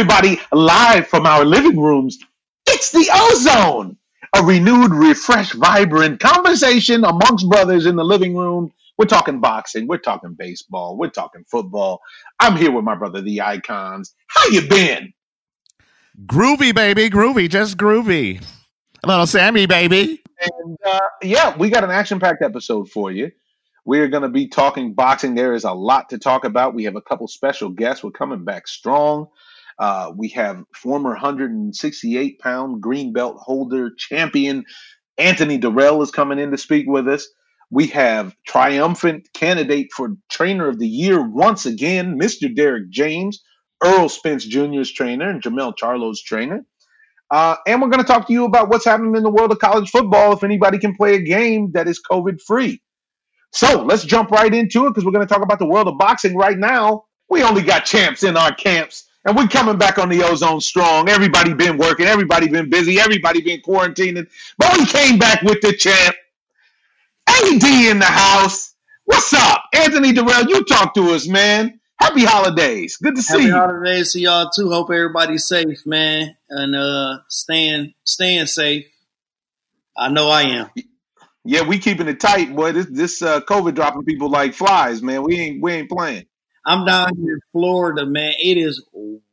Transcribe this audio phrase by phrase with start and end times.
[0.00, 2.18] everybody, live from our living rooms.
[2.66, 3.98] It's the Ozone,
[4.34, 8.72] a renewed, refreshed, vibrant conversation amongst brothers in the living room.
[8.96, 12.00] We're talking boxing, we're talking baseball, we're talking football.
[12.38, 14.14] I'm here with my brother, the Icons.
[14.28, 15.12] How you been?
[16.24, 18.42] Groovy, baby, groovy, just groovy.
[19.04, 20.22] Little Sammy, baby.
[20.40, 23.30] And uh, yeah, we got an action-packed episode for you.
[23.84, 25.34] We're going to be talking boxing.
[25.34, 26.72] There is a lot to talk about.
[26.72, 28.02] We have a couple special guests.
[28.02, 29.28] We're coming back strong.
[29.80, 34.64] Uh, we have former 168 pound green belt holder champion
[35.18, 37.28] Anthony Dirrell is coming in to speak with us.
[37.70, 42.54] We have triumphant candidate for trainer of the year once again, Mr.
[42.54, 43.42] Derrick James,
[43.84, 46.64] Errol Spence Jr.'s trainer and Jermell Charlo's trainer.
[47.30, 49.60] Uh, and we're going to talk to you about what's happening in the world of
[49.60, 52.82] college football if anybody can play a game that is COVID free.
[53.52, 55.98] So let's jump right into it because we're going to talk about the world of
[55.98, 57.04] boxing right now.
[57.28, 61.08] We only got champs in our camps, and we're coming back on the ozone strong.
[61.08, 65.72] Everybody been working, everybody been busy, everybody been quarantining, but we came back with the
[65.74, 66.16] champ.
[67.28, 68.74] AD in the house.
[69.04, 71.80] What's up, Anthony Dirrell, You talk to us, man.
[71.98, 72.96] Happy holidays.
[72.96, 73.52] Good to see Happy you.
[73.52, 74.70] holidays to y'all too.
[74.70, 78.86] Hope everybody's safe, man, and uh, staying staying safe.
[79.96, 80.70] I know I am.
[81.44, 82.72] Yeah, we keeping it tight, boy.
[82.72, 85.22] This this uh, COVID dropping people like flies, man.
[85.22, 86.26] We ain't we ain't playing.
[86.64, 88.32] I'm down here in Florida, man.
[88.38, 88.84] It is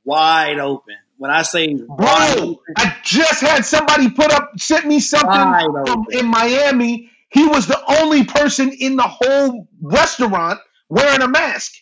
[0.04, 0.96] wide open.
[1.18, 5.30] When I say wide Bro, I just had somebody put up sent me something
[5.86, 7.12] from in Miami.
[7.30, 11.74] He was the only person in the whole restaurant wearing a mask.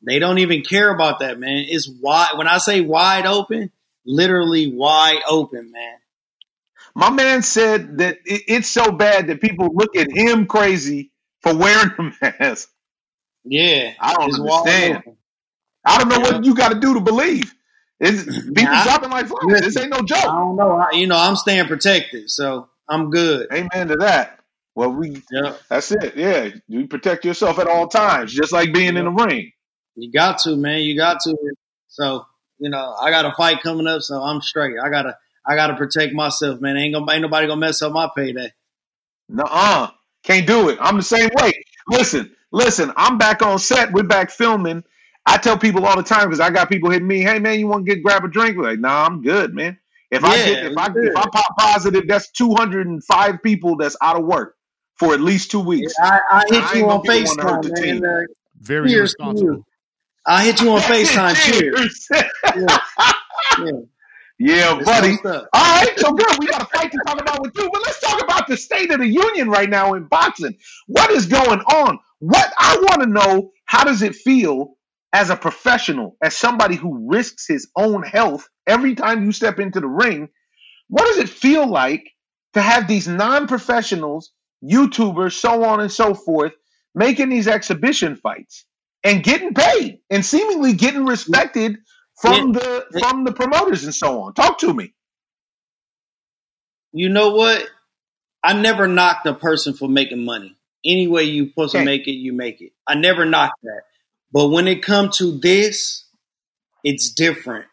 [0.00, 1.64] they don't even care about that, man.
[1.68, 2.32] It's wide.
[2.36, 3.70] When I say wide open,
[4.06, 5.96] literally wide open, man.
[6.94, 11.12] My man said that it, it's so bad that people look at him crazy
[11.42, 12.70] for wearing a mask.
[13.44, 15.02] Yeah, I don't understand.
[15.84, 16.34] I don't know Yeah.
[16.34, 17.54] what you got to do to believe.
[18.00, 19.60] It's, people Nah, like flies.
[19.60, 20.18] This ain't no joke.
[20.18, 20.72] I don't know.
[20.76, 23.48] I, you know, I'm staying protected, so I'm good.
[23.52, 24.40] Amen to that.
[24.74, 26.16] Well, we Yeah, that's it.
[26.16, 29.50] Yeah, you protect yourself at all times, just like being in the ring.
[29.96, 30.80] you got to, man.
[30.82, 31.36] You got to.
[31.88, 32.26] So
[32.58, 34.76] you know, I got a fight coming up, so I'm straight.
[34.82, 35.16] I gotta,
[35.46, 36.76] I gotta protect myself, man.
[36.76, 38.52] Ain't gonna, ain't nobody gonna mess up my payday.
[39.28, 39.90] Nuh-uh.
[40.24, 40.78] Can't do it.
[40.80, 41.52] I'm the same way.
[41.88, 43.92] Listen, listen, I'm back on set.
[43.92, 44.84] We're back filming.
[45.26, 47.66] I tell people all the time because I got people hitting me, hey man, you
[47.66, 48.56] want to get grab a drink?
[48.56, 49.78] We're like, nah, I'm good, man.
[50.10, 51.08] If I get if I good.
[51.08, 54.56] if I pop positive, that's 205 people that's out of work
[54.96, 55.92] for at least two weeks.
[56.02, 58.04] I, I hit I you on gonna be the one to hurt Facetime, the man.
[58.04, 58.24] Uh,
[58.60, 59.66] Very Cheers responsible.
[60.26, 61.34] I hit you on Facetime.
[61.34, 62.08] Cheers.
[62.10, 62.78] Yeah.
[63.58, 63.72] Yeah.
[64.38, 65.18] yeah, It's buddy.
[65.54, 66.38] All right, so good.
[66.40, 68.92] We got a fight to talk about with you, but let's talk about the state
[68.92, 70.56] of the union right now in boxing.
[70.88, 72.00] What is going on?
[72.20, 74.76] What I want to know: How does it feel
[75.14, 79.80] as a professional, as somebody who risks his own health every time you step into
[79.80, 80.28] the ring?
[80.88, 82.10] What does it feel like
[82.54, 84.32] to have these non-professionals,
[84.64, 86.54] YouTubers, so on and so forth,
[86.94, 88.66] making these exhibition fights
[89.04, 91.78] and getting paid and seemingly getting respected
[92.20, 94.34] from the from the promoters and so on?
[94.34, 94.92] Talk to me.
[96.92, 97.66] You know what?
[98.42, 100.56] I never knocked a person for making money.
[100.84, 102.72] Any way you supposed to make it, you make it.
[102.86, 103.82] I never knocked that.
[104.32, 106.04] But when it comes to this,
[106.84, 107.66] it's different.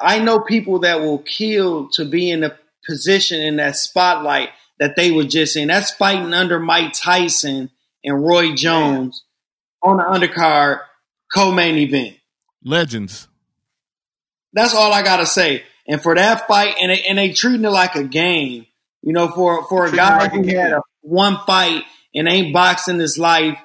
[0.00, 2.56] I know people that will kill to be in a
[2.86, 5.68] position in that spotlight that they were just in.
[5.68, 7.70] That's fighting under Mike Tyson
[8.04, 9.24] and Roy Jones
[9.82, 10.80] on the undercard
[11.34, 12.16] co-main event.
[12.64, 13.28] Legends.
[14.52, 15.64] That's all I gotta say.
[15.86, 18.66] And for that fight, and they, and they treating it like a game.
[19.02, 22.52] You know, for for a guy like a who had a, one fight and ain't
[22.52, 23.58] boxing his life,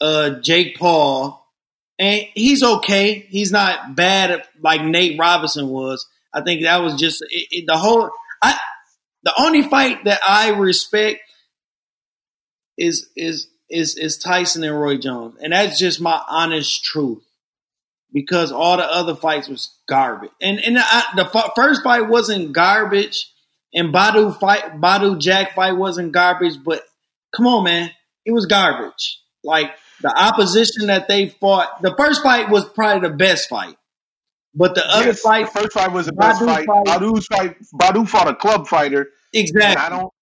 [0.00, 1.46] uh, Jake Paul,
[1.98, 3.26] and he's okay.
[3.28, 6.06] He's not bad like Nate Robinson was.
[6.32, 8.10] I think that was just it, it, the whole.
[8.42, 8.58] I
[9.22, 11.20] the only fight that I respect
[12.76, 17.27] is is is is Tyson and Roy Jones, and that's just my honest truth
[18.12, 20.30] because all the other fights was garbage.
[20.40, 23.30] And and I, the f- first fight wasn't garbage,
[23.74, 26.54] and Badu fight Badu Jack fight wasn't garbage.
[26.64, 26.82] But
[27.34, 27.90] come on, man,
[28.24, 29.20] it was garbage.
[29.44, 29.72] Like
[30.02, 33.76] the opposition that they fought, the first fight was probably the best fight,
[34.54, 36.66] but the other Yes, fight, the first fight was the best Badu fight.
[36.66, 37.56] fight- Badu's fight.
[37.74, 39.76] Badu fought a club fighter, exactly.
[39.76, 40.12] I don't,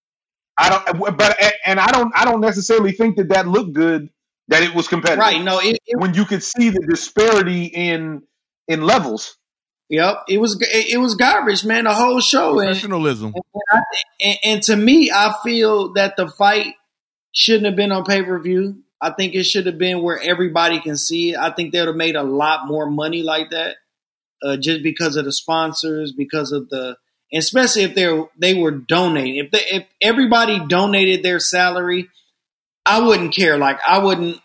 [0.58, 1.36] I don't, but
[1.66, 4.08] and I don't, I don't necessarily think that that looked good.
[4.48, 5.42] That it was competitive, Right?
[5.42, 8.22] No, it, it When you could see the disparity in
[8.68, 9.36] in levels.
[9.88, 11.84] Yep, it was it, it was garbage, man.
[11.84, 12.70] The whole show, and,
[13.44, 13.80] and, I,
[14.20, 16.74] and, and to me, I feel that the fight
[17.32, 18.82] shouldn't have been on pay per view.
[19.00, 21.38] I think it should have been where everybody can see it.
[21.38, 23.76] I think they would have made a lot more money like that.
[24.42, 26.96] uh, just because of the sponsors, because of the,
[27.32, 29.36] especially if they they were donating.
[29.36, 32.08] If they, if everybody donated their salary,
[32.86, 33.58] I wouldn't care.
[33.58, 34.38] Like I wouldn't.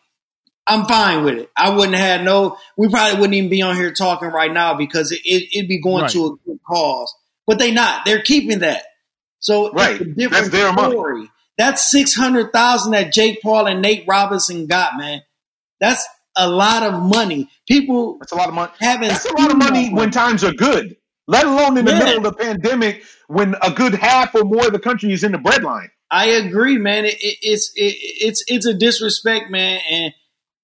[0.68, 1.50] I'm fine with it.
[1.58, 2.58] I wouldn't have no.
[2.78, 5.82] We probably wouldn't even be on here talking right now because it, it, would be
[5.82, 6.12] going Right.
[6.12, 7.14] to a good cause.
[7.48, 8.06] But they not.
[8.06, 8.84] They're keeping that.
[9.40, 9.98] So Right.
[9.98, 11.28] different That's their money.
[11.58, 15.22] That's six hundred thousand that Jake Paul and Nate Robinson got, man.
[15.80, 16.06] That's
[16.38, 17.50] a lot of money.
[17.68, 18.72] People That's a lot of money.
[18.80, 20.96] That's a lot of money when times are good,
[21.28, 22.00] let alone in the Yeah.
[22.00, 25.32] middle of the pandemic when a good half or more of the country is in
[25.34, 25.90] the breadline.
[26.12, 27.06] I agree, man.
[27.06, 29.80] It, it, it's it, it's it's a disrespect, man.
[29.90, 30.14] And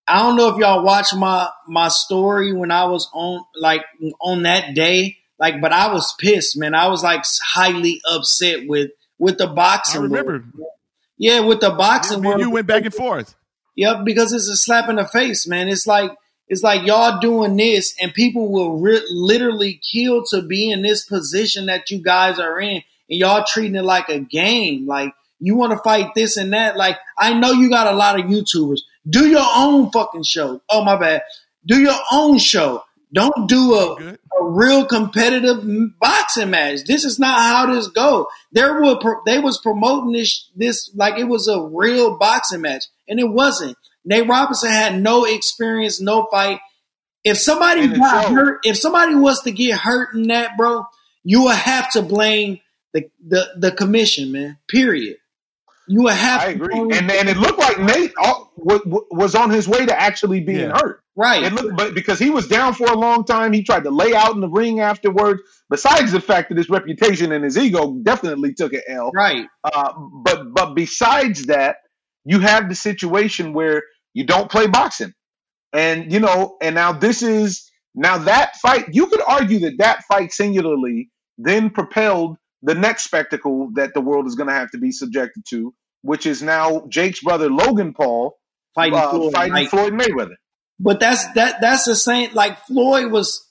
[0.05, 3.81] I don't know if y'all watched my my story when I was on like
[4.19, 6.75] on that day, like, but I was pissed, man.
[6.75, 10.01] I was like highly upset with with the boxing.
[10.01, 10.31] I remember.
[10.31, 10.71] world.
[11.17, 12.21] Yeah, with the boxing.
[12.21, 12.41] World.
[12.41, 13.33] you went back and forth.
[13.75, 15.69] Yep, because it's a slap in the face, man.
[15.69, 16.11] It's like
[16.47, 21.05] it's like y'all doing this, and people will re- literally kill to be in this
[21.05, 24.87] position that you guys are in, and y'all treating it like a game.
[24.87, 26.77] Like you want to fight this and that.
[26.77, 28.81] Like I know you got a lot of YouTubers.
[29.09, 30.61] Do your own fucking show.
[30.69, 31.23] Oh my bad.
[31.65, 32.83] Do your own show.
[33.13, 35.63] Don't do a a real competitive
[35.99, 36.83] boxing match.
[36.85, 38.27] This is not how this go.
[38.51, 43.19] There were they was promoting this this like it was a real boxing match, and
[43.19, 43.77] it wasn't.
[44.05, 46.59] Nate Robinson had no experience, no fight.
[47.23, 48.33] If somebody got showed.
[48.33, 50.85] hurt, if somebody was to get hurt in that, bro,
[51.23, 52.59] you will have to blame
[52.93, 54.57] the the, the commission, man.
[54.69, 55.17] Period.
[55.87, 56.41] You would have.
[56.41, 59.67] I agree, blame- and and it looked like Nate all, w- w- was on his
[59.67, 60.77] way to actually being Yeah.
[60.77, 61.01] hurt.
[61.15, 61.43] right.
[61.43, 64.13] It looked, but because he was down for a long time, he tried to lay
[64.13, 65.41] out in the ring afterwards.
[65.69, 69.11] Besides the fact that his reputation and his ego definitely took an L.
[69.15, 69.47] right.
[69.63, 69.93] Uh,
[70.23, 71.77] but but besides that,
[72.25, 73.81] you have the situation where
[74.13, 75.13] you don't play boxing,
[75.73, 78.85] and you know, and now this is now that fight.
[78.91, 84.27] You could argue that that fight singularly then propelled the next spectacle that the world
[84.27, 88.37] is going to have to be subjected to, which is now Jake's brother Logan Paul
[88.75, 90.35] Fighting, uh, Floyd, fighting like- Floyd Mayweather.
[90.79, 93.43] But that's that that's the same like Floyd was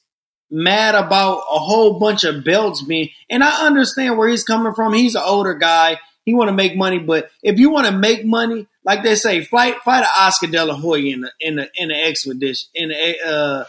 [0.49, 4.93] mad about a whole bunch of belts being and I understand where he's coming from.
[4.93, 5.99] He's an older guy.
[6.25, 9.43] He want to make money, but if you want to make money, like they say,
[9.43, 12.89] fight fight a Oscar De La Hoya in the in the in the expedition in
[12.91, 13.65] the uh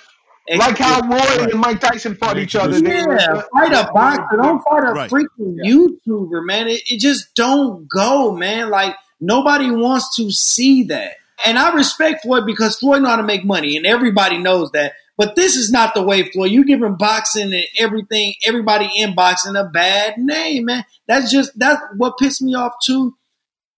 [0.56, 1.10] Like how expedition.
[1.10, 1.52] Roy Right.
[1.52, 2.80] and Mike Tyson fought They each other.
[2.80, 4.38] They were- yeah, fight a boxer.
[4.38, 5.10] Don't fight a Right.
[5.10, 5.72] freaking Yeah.
[5.74, 6.68] YouTuber, man.
[6.70, 8.70] It, it just don't go, man.
[8.70, 11.14] Like nobody wants to see that.
[11.46, 14.94] And I respect Floyd because Floyd know how to make money, and everybody knows that.
[15.18, 16.52] But this is not the way, Floyd.
[16.52, 20.86] You giving boxing and everything, everybody in boxing a bad name, man.
[21.08, 23.16] That's just that's what pissed me off too.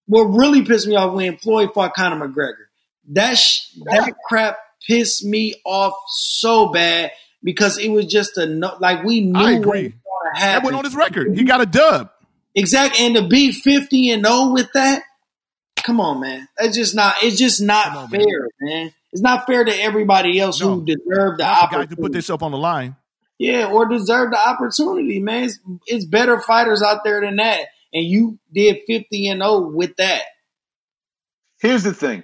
[0.07, 2.65] What really pissed me off when Floyd fought Conor McGregor.
[3.11, 4.57] That sh- that crap
[4.87, 7.11] pissed me off so bad
[7.43, 9.83] because it was just a no, like we knew I what agree.
[9.83, 11.35] was going That went on his record.
[11.37, 12.09] He got a dub.
[12.55, 15.03] Exactly, and to be fifty and zero with that,
[15.83, 16.47] come on, man.
[16.57, 17.15] It's just not.
[17.21, 18.93] It's just not on, fair, man.
[19.11, 20.75] It's not fair to everybody else No.
[20.75, 21.95] who deserved the Not the guy opportunity.
[21.95, 22.95] to put themselves on the line.
[23.37, 25.45] yeah, or deserve the opportunity, man.
[25.45, 27.61] It's, it's better fighters out there than that,
[27.93, 30.23] and you did fifty and zero with that.
[31.61, 32.23] Here's the thing.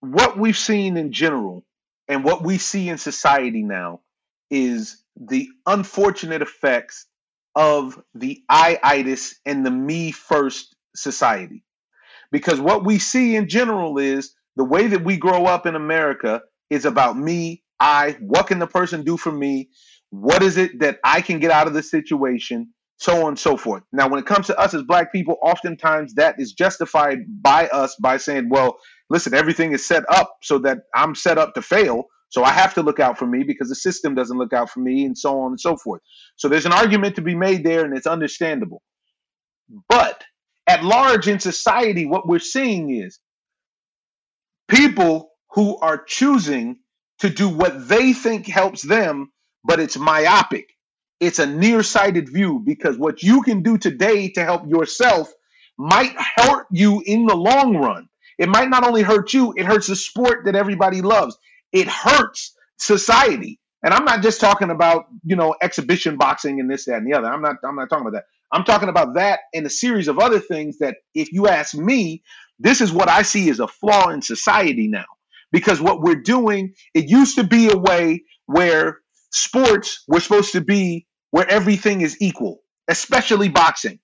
[0.00, 1.64] What we've seen in general
[2.08, 4.00] and what we see in society now
[4.50, 7.06] is the unfortunate effects
[7.54, 11.64] of the I-itis and the me first society.
[12.32, 16.42] Because what we see in general is the way that we grow up in America
[16.70, 19.70] is about me, I, what can the person do for me?
[20.10, 22.72] What is it that I can get out of the situation?
[22.98, 23.82] So on and so forth.
[23.92, 27.96] Now, when it comes to us as black people, oftentimes that is justified by us
[27.96, 28.78] by saying, well,
[29.10, 32.04] listen, everything is set up so that I'm set up to fail.
[32.30, 34.80] So I have to look out for me because the system doesn't look out for
[34.80, 36.02] me, and so on and so forth.
[36.36, 38.82] So there's an argument to be made there, and it's understandable.
[39.88, 40.24] But
[40.68, 43.18] at large in society, what we're seeing is
[44.68, 46.78] people who are choosing
[47.20, 49.32] to do what they think helps them,
[49.64, 50.68] but it's myopic.
[51.20, 55.32] It's a nearsighted view because what you can do today to help yourself
[55.78, 58.09] might hurt you in the long run.
[58.40, 61.38] It might not only hurt you, it hurts the sport that everybody loves.
[61.72, 63.60] It hurts society.
[63.84, 67.18] And I'm not just talking about, you know, exhibition boxing and this, that, and the
[67.18, 67.28] other.
[67.28, 68.24] I'm not I'm not talking about that.
[68.52, 72.24] I'm talking about that and a series of other things that if you ask me,
[72.58, 75.06] this is what I see as a flaw in society now.
[75.52, 79.00] Because what we're doing, it used to be a way where
[79.32, 84.00] sports were supposed to be where everything is equal, especially boxing.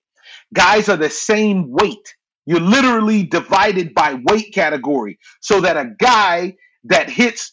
[0.55, 2.15] Guys are the same weight.
[2.47, 7.53] You're literally divided by weight category so that a guy that hits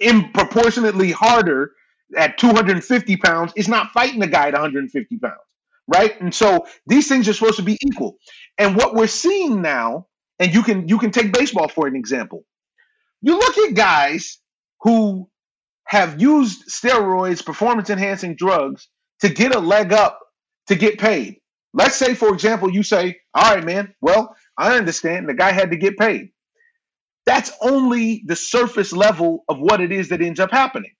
[0.00, 1.72] improportionately harder
[2.16, 5.34] at 250 pounds is not fighting a guy at 150 pounds,
[5.88, 6.18] right?
[6.20, 8.16] And so these things are supposed to be equal.
[8.58, 10.06] And what we're seeing now,
[10.38, 12.44] and you can you can take baseball for an example.
[13.22, 14.38] You look at guys
[14.82, 15.28] who
[15.86, 18.88] have used steroids, performance enhancing drugs
[19.20, 20.20] to get a leg up
[20.68, 21.36] to get paid.
[21.72, 25.72] Let's say, for example, you say, All right, man, well, I understand the guy had
[25.72, 26.30] to get paid.
[27.26, 30.92] That's only the surface level of what it is that ends up happening.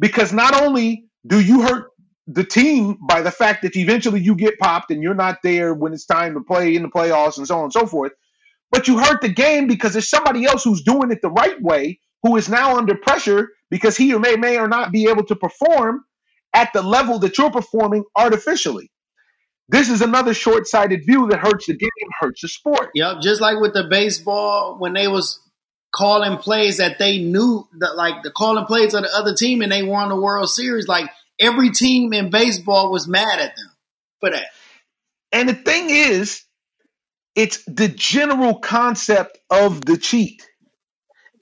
[0.00, 1.90] Because not only do you hurt
[2.26, 5.92] the team by the fact that eventually you get popped and you're not there when
[5.92, 8.12] it's time to play in the playoffs and so on and so forth,
[8.72, 12.00] but you hurt the game because there's somebody else who's doing it the right way
[12.24, 15.36] who is now under pressure because he or may may or not be able to
[15.36, 16.02] perform
[16.54, 18.90] at the level that you're performing artificially.
[19.68, 22.90] This is another short-sighted view that hurts the game, hurts the sport.
[22.94, 25.40] Yep, just like with the baseball when they was
[25.92, 29.72] calling plays that they knew that like the calling plays of the other team and
[29.72, 30.86] they won the World Series.
[30.86, 33.70] Like every team in baseball was mad at them
[34.20, 34.46] for that.
[35.32, 36.42] And the thing is,
[37.34, 40.46] it's the general concept of the cheat.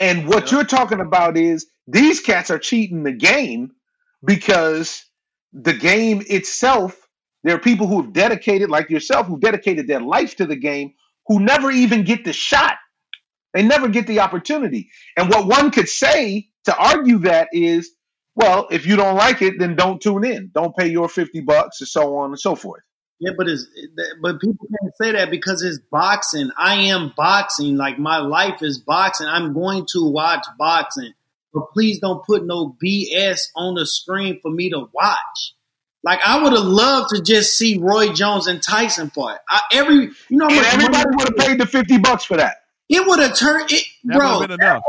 [0.00, 0.52] And what Yep.
[0.52, 3.72] you're talking about is these cats are cheating the game
[4.24, 5.04] because
[5.52, 6.96] the game itself,
[7.44, 10.94] there are people who have dedicated, like yourself, who dedicated their life to the game,
[11.26, 12.74] who never even get the shot.
[13.52, 14.90] They never get the opportunity.
[15.16, 17.92] And what one could say to argue that is,
[18.34, 20.50] well, if you don't like it, then don't tune in.
[20.52, 22.82] Don't pay your 50 bucks and so on and so forth.
[23.20, 23.66] Yeah, but it's
[24.20, 26.50] but people can't say that because it's boxing.
[26.58, 27.76] I am boxing.
[27.76, 29.28] Like my life is boxing.
[29.28, 31.12] I'm going to watch boxing.
[31.52, 35.54] But please don't put no BS on the screen for me to watch.
[36.04, 39.38] Like I would have loved to just see Roy Jones and Tyson fight.
[39.48, 42.58] I, every you know, And everybody would have paid the 50 bucks for that.
[42.90, 44.40] It would have turned it, That bro.
[44.40, 44.82] would've been enough.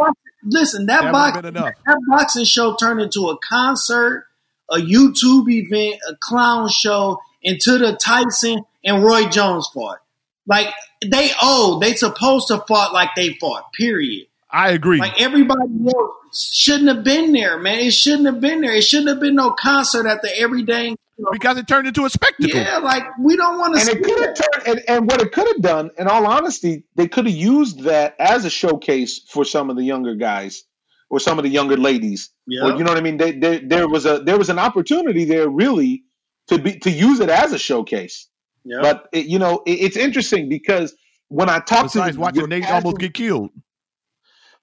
[0.44, 1.74] Listen, that, That would've boxing been enough.
[1.86, 4.26] that boxing show turned into a concert,
[4.70, 10.00] a YouTube event, a clown show, into the Tyson and Roy Jones fought.
[10.46, 10.68] Like
[11.04, 13.72] they oh, they supposed to fought like they fought.
[13.74, 14.28] Period.
[14.52, 15.00] I agree.
[15.00, 17.80] Like everybody else shouldn't have been there, man.
[17.80, 18.74] It shouldn't have been there.
[18.76, 20.96] It shouldn't have been no concert at the everyday.
[21.18, 22.60] You know, because it turned into a spectacle.
[22.60, 25.32] yeah, like we don't want to And it could have turned, and, and what it
[25.32, 29.46] could have done, in all honesty, they could have used that as a showcase for
[29.46, 30.64] some of the younger guys
[31.10, 32.32] or some of the younger ladies.
[32.48, 32.66] Yeah.
[32.66, 33.16] Or, you know what I mean?
[33.16, 36.04] They, they, there was a there was an opportunity there really
[36.48, 38.28] to be to use it as a showcase.
[38.66, 38.80] Yeah.
[38.82, 40.94] But it, you know, it, it's interesting because
[41.30, 43.52] when I talk Besides to watching your Nate casual- almost get killed.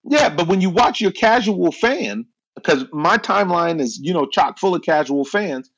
[0.05, 4.59] Yeah, but when you watch your casual fan, because my timeline is, you know, chock
[4.59, 5.71] full of casual fans,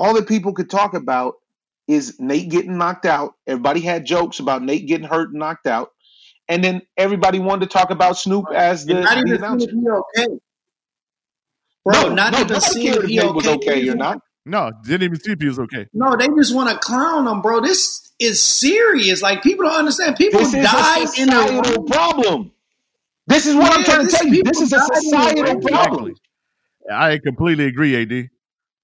[0.00, 1.34] all that people could talk about
[1.86, 3.34] is Nate getting knocked out.
[3.46, 5.90] Everybody had jokes about Nate getting hurt and knocked out.
[6.48, 9.66] And then everybody wanted to talk about Snoop as the, And not the even announcer.
[9.68, 9.84] seeing if
[10.16, 10.38] he okay.
[11.84, 13.54] Bro, No, not no, even nobody seeing if if he Nate was okay.
[13.56, 14.18] okay or not.
[14.46, 15.86] No, didn't even see if he was okay.
[15.92, 17.60] No, they just want to clown him, bro.
[17.60, 19.22] This is serious.
[19.22, 20.16] Like people don't understand.
[20.16, 22.52] People This is died a in the societal problem.
[23.26, 24.42] This is what I'm trying to tell you.
[24.42, 25.60] This is a died in the societal ring.
[25.68, 26.14] problem.
[26.90, 28.30] I completely agree, AD.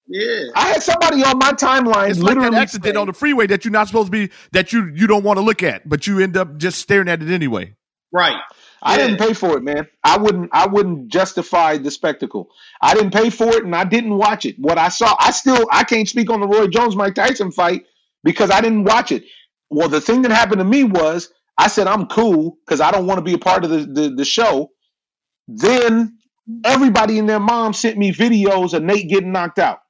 [0.09, 0.45] Yeah.
[0.55, 3.47] I had somebody on my timeline It's like literally that accident say- on the freeway
[3.49, 6.07] that you're not supposed to be that you you don't want to look at, but
[6.07, 7.75] you end up just staring at it anyway.
[8.13, 8.37] Right.
[8.83, 9.07] I Yeah.
[9.09, 9.89] didn't pay for it, man.
[10.05, 10.51] I wouldn't.
[10.53, 12.51] I wouldn't justify the spectacle.
[12.81, 14.57] I didn't pay for it, and I didn't watch it.
[14.59, 17.85] What I saw, I still, I can't speak on the Roy Jones Mike Tyson fight
[18.23, 19.25] because I didn't watch it.
[19.71, 23.07] Well, the thing that happened to me was I said I'm cool because I don't
[23.07, 24.71] want to be a part of the, the the show.
[25.49, 26.19] Then
[26.65, 29.81] everybody and their mom sent me videos of Nate getting knocked out.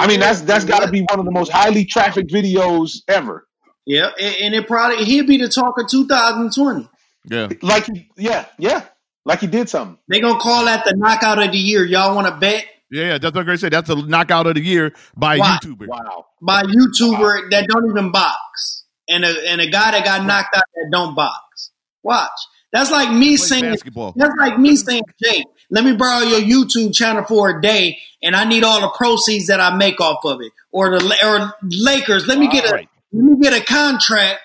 [0.00, 3.46] I mean, that's that's got to be one of the most highly trafficked videos ever.
[3.86, 4.10] Yeah.
[4.20, 6.88] And, and it probably he'll be the talk of 2020.
[7.28, 7.48] Yeah.
[7.62, 8.84] Like, yeah, yeah,
[9.24, 9.98] like he did something.
[10.08, 11.84] They gonna call that the knockout of the year.
[11.84, 13.68] Y'all want to bet Yeah, that's what I'm gonna say.
[13.68, 15.58] That's a knockout of the year by a Wow.
[15.62, 15.86] YouTuber.
[15.86, 16.26] Wow.
[16.40, 20.56] by a YouTuber that don't even box, and a and a guy that got knocked
[20.56, 21.72] out that don't box.
[22.02, 22.30] Watch.
[22.72, 23.64] That's like me Play saying.
[23.64, 24.14] basketball.
[24.16, 28.34] That's like me saying, Jake, let me borrow your YouTube channel for a day, and
[28.36, 30.52] I need all the proceeds that I make off of it.
[30.72, 32.88] Or the or Lakers, let me get a Right.
[33.12, 34.40] let me get a contract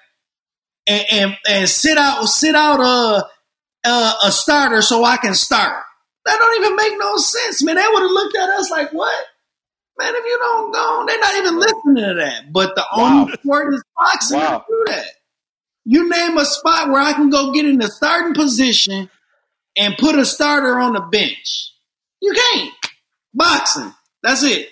[0.87, 3.27] and and, and sit out sit out a,
[3.89, 5.83] a a starter so I can start.
[6.25, 7.75] That don't even make no sense, man.
[7.75, 9.25] They would have looked at us like, what?
[9.97, 12.51] Man, if you don't go, they're not even listening to that.
[12.51, 13.19] But the Wow.
[13.21, 14.65] only sport is boxing Wow.
[14.67, 15.05] do that.
[15.85, 19.09] You name a spot where I can go get in the starting position
[19.77, 21.71] and put a starter on the bench.
[22.21, 22.73] You can't.
[23.33, 23.93] Boxing.
[24.23, 24.69] That's it.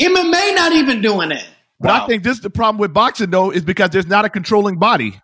[0.00, 1.46] MMA not even doing that.
[1.80, 2.04] But Wow.
[2.04, 4.78] I think this is the problem with boxing though, is because there's not a controlling
[4.78, 5.20] body.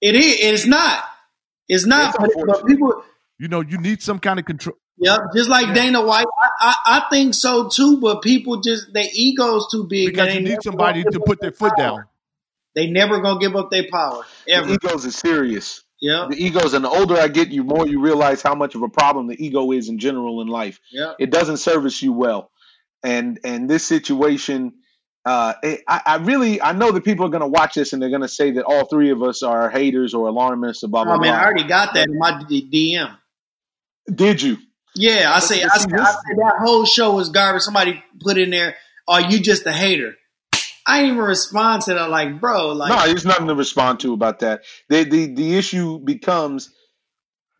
[0.00, 0.36] It is.
[0.40, 1.02] It's not.
[1.68, 2.14] It's not.
[2.20, 3.04] It's But, but people.
[3.38, 4.76] You know, you need some kind of control.
[5.00, 8.00] Yep, just like Dana White, I, I, I think so too.
[8.00, 10.08] But people just their egos too big.
[10.08, 11.98] Because you need somebody gonna put up their foot power.
[11.98, 12.04] down.
[12.74, 15.84] They never gonna give up their power The egos is serious.
[16.00, 18.82] Yep, The egos, and the older I get, you more you realize how much of
[18.82, 20.78] a problem the ego is in general in life.
[20.92, 21.16] yep.
[21.18, 22.50] It doesn't service you well,
[23.02, 24.74] and and this situation,
[25.24, 28.00] uh, it, I, I really I know that people are going to watch this and
[28.00, 31.04] they're going to say that all three of us are haters or alarmists or blah
[31.04, 33.16] blah I mean, I already got that in my D- DM.
[34.14, 34.58] Did you?
[34.94, 37.62] Yeah, I say, I say, I say that whole show was garbage.
[37.62, 38.76] Somebody put in there,
[39.06, 40.16] "Are you just a hater?"
[40.88, 42.10] I didn't even respond to that.
[42.10, 44.62] Like, bro, like, no, there's nothing to respond to about that.
[44.88, 46.70] The the the issue becomes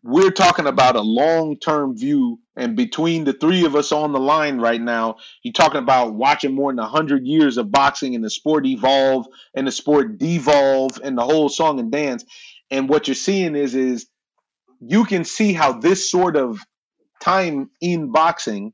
[0.03, 4.19] we're talking about a long term view, and between the three of us on the
[4.19, 8.29] line right now, you're talking about watching more than hundred years of boxing and the
[8.29, 12.25] sport evolve and the sport devolve and the whole song and dance.
[12.71, 14.07] And what you're seeing is is
[14.79, 16.59] you can see how this sort of
[17.21, 18.73] time in boxing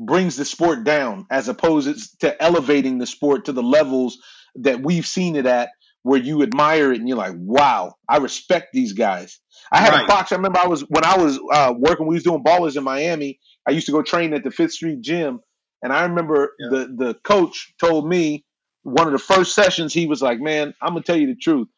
[0.00, 4.18] brings the sport down as opposed to elevating the sport to the levels
[4.56, 5.70] that we've seen it at
[6.02, 9.40] where you admire it and you're like wow i respect these guys
[9.72, 10.04] i had Right.
[10.04, 12.76] a box i remember i was when i was uh, working we was doing ballers
[12.76, 15.40] in miami i used to go train at the fifth street gym
[15.82, 16.68] and i remember Yeah.
[16.70, 18.44] the the coach told me
[18.82, 21.68] one of the first sessions he was like man i'm gonna tell you the truth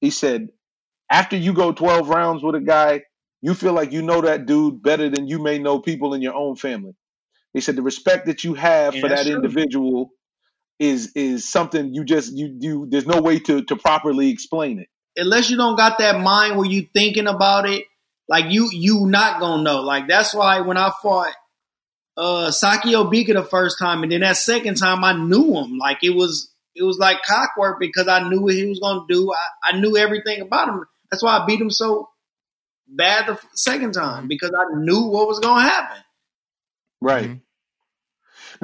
[0.00, 0.48] he said
[1.10, 3.02] after you go 12 rounds with a guy
[3.42, 6.34] you feel like you know that dude better than you may know people in your
[6.34, 6.94] own family
[7.54, 9.36] he said the respect that you have Yeah, for that true.
[9.36, 10.10] individual
[10.78, 14.88] is is something you just you you there's no way to to properly explain it.
[15.16, 17.84] unless you don't got that mind where you thinking about it,
[18.28, 19.80] like you you not gonna know.
[19.82, 21.32] Like that's why when I fought
[22.16, 25.78] uh Sakio Bika the first time, and then that second time I knew him.
[25.78, 29.32] Like it was it was like cockwork because I knew what he was gonna do.
[29.32, 30.84] I, I knew everything about him.
[31.10, 32.08] That's why I beat him so
[32.88, 35.98] bad the second time because I knew what was gonna happen.
[37.00, 37.30] Right.
[37.30, 37.40] Mhm.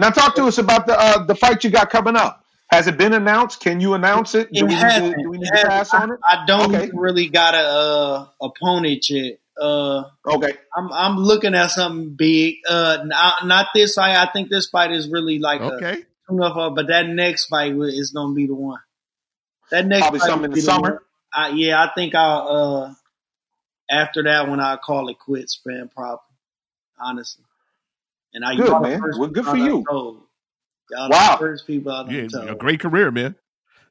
[0.01, 2.45] Now talk to us about the uh, the fight you got coming up.
[2.71, 3.61] Has it been announced?
[3.61, 4.53] Can you announce it?
[4.53, 5.15] Do It we hasn't.
[5.17, 5.71] to, do we need It to hasn't.
[5.71, 6.19] pass on it?
[6.25, 6.91] I don't Okay.
[6.95, 9.39] really got a uh, opponent yet.
[9.61, 10.53] Uh, Okay.
[10.77, 12.57] I'm I'm looking at something big.
[12.69, 14.17] Uh, not, not this fight.
[14.17, 16.05] I think this fight is really like a Okay.
[16.31, 18.81] enough of, but that next fight is gonna be the one.
[19.71, 20.91] That next Probably fight something in the the summer?
[20.93, 20.99] one.
[21.35, 22.49] I, yeah, I think I'll.
[22.49, 22.95] Uh,
[23.91, 25.91] after that one, I'll call it quits, man.
[25.95, 26.21] Probably,
[27.01, 27.45] honestly.
[28.33, 29.03] And I Good, man.
[29.19, 29.85] Well, good for you.
[30.90, 31.33] Y'all Wow.
[31.33, 32.51] the first people I done Yeah, told.
[32.51, 33.37] a great career, man.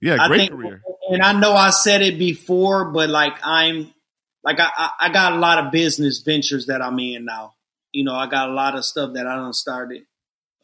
[0.01, 0.81] Yeah, I great think, career.
[1.09, 3.93] and I know I said it before, but like I'm,
[4.43, 7.55] like I, I, I got a lot of business ventures that I'm in now.
[7.91, 10.03] You know, I got a lot of stuff that I done started,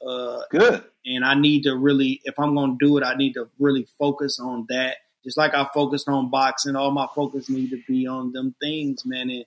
[0.06, 0.84] uh, Good.
[1.06, 4.40] and I need to really, if I'm gonna do it, I need to really focus
[4.40, 4.98] on that.
[5.24, 9.04] Just like I focused on boxing, all my focus need to be on them things,
[9.06, 9.30] man.
[9.32, 9.46] And,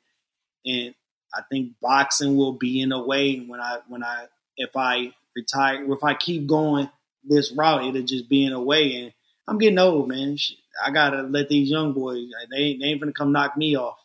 [0.67, 0.95] and
[1.35, 5.91] I think boxing will be in a way when I, when I, if I retire,
[5.93, 6.91] if I keep going
[7.25, 8.95] this route, it'll just be in a way.
[8.97, 9.13] And
[9.47, 10.37] I'm getting old, man.
[10.85, 12.27] I gotta let these young boys.
[12.51, 13.99] They ain't, they ain't gonna come knock me off.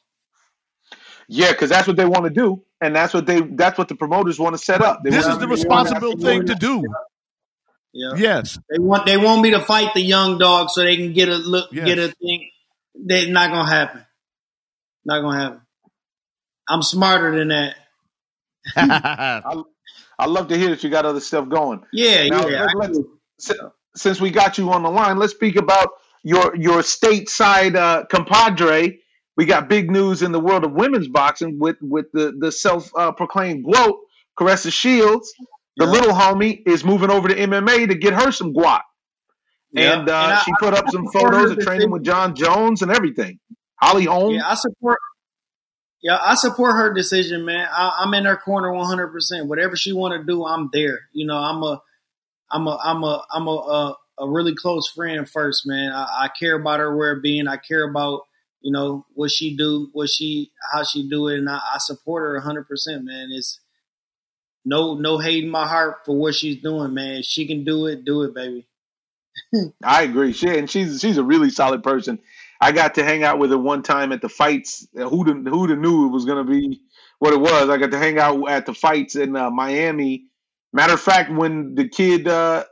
[1.27, 3.95] Yeah, because that's what they want to do, and that's what they that's what the
[3.95, 5.03] promoters want to set up.
[5.03, 6.83] They This is the responsible thing to do.
[7.93, 8.59] Yeah, Yes.
[8.69, 11.37] they want they want me to fight the young dog so they can get a
[11.37, 11.85] look, Yes.
[11.85, 12.49] get a thing.
[12.95, 14.05] That's not gonna happen.
[15.05, 15.61] Not gonna happen.
[16.67, 17.75] I'm smarter than that.
[18.75, 21.81] I love to hear that you got other stuff going.
[21.91, 22.61] Yeah, Now, yeah.
[22.65, 22.99] let- I let's-
[23.95, 25.89] since we got you on the line, let's speak about
[26.23, 28.97] your your stateside uh, compadre.
[29.37, 32.89] We got big news in the world of women's boxing with with the the self
[32.97, 33.99] uh, proclaimed gloat,
[34.39, 35.31] Claressa Shields.
[35.77, 35.91] The Yeah.
[35.91, 38.81] little homie is moving over to MMA to get her some guap,
[39.73, 39.99] Yeah.
[39.99, 43.39] and, uh, I- she put up some photos of training with Jon Jones and everything.
[43.81, 44.35] Holly Holm.
[44.35, 44.97] Yeah, I support.
[46.03, 47.67] Yeah, I support her decision, man.
[47.71, 49.07] I, I'm in her corner 100.
[49.07, 50.99] percent Whatever she want to do, I'm there.
[51.13, 51.81] You know, I'm a,
[52.51, 55.93] I'm a, I'm a, I'm a, a, a really close friend first, man.
[55.93, 57.47] I, I care about her well being.
[57.47, 58.23] I care about
[58.61, 62.23] you know what she do, what she, how she do it, and I, I support
[62.23, 63.29] her 100, percent man.
[63.31, 63.59] It's
[64.65, 67.17] no, no hate in my heart for what she's doing, man.
[67.19, 68.67] If she can do it, do it, baby.
[69.83, 70.33] I agree.
[70.33, 72.19] She and she's she's a really solid person.
[72.63, 74.87] I got to hang out with her one time at the fights.
[74.93, 76.81] Who'd who'd knew it was going to be
[77.19, 77.69] what it was?
[77.69, 80.25] I got to hang out at the fights in uh, Miami.
[80.71, 82.63] Matter of fact, when the kid uh,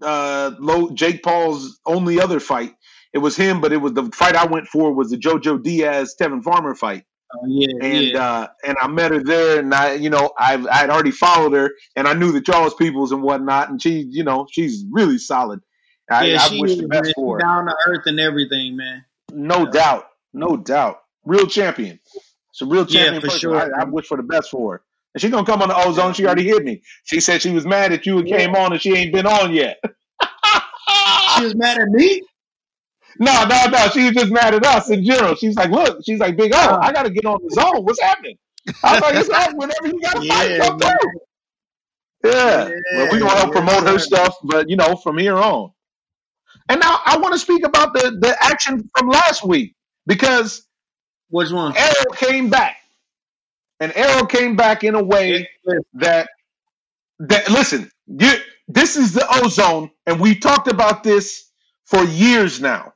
[0.00, 2.74] uh, Jake Paul's only other fight,
[3.12, 6.14] it was him, but it was the fight I went for was the JoJo Diaz
[6.18, 8.24] Tevin Farmer fight, Uh, yeah, and yeah.
[8.24, 11.52] uh, and I met her there, and I you know I I had already followed
[11.54, 15.18] her, and I knew the Charles Peoples and whatnot, and she you know she's really
[15.18, 15.60] solid.
[16.10, 17.40] I, yeah, I she wish is, the best for her.
[17.40, 19.04] down to earth and everything, man.
[19.32, 20.06] No doubt.
[20.32, 20.98] No doubt.
[21.24, 22.00] Real champion.
[22.50, 23.40] It's a real Yeah, champion for person.
[23.40, 23.76] sure.
[23.78, 24.82] I, I wish for the best for her.
[25.14, 26.14] And she gonna come on the ozone.
[26.14, 26.82] She already hit me.
[27.04, 29.52] She said she was mad at you and came on and she ain't been on
[29.52, 29.78] yet.
[31.36, 32.22] She was mad at me.
[33.18, 33.88] No, no, no.
[33.88, 35.34] She was just mad at us in general.
[35.34, 36.78] She's like, look, she's like, Big O, oh.
[36.82, 37.84] I gotta get on the zone.
[37.84, 38.38] What's happening?
[38.82, 41.20] I was like, it's up whenever you got to fight, Yeah, come through.
[42.24, 42.70] Yeah.
[42.94, 45.72] Well, we gonna help Yeah, promote her stuff, but you know, from here on.
[46.68, 49.74] And now I want to speak about the the action from last week
[50.06, 50.66] because
[51.30, 51.76] Which one?
[51.76, 52.78] Errol came back,
[53.80, 55.48] and Errol came back in a way
[55.94, 56.28] that
[57.20, 58.32] that listen, you,
[58.68, 61.50] this is the ozone, and we talked about this
[61.86, 62.92] for years now.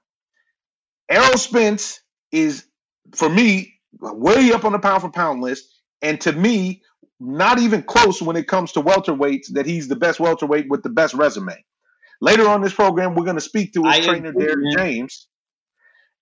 [1.11, 2.00] Errol Spence
[2.33, 2.66] is,
[3.14, 5.66] for me, way up on the pound for pound list,
[6.02, 6.83] and to me,
[7.20, 9.52] not even close when it comes to welterweights.
[9.55, 11.64] That he's the best welterweight with the best resume.
[12.20, 14.76] Later on this program, we're going to speak to his I trainer, Derrick.
[14.76, 15.29] James,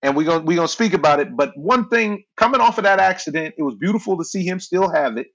[0.01, 1.35] and we're going we're going to speak about it.
[1.35, 4.89] But one thing coming off of that accident, it was beautiful to see him still
[4.89, 5.27] have it.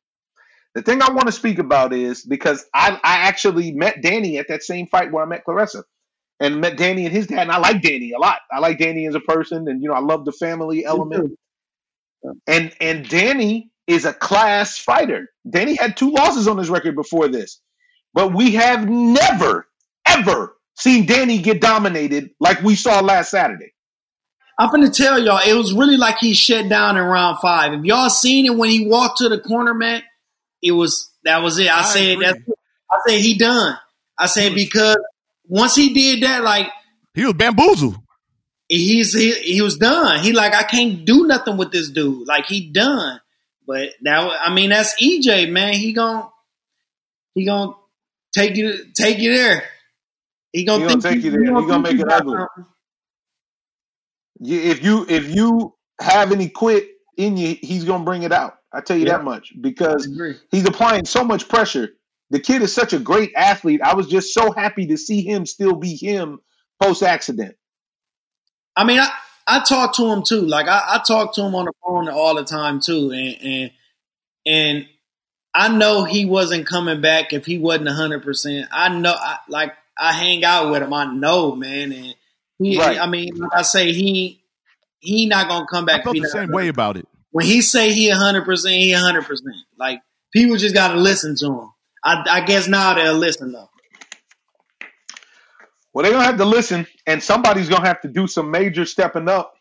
[0.75, 4.47] The thing I want to speak about is because I, I actually met Danny at
[4.49, 5.83] that same fight where I met Claressa
[6.39, 7.41] and met Danny and his dad.
[7.43, 8.39] And I like Danny a lot.
[8.53, 11.39] I like Danny as a person, and you know I love the family element.
[12.47, 15.29] And and Danny is a class fighter.
[15.49, 17.61] Danny had two losses on his record before this,
[18.15, 19.67] but we have never
[20.21, 23.73] ever seen Danny get dominated like we saw last Saturday.
[24.59, 27.73] I'm gonna tell y'all, it was really like he shut down in round five.
[27.73, 30.03] If y'all seen it when he walked to the corner, man,
[30.63, 31.69] it was that was it.
[31.69, 32.27] I, I said agree.
[32.27, 32.39] that's
[32.91, 33.79] I said he done.
[34.19, 34.99] I said because
[35.49, 36.67] once he did that, like
[37.15, 37.97] He was bamboozled.
[38.69, 40.21] he's he, he was done.
[40.23, 42.29] He like I can't do nothing with this dude.
[42.29, 43.21] Like he done.
[43.67, 45.73] But now I mean that's EJ man.
[45.73, 46.29] He gonna
[47.35, 47.73] he gonna
[48.35, 49.65] take you take you there.
[50.53, 51.43] He gonna, He gonna take you there.
[51.43, 52.39] He gonna make it ugly.
[54.41, 58.57] If you if you have any quit in you, he's gonna bring it out.
[58.73, 59.19] I tell you Yeah.
[59.19, 60.09] that much because
[60.51, 61.91] he's applying so much pressure.
[62.31, 63.83] The kid is such a great athlete.
[63.83, 66.41] I was just so happy to see him still be him
[66.81, 67.57] post accident.
[68.77, 69.09] I mean, I,
[69.47, 70.43] I talk to him too.
[70.43, 73.71] Like I, I talk to him on the phone all the time too, and and
[74.47, 74.87] and
[75.53, 78.69] I know he wasn't coming back if he wasn't hundred percent.
[78.71, 80.93] I know, I, like I hang out with him.
[80.93, 82.15] I know, man, and
[82.59, 82.79] he.
[82.79, 82.99] Right.
[82.99, 84.43] I mean, like I say, he
[84.99, 86.05] he not gonna come I back.
[86.05, 87.07] felt the not same way about it.
[87.31, 89.55] When he say he hundred percent, he hundred percent.
[89.79, 90.01] Like
[90.33, 91.71] people just got to listen to him.
[92.03, 93.69] I, I guess now they'll listen though.
[95.93, 99.29] Well, they're gonna have to listen, and somebody's gonna have to do some major stepping
[99.29, 99.55] up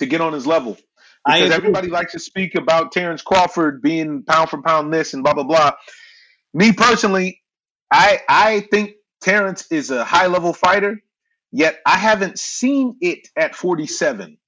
[0.00, 0.76] to get on his level.
[1.24, 1.54] Because agree.
[1.54, 5.44] everybody likes to speak about Terence Crawford being pound for pound this and blah blah
[5.44, 5.72] blah.
[6.52, 7.40] Me personally,
[7.92, 11.02] I I think Terence is a high level fighter,
[11.52, 14.38] yet I haven't seen it at 47.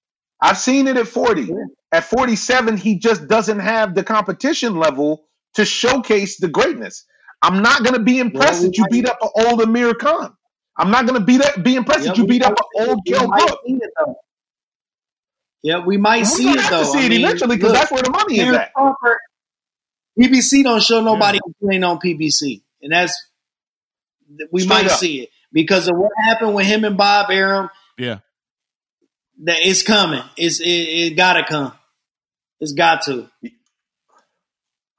[0.42, 1.58] I've seen it at 40.
[1.92, 7.06] At 47, he just doesn't have the competition level to showcase the greatness.
[7.42, 10.34] I'm not going to be impressed we that you beat up an old Amir Khan.
[10.78, 13.00] I'm not going to be that be impressed Yeah, that you beat up an old
[13.28, 13.60] might Brook.
[13.66, 14.16] see it, though.
[15.62, 16.78] Yeah, we might see it have though.
[16.78, 18.72] to see I it mean, eventually because that's where the money is Terence at.
[18.74, 19.18] Crawford,
[20.20, 23.14] PBC don't show nobody ain't on PBC, and that's
[24.50, 24.98] we Straight might up.
[24.98, 27.70] see it because of what happened with him and Bob Arum.
[27.98, 28.18] Yeah.
[29.44, 30.22] That it's coming.
[30.37, 31.72] It's it, it gotta come.
[32.60, 33.28] It's got to.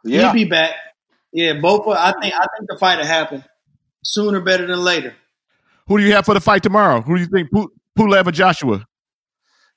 [0.04, 0.22] Yeah.
[0.26, 0.72] He'll be back.
[1.32, 1.88] Yeah, both.
[1.88, 2.34] of- I think.
[2.34, 3.44] I think the fight will happen
[4.04, 5.16] sooner, better than later.
[5.88, 7.02] Who do you have for the fight tomorrow?
[7.02, 7.52] Who do you think?
[7.52, 8.86] Pu- Pulev or Joshua?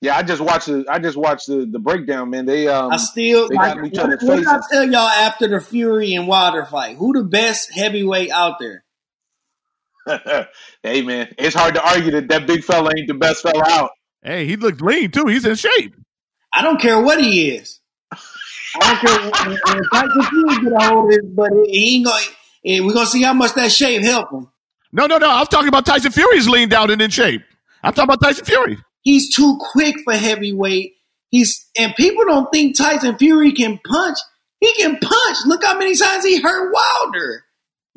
[0.00, 2.46] Yeah, I just watched the I just watched the, the breakdown, man.
[2.46, 5.08] They um I still they got in each What, other's what did I tell y'all
[5.08, 6.96] after the Fury and Wilder fight?
[6.96, 8.84] Who the best heavyweight out there?
[10.82, 13.90] hey man, it's hard to argue that that big fella ain't the best fella out.
[14.22, 15.26] Hey, he looked lean too.
[15.26, 15.94] He's in shape.
[16.52, 17.80] I don't care what he is.
[18.10, 18.18] I
[18.80, 19.30] don't care.
[19.30, 22.24] when- when Tyson Fury get a hold of this, but he ain't going.
[22.64, 24.48] to We're gonna see how much that shape help him.
[24.92, 25.28] No, no, no.
[25.30, 27.42] I was talking about Tyson Fury's lean down and in shape.
[27.82, 28.78] I'm talking about Tyson Fury.
[29.02, 30.92] He's too quick for heavyweight.
[31.30, 34.18] He's and people don't think Tyson Fury can punch.
[34.60, 35.36] He can punch.
[35.46, 37.44] Look how many times he hurt Wilder.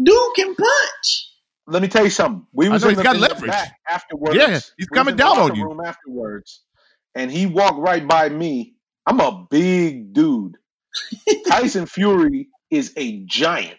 [0.02, 1.28] Dude can punch.
[1.68, 2.46] Let me tell you something.
[2.54, 3.52] We was in he's the, got in the leverage.
[3.52, 4.36] back afterwards.
[4.36, 5.80] Yeah, he's We coming down on you.
[5.86, 6.62] Afterwards,
[7.16, 8.76] and he walked right by me.
[9.06, 10.58] I'm a big dude.
[11.48, 13.78] Tyson Fury is a giant.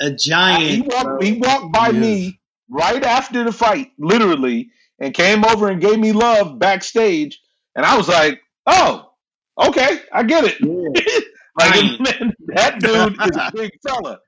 [0.00, 0.88] A he giant.
[0.88, 1.02] bro.
[1.04, 1.24] walked.
[1.24, 5.98] He walked by He me right after the fight, literally, and came over and gave
[5.98, 7.40] me love backstage.
[7.74, 9.10] And I was like, "Oh,
[9.58, 10.60] okay, I get it."
[11.58, 12.00] like, Giant.
[12.00, 14.18] man, that dude is a big fella.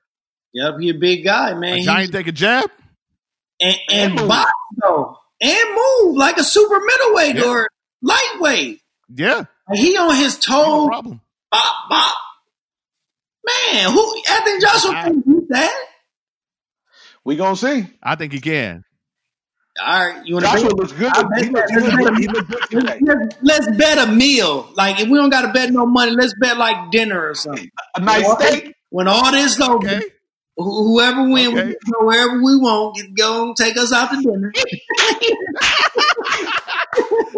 [0.53, 1.73] Yep, he a big guy, man.
[1.73, 2.69] A He- giant take a jab.
[3.61, 4.27] And, and And move.
[4.29, 7.45] box though, and move like a super middleweight Yeah.
[7.49, 7.69] or
[8.01, 8.81] lightweight.
[9.13, 11.21] Yeah, Like, he on his no toes, problem.
[11.51, 12.17] bop bop.
[13.45, 15.85] Man, who Anthony Joshua can beat that?
[17.23, 17.85] We gonna see.
[18.01, 18.83] I think he can.
[19.83, 21.11] All right, you want Joshua to looks good.
[21.13, 22.17] I bet He looks good.
[22.17, 22.99] He looks good today.
[23.01, 24.69] let's, let's bet a meal.
[24.75, 27.69] Like if we don't got to bet no money, let's bet like dinner or something.
[27.95, 28.73] A nice steak.
[28.89, 30.01] When all this over, Okay.
[30.57, 31.75] Wh- whoever wins, we Okay.
[31.75, 32.95] can go wherever we want.
[32.97, 34.53] Get go and take us out to dinner.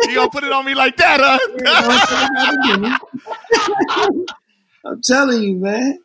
[0.06, 1.40] You gonna put it on me like that, huh?
[4.86, 6.00] I'm telling you, man.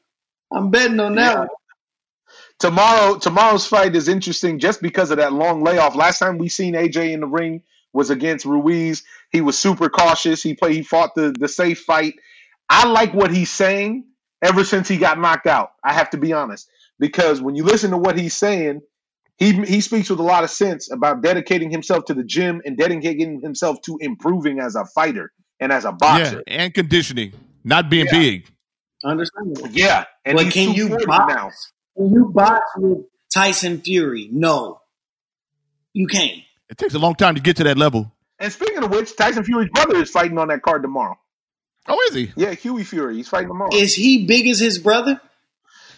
[0.53, 1.38] I'm betting on that.
[1.38, 1.46] Yeah.
[2.59, 5.94] Tomorrow, tomorrow's fight is interesting just because of that long layoff.
[5.96, 9.05] Last time we seen AJ in the ring was against Ruiz.
[9.31, 10.42] He was super cautious.
[10.42, 10.77] He played.
[10.77, 12.14] He fought the the safe fight.
[12.70, 14.07] I like what he's saying
[14.42, 15.72] ever since he got knocked out.
[15.85, 16.68] I have to be honest
[17.03, 18.81] because when you listen to what he's saying,
[19.37, 22.79] he he speaks with a lot of sense about dedicating himself to the gym and
[22.79, 26.43] dedicating himself to improving as a fighter and as a Yeah, boxer.
[26.47, 27.33] and conditioning,
[27.65, 28.12] not being Yeah.
[28.21, 28.47] big.
[29.05, 29.69] Understandable.
[29.73, 31.35] Yeah, and But can you box?
[31.35, 31.51] now.
[31.97, 32.99] Can you box with
[33.35, 34.29] Tyson Fury?
[34.31, 34.81] No,
[35.93, 36.38] you can't.
[36.71, 38.12] It takes a long time to get to that level.
[38.38, 41.19] And speaking of which, Tyson Fury's brother is fighting on that card tomorrow.
[41.88, 42.33] Oh, is he?
[42.37, 43.17] Yeah, Hughie Fury.
[43.17, 43.71] He's fighting tomorrow.
[43.75, 45.21] Is he big as his brother?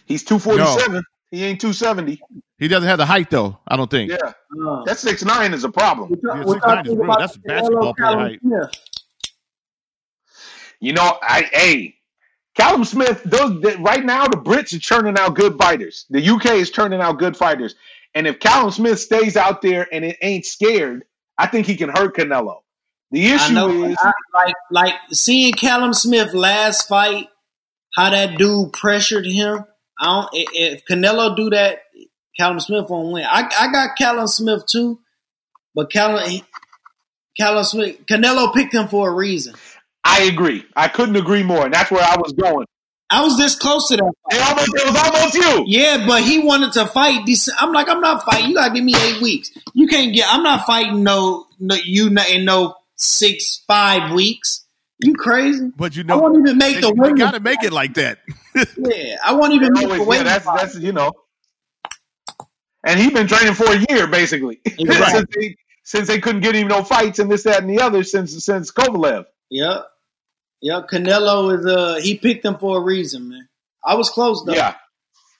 [0.06, 1.02] He's 247.
[1.30, 2.20] He ain't 270.
[2.58, 3.58] He doesn't have the height though.
[3.66, 4.10] I don't think.
[4.10, 4.32] Yeah.
[4.66, 6.10] Uh, That six nine is a problem.
[6.10, 7.16] what y'all- Yeah, what 6'9" is think real.
[7.18, 8.40] That's Canelo basketball player height.
[8.40, 8.70] Smith?
[10.80, 11.96] You know, I hey,
[12.54, 16.06] Callum Smith, those that- right now the Brits are churning out good fighters.
[16.10, 17.74] The UK is churning out good fighters.
[18.14, 21.04] And if Callum Smith stays out there and it ain't scared,
[21.36, 22.60] I think he can hurt Canelo.
[23.10, 27.28] The issue know, is I, like like seeing Callum Smith last fight,
[27.96, 29.64] how that dude pressured him.
[29.98, 30.28] I don't.
[30.32, 31.82] If Canelo do that,
[32.36, 33.24] Callum Smith won't win.
[33.24, 35.00] I I got Callum Smith too,
[35.74, 36.40] but Callum
[37.38, 39.54] Callum Smith Canelo picked him for a reason.
[40.04, 40.64] I agree.
[40.76, 41.64] I couldn't agree more.
[41.64, 42.66] And that's where I was going.
[43.10, 44.12] I was this close to that.
[44.30, 45.64] It almost it was almost you.
[45.66, 47.20] Yeah, but he wanted to fight.
[47.58, 48.50] I'm like, I'm not fighting.
[48.50, 49.50] You gotta give me eight weeks.
[49.72, 50.26] You can't get.
[50.28, 54.63] I'm not fighting no, no you in no six five weeks.
[55.04, 55.70] You crazy?
[55.76, 57.16] But you know, I know, won't even make they, the they weight.
[57.16, 58.18] gotta make it like that.
[58.76, 60.16] Yeah, I won't even make the Always, weight.
[60.18, 61.12] yeah, that's that's you know.
[62.86, 64.60] And he's been training for a year basically.
[64.78, 65.12] Right.
[65.12, 68.04] since, they, since they couldn't get him no fights and this, that, and the other
[68.04, 69.24] since since Kovalev.
[69.50, 69.80] Yeah,
[70.62, 70.82] yeah.
[70.88, 73.48] Canelo is uh he picked him for a reason, man.
[73.84, 74.54] I was close though.
[74.54, 74.74] Yeah.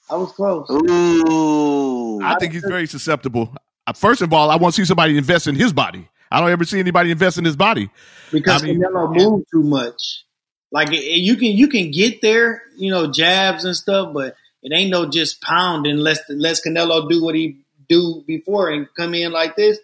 [0.09, 0.69] I was close.
[0.69, 2.21] Ooh.
[2.21, 3.55] I think he's very susceptible.
[3.87, 6.07] Uh, First of all, I want to see somebody invest in his body.
[6.35, 7.89] I don't ever see anybody invest in his body.
[8.29, 9.23] Because I mean, Canelo yeah.
[9.23, 10.25] moved too much.
[10.69, 14.35] Like it, it- you can you can get there, you know, jabs and stuff, but
[14.61, 19.13] it ain't no just pounding unless unless Canelo do what he do before and come
[19.13, 19.77] in like this.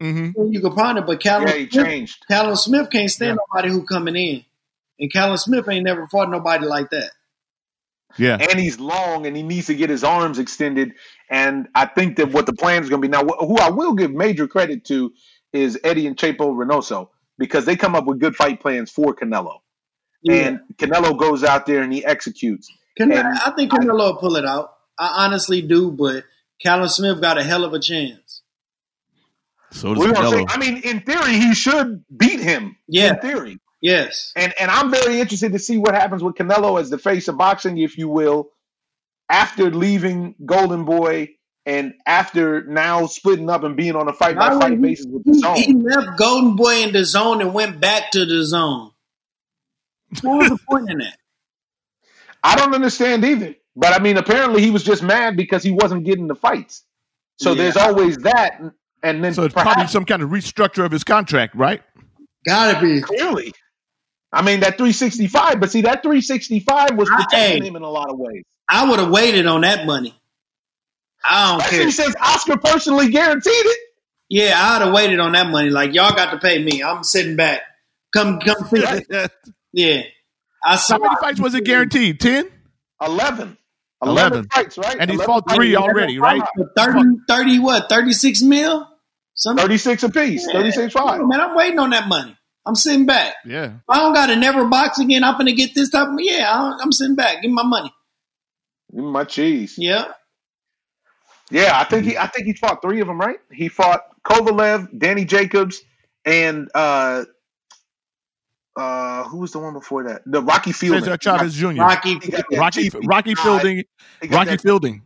[0.00, 2.24] hmm You can pound it, but Callum yeah, he Smith, changed.
[2.28, 3.44] Callum Smith can't stand Yeah.
[3.54, 4.44] nobody who coming in.
[4.98, 7.12] And Callum Smith ain't never fought nobody like that.
[8.16, 8.36] Yeah.
[8.40, 10.94] And he's long and he needs to get his arms extended.
[11.30, 13.94] And I think that what the plan is going to be now, who I will
[13.94, 15.12] give major credit to
[15.52, 17.08] is Eddie and Chepo Reynoso
[17.38, 19.58] because they come up with good fight plans for Canelo.
[20.28, 22.70] And Canelo goes out there and he executes.
[22.96, 24.74] Can, And I think Canelo will pull it out.
[24.98, 26.24] I honestly do, but
[26.60, 28.42] Callum Smith got a hell of a chance.
[29.70, 30.46] So does We're say, Canelo.
[30.48, 32.76] I mean, in theory, he should beat him.
[32.88, 33.14] Yeah.
[33.14, 33.60] In theory.
[33.80, 34.32] Yes.
[34.34, 37.38] And and I'm very interested to see what happens with Canelo as the face of
[37.38, 38.50] boxing, if you will,
[39.28, 41.36] after leaving Golden Boy
[41.68, 45.32] and after now splitting up and being on a fight by fight basis with the
[45.34, 45.56] He, zone.
[45.56, 48.90] he left Golden Boy in DAZN and went back to DAZN.
[50.22, 51.18] What was the point in that?
[52.42, 53.54] I don't understand either.
[53.76, 56.84] But I mean, apparently he was just mad because he wasn't getting the fights.
[57.36, 57.56] So Yeah.
[57.64, 58.60] there's always that,
[59.02, 61.82] and then So it's probably some kind of restructure of his contract, right?
[62.46, 63.00] Gotta be.
[63.02, 63.52] clearly.
[64.32, 67.68] I mean that 365, but see that 365 was I- protecting hey.
[67.68, 68.42] him in a lot of ways.
[68.68, 70.14] I would have waited on that money.
[71.28, 71.86] I don't care.
[71.88, 73.78] Especially since Oscar personally guaranteed it.
[74.28, 75.70] Yeah, I'd have waited on that money.
[75.70, 76.82] Like y'all got to pay me.
[76.82, 77.62] I'm sitting back.
[78.12, 78.84] Come, come, see.
[78.84, 78.98] How
[79.72, 80.02] yeah.
[80.64, 80.98] I saw.
[80.98, 82.20] many fights was it guaranteed?
[82.20, 82.48] Ten?
[83.00, 83.56] 11.
[84.02, 84.48] 11, 11.
[84.48, 84.96] fights, right?
[84.98, 86.42] And he fought three already, right?
[86.76, 87.88] 30, 30 what?
[87.88, 88.88] 36 mil?
[89.34, 89.62] Something.
[89.62, 91.20] 36 apiece, 36 five.
[91.20, 92.36] Oh, man, I'm waiting on that money.
[92.66, 93.34] I'm sitting back.
[93.46, 93.66] Yeah.
[93.66, 95.24] If I don't got to never box again.
[95.24, 96.50] I'm gonna get this type of yeah.
[96.52, 97.40] I- I'm sitting back.
[97.40, 97.92] Give me my money.
[98.92, 99.76] Give me my cheese.
[99.78, 100.12] Yeah,
[101.50, 103.38] Yeah, I think he I think he fought three of them, right?
[103.52, 105.80] He fought Kovalev, Danny Jacobs,
[106.24, 107.24] and uh
[108.76, 110.22] uh who was the one before that?
[110.26, 111.00] The Rocky Fielding.
[111.00, 111.68] Cesar Chavez Jr.
[111.82, 112.18] Rocky.
[112.18, 113.84] He Rocky Rocky Fielding.
[114.30, 115.02] Rocky that- Fielding.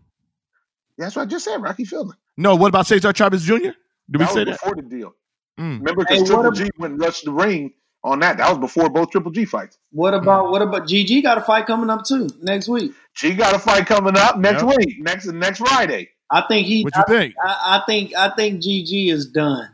[0.98, 2.16] That's what I just said, Rocky Fielding.
[2.36, 3.54] No, what about Cesar Chavez Jr.?
[3.54, 3.72] Did
[4.10, 4.60] we That say was that?
[4.60, 5.14] before the deal.
[5.58, 5.78] Mm.
[5.78, 7.72] Remember because what Triple ab- G went and rushed the ring
[8.04, 8.36] on that.
[8.38, 9.78] That was before both Triple G fights.
[9.90, 12.92] What about what about GG got a fight coming up too next week?
[13.14, 14.76] She got a fight coming up next Yep.
[14.76, 16.10] week, next next Friday.
[16.32, 16.82] I think he.
[16.82, 17.34] What you I, think?
[17.42, 19.68] I, I think I think GG is done.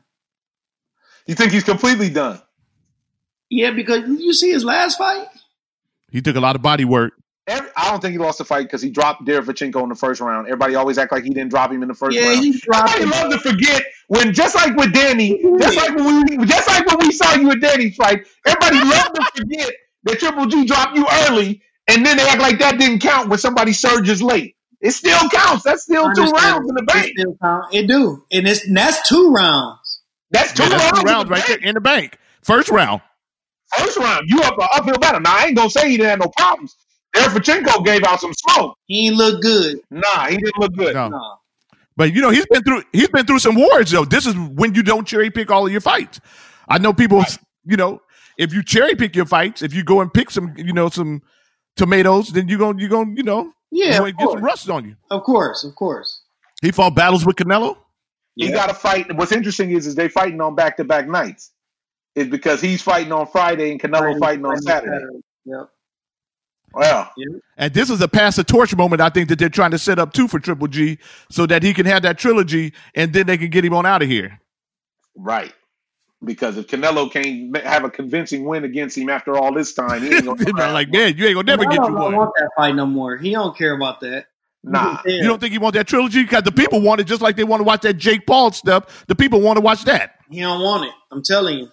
[1.27, 2.41] You think he's completely done?
[3.51, 5.29] Yeah, because you see his last fight.
[6.11, 7.13] He took a lot of body work.
[7.47, 10.21] Every, I don't think he lost the fight because he dropped Derevyanchenko in the first
[10.21, 10.49] round.
[10.49, 12.45] Everybody always act like he didn't drop him in the first Yeah, round.
[12.45, 13.31] he dropped Everybody him.
[13.31, 16.99] love to forget when, just like with Danny, just like when we, just like when
[16.99, 18.27] we saw you at Danny's fight.
[18.47, 19.73] Everybody love to forget
[20.05, 23.39] that Triple G dropped you early, and then they act like that didn't count when
[23.39, 24.57] somebody surges late.
[24.81, 25.65] It still counts.
[25.65, 27.13] That's still two rounds in the It bank.
[27.19, 27.75] still count.
[27.75, 30.01] It do, and it's and that's two rounds.
[30.31, 31.61] That's two Yeah, that's rounds, two rounds in the right bank.
[31.61, 32.19] there in the bank.
[32.43, 33.01] First round.
[33.77, 35.21] First round, you up an uphill battle.
[35.21, 36.77] Now I ain't gonna say he didn't have no problems.
[37.15, 38.77] Derevyanchenko gave out some smoke.
[38.87, 39.81] He ain't look good.
[39.91, 40.95] Nah, he didn't look good.
[40.95, 41.09] No.
[41.09, 41.35] No.
[41.97, 44.05] But you know, he's been through he's been through some wars though.
[44.05, 46.21] This is when you don't cherry pick all of your fights.
[46.69, 47.25] I know people,
[47.65, 48.01] you know,
[48.39, 51.23] if you cherry pick your fights, if you go and pick some, you know, some
[51.77, 54.71] tomatoes, then you're gonna you're gonna, you know, Yeah, you of might get some rust
[54.71, 54.97] on you.
[55.11, 56.23] of course, of course.
[56.63, 57.77] He fought battles with Canelo.
[58.35, 59.15] He got to fight.
[59.17, 61.53] What's interesting is, is they fighting on back to back nights.
[62.15, 65.05] Is because he's fighting on Friday and Canelo fighting on Saturday.
[65.45, 65.69] Yep.
[66.73, 67.11] Well,
[67.57, 69.99] And this is a pass the torch moment, I think, that they're trying to set
[69.99, 70.99] up too for Triple G
[71.31, 74.03] so that he can have that trilogy and then they can get him on out
[74.03, 74.39] of here.
[75.17, 75.53] right.
[76.25, 80.15] Because if Canelo can't have a convincing win against him after all this time, he
[80.15, 82.17] ain't gonna They're like, man, you ain't gonna never get don't, you don't one.
[82.17, 83.17] want that fight no more.
[83.17, 84.27] He don't care about that.
[84.65, 85.01] nah.
[85.05, 86.23] You don't think he want that trilogy?
[86.23, 89.07] Because the people want it just like they want to watch that Jake Paul stuff.
[89.07, 90.17] The people want to watch that.
[90.29, 90.93] He don't want it.
[91.13, 91.71] I'm telling you.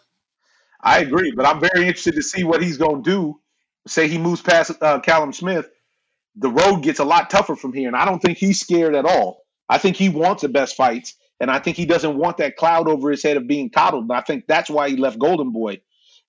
[0.80, 3.40] I agree, but I'm very interested to see what he's gonna do.
[3.88, 5.68] Say he moves past uh, Callum Smith,
[6.36, 9.06] the road gets a lot tougher from here, and I don't think he's scared at
[9.06, 9.42] all.
[9.70, 12.88] I think he wants the best fights, and I think he doesn't want that cloud
[12.88, 14.04] over his head of being coddled.
[14.04, 15.82] And I think that's why he left Golden Boy.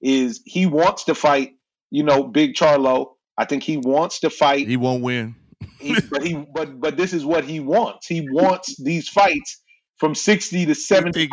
[0.02, 1.54] Is he wants to fight,
[1.90, 3.12] you know, Big Charlo.
[3.38, 5.36] I think he wants to fight, He won't win.
[5.80, 8.06] he, but he but but this is what he wants.
[8.06, 9.62] He wants these fights
[9.98, 11.28] from sixty to I seventy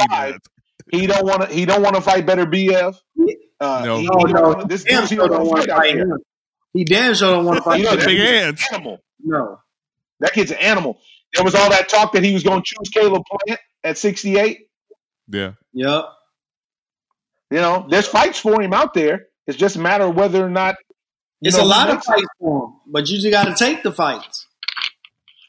[0.91, 1.47] he He don't want to.
[1.55, 2.95] He don't want to fight better BF.
[3.59, 3.97] Uh, No.
[3.97, 5.73] he, Oh he no, don't wanna, this damn sure don't don't want want to to
[5.73, 6.03] fight out fight here.
[6.03, 6.19] him.
[6.73, 8.61] He damn sure don't want to fight You know, Big kid's hands.
[8.71, 8.99] an animal.
[9.23, 9.59] No.
[10.19, 10.99] That kid's an animal.
[11.33, 14.67] There was all that talk that he was going to choose Caleb Plant at 68.
[15.29, 15.53] Yeah.
[15.73, 16.05] Yep.
[17.51, 19.27] You know, there's fights for him out there.
[19.47, 20.75] It's just a matter of whether or not.
[21.41, 23.83] you It's know, a lot of fights for him, but you just got to take
[23.83, 24.47] the fights.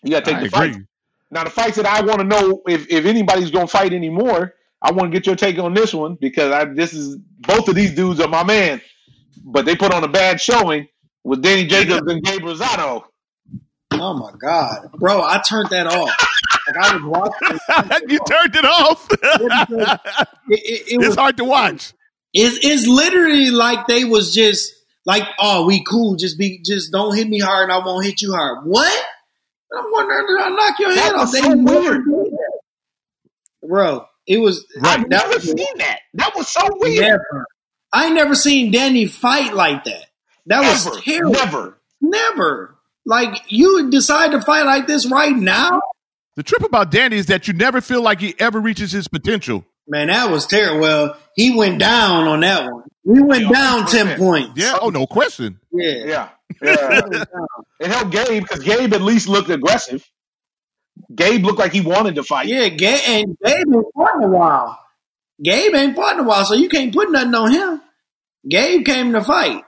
[0.03, 0.73] You got to take I the agree.
[0.75, 0.83] fight.
[1.31, 4.55] Now, the fights that I want to know if, if anybody's going to fight anymore,
[4.83, 7.75] I want to get your take on this one because I this is both of
[7.75, 8.83] these dudes are my man,
[9.43, 10.87] but they put on a bad showing
[11.25, 13.05] with Danny Jacobs and Gabe Rosado.
[14.01, 15.23] Oh my god, bro!
[15.23, 16.11] I turned that off.
[16.67, 18.09] Like I was watching.
[18.09, 19.09] you turned it off.
[20.51, 21.95] It, it, it was it's hard to watch.
[22.35, 24.71] It's, it's literally like they was just
[25.07, 26.17] like, oh, we cool.
[26.17, 28.67] Just be, just don't hit me hard, and I won't hit you hard.
[28.67, 29.05] What?
[29.75, 31.33] I'm wondering, did I knock your head That off?
[31.33, 32.31] They so never weird.
[33.67, 34.05] bro.
[34.27, 36.01] It was I've that never was seen that.
[36.15, 37.01] That was so weird.
[37.01, 37.47] never.
[37.93, 40.07] I never seen Danny fight like that.
[40.47, 41.01] That was Ever.
[41.01, 41.33] terrible.
[41.33, 41.81] Never.
[42.01, 42.74] Never.
[43.07, 45.81] Like you decide to fight like this right now,
[46.37, 49.65] The trip about Danny is that you never feel like he ever reaches his potential.
[49.87, 50.09] man.
[50.09, 50.81] That was terrible.
[50.81, 52.83] Well, he went down on that one.
[53.05, 54.17] We went Yeah, down ten 100%.
[54.19, 54.53] points.
[54.57, 54.79] Yeah.
[54.81, 55.61] Oh, no question.
[55.71, 56.05] yeah.
[56.07, 56.29] Yeah.
[56.63, 57.01] Yeah.
[57.81, 60.03] it helped Gabe because Gabe at least looked aggressive.
[61.15, 62.47] Gabe looked like he wanted to fight.
[62.47, 64.79] Yeah, Gabe and Gabe ain't fought in a while.
[65.43, 67.81] Gabe ain't fought in a while, so you can't put nothing on him.
[68.49, 69.63] Gabe came to fight.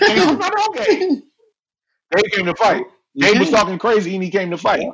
[0.00, 0.38] Gabe
[2.12, 2.24] was not on Gabe.
[2.24, 2.86] Gabe came to fight.
[3.14, 4.86] You Gabe was talking crazy and he came to fight.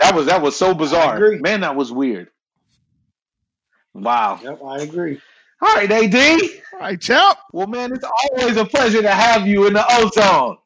[0.00, 1.18] That was that was so bizarre.
[1.40, 2.28] Man, that was weird.
[3.94, 4.38] Wow.
[4.42, 5.20] Yep, I agree.
[5.60, 6.14] All right, AD.
[6.74, 7.38] All right, champ.
[7.52, 10.58] Well, man, it's always a pleasure to have you in the ozone.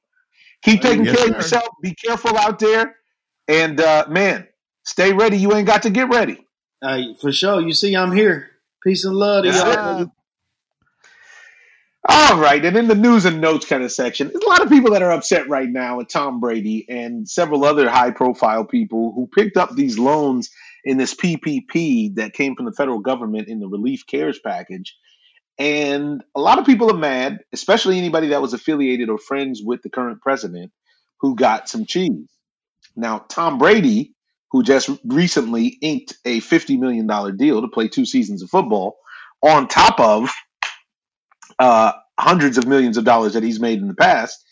[0.62, 1.32] Keep taking Yes, care sir.
[1.32, 1.68] of yourself.
[1.82, 2.96] Be careful out there.
[3.48, 4.46] And uh, man,
[4.84, 5.38] stay ready.
[5.38, 6.46] You ain't got to get ready.
[6.82, 7.60] Uh, for sure.
[7.60, 8.50] You see, I'm here.
[8.84, 10.12] Peace and love to Yes, y'all.
[12.08, 14.68] All right, and in the news and notes kind of section, there's a lot of
[14.68, 19.12] people that are upset right now with Tom Brady and several other high profile people
[19.14, 20.50] who picked up these loans
[20.84, 24.96] in this PPP that came from the federal government in the relief cares package.
[25.58, 29.82] And a lot of people are mad, especially anybody that was affiliated or friends with
[29.82, 30.72] the current president
[31.20, 32.28] who got some cheese.
[32.96, 34.14] Now, Tom Brady,
[34.50, 38.96] who just recently inked a $50 million deal to play two seasons of football,
[39.42, 40.30] on top of
[41.62, 44.44] uh, hundreds of millions of dollars that he's made in the past,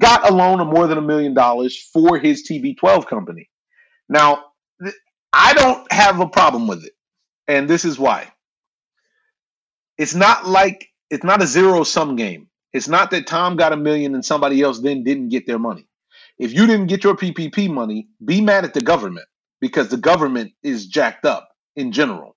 [0.00, 3.50] got a loan of more than a million dollars for his TB12 company.
[4.08, 4.44] Now,
[4.82, 4.94] th-
[5.32, 6.92] I don't have a problem with it.
[7.48, 8.32] And this is why.
[9.98, 12.48] It's not like it's not a zero sum game.
[12.72, 15.86] It's not that Tom got a million and somebody else then didn't get their money.
[16.38, 19.26] If you didn't get your PPP money, be mad at the government
[19.60, 22.35] because the government is jacked up in general,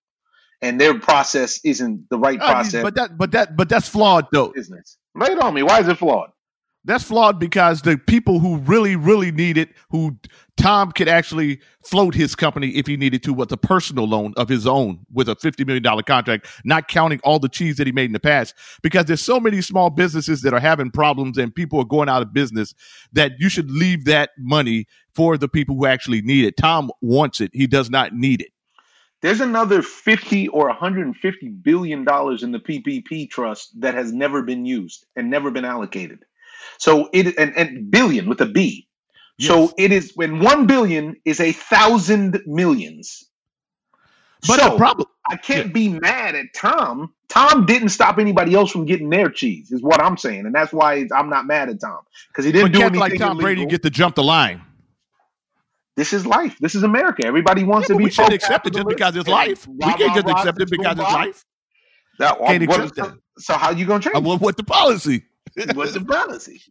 [0.62, 2.84] and their process isn't the right I mean, process.
[2.84, 4.50] but that, but that, but that's flawed though.
[4.50, 4.98] business.
[5.16, 5.64] Lay it on me.
[5.64, 6.32] Why is it flawed?
[6.86, 10.18] That's flawed because the people who really, really need it, who
[10.56, 14.48] Tom could actually float his company if he needed to, with a personal loan of
[14.48, 18.06] his own with a $50 million contract, not counting all the cheese that he made
[18.06, 18.56] in the past.
[18.82, 22.22] Because there's so many small businesses that are having problems and people are going out
[22.22, 22.74] of business
[23.12, 26.56] that you should leave that money for the people who actually need it.
[26.56, 27.52] Tom wants it.
[27.54, 28.52] He does not need it.
[29.22, 34.66] There's another 50 or 150 billion dollars in the PPP trust that has never been
[34.66, 36.20] used and never been allocated.
[36.78, 38.88] So it and, and billion with a B.
[39.42, 43.30] So it is when one billion is a thousand millions.
[44.46, 47.14] But so the problem, I can't be mad at Tom.
[47.30, 50.74] Tom didn't stop anybody else from getting their cheese, is what I'm saying, and that's
[50.74, 53.62] why I'm not mad at Tom because he didn't but do anything like Tom Brady
[53.62, 53.72] illegal.
[53.72, 54.62] get to jump the line.
[56.00, 56.58] This is life.
[56.60, 57.26] This is America.
[57.28, 58.06] Everybody wants Yeah, to be.
[58.06, 59.68] we should accept it just because it's life.
[59.68, 61.46] We can't just accept it because it's life.
[62.20, 63.14] That, Can't what- accept that.
[63.40, 64.16] So how you gonna change?
[64.16, 65.24] Uh, what, what the policy?
[65.74, 66.62] What's the policy?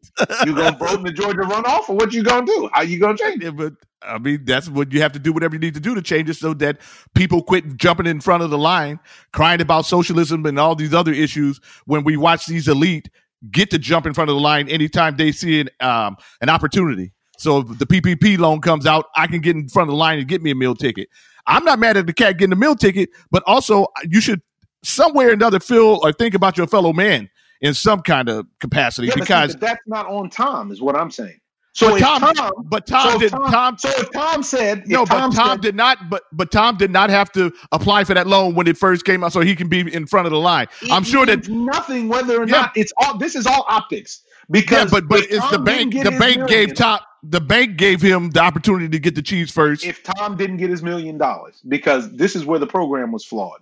[0.46, 2.70] You gonna vote in the Georgia runoff, or what you gonna do?
[2.72, 3.42] How you gonna change?
[3.42, 3.44] it?
[3.44, 5.32] Yeah, but I mean, that's what you have to do.
[5.34, 6.78] Whatever you need to do to change it, so that
[7.14, 8.98] people quit jumping in front of the line,
[9.32, 11.60] crying about socialism and all these other issues.
[11.84, 13.10] When we watch these elite
[13.50, 17.12] get to jump in front of the line anytime they see an um, an opportunity.
[17.38, 20.18] So if the PPP loan comes out, I can get in front of the line
[20.18, 21.08] and get me a meal ticket.
[21.46, 24.42] I'm not mad at the cat getting a meal ticket, but also you should
[24.84, 27.28] somewhere or another feel or think about your fellow man
[27.60, 30.94] in some kind of capacity Yeah, but see, because that's not on Tom, is what
[30.96, 31.38] I'm saying.
[31.72, 35.04] So but Tom, Tom, but Tom so did Tom, Tom so if Tom said, no,
[35.04, 36.10] but Tom, Tom said, did not.
[36.10, 39.22] But but Tom did not have to apply for that loan when it first came
[39.22, 40.66] out, so he can be in front of the line.
[40.90, 41.46] I'm sure that.
[41.48, 42.62] nothing whether or Yeah.
[42.62, 43.16] not it's all.
[43.16, 45.92] This is all optics Yeah, because but but if it's the bank.
[45.94, 46.98] The bank million- gave Tom.
[47.22, 49.84] The bank gave him the opportunity to get the cheese first.
[49.84, 53.60] if Tom didn't get his million dollars, because this is where the program was flawed,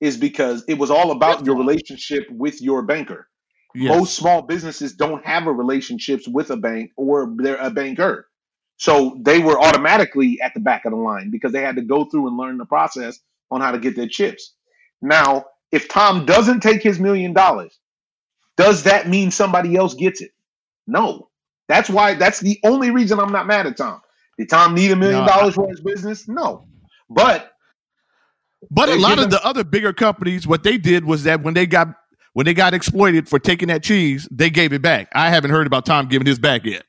[0.00, 3.28] is because it was all about your relationship with your banker.
[3.74, 3.96] Yes.
[3.96, 8.28] Most small businesses don't have a relationships with a bank or they're a banker.
[8.76, 12.04] So they were automatically at the back of the line because they had to go
[12.04, 13.18] through and learn the process
[13.50, 14.54] on how to get their chips.
[15.02, 17.78] Now, if Tom doesn't take his million dollars,
[18.56, 20.32] does that mean somebody else gets it?
[20.86, 21.28] No.
[21.68, 24.00] That's why that's the only reason I'm not mad at Tom.
[24.38, 26.28] Did Tom need a million dollars for his business?
[26.28, 26.66] No.
[27.10, 27.52] But
[28.70, 31.66] But a lot of the other bigger companies, what they did was that when they
[31.66, 31.88] got
[32.32, 35.08] when they got exploited for taking that cheese, they gave it back.
[35.14, 36.84] I haven't heard about Tom giving his back yet,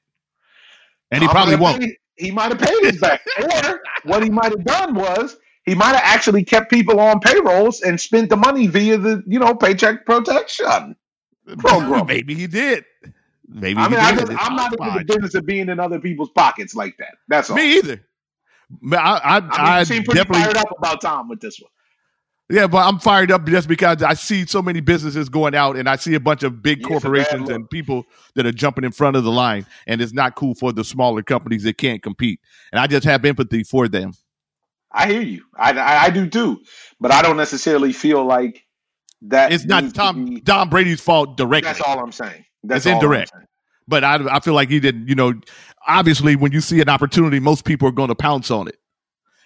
[1.12, 1.82] and he Tom probably won't.
[1.82, 3.22] paid- he might have paid his back.
[3.66, 7.82] or what he might have done was he might have actually kept people on payrolls
[7.82, 10.96] and spent the money via the, you know, paycheck protection.
[11.58, 12.06] program.
[12.08, 12.84] Maybe he did.
[13.52, 16.30] Maybe I mean, I just, I'm not into the business of being in other people's
[16.30, 17.16] pockets like that.
[17.28, 17.56] That's all.
[17.56, 18.02] Me either.
[18.82, 21.60] But I, I, I mean, I seem pretty definitely, fired up about Tom with this
[21.60, 21.72] one.
[22.52, 25.90] yeah, but I'm fired up just because I see so many businesses going out, and
[25.90, 28.52] I see a bunch of big Yeah, it's a bad corporations and people that are
[28.52, 31.80] jumping in front of the line, and it's not cool for the smaller companies that
[31.80, 32.40] can't compete.
[32.72, 34.14] And I just have empathy for them.
[34.92, 35.44] I hear you.
[35.56, 36.62] I, I, I do too.
[37.00, 38.66] But I don't necessarily feel like
[39.24, 39.52] that.
[39.52, 41.68] It's not needs to Tom be- Tom Brady's fault directly.
[41.68, 42.46] That's all I'm saying.
[42.64, 43.32] That's It's indirect.
[43.88, 45.08] but I, I feel like he didn't.
[45.08, 45.34] You know,
[45.88, 48.76] obviously, when you see an opportunity, most people are going to pounce on it.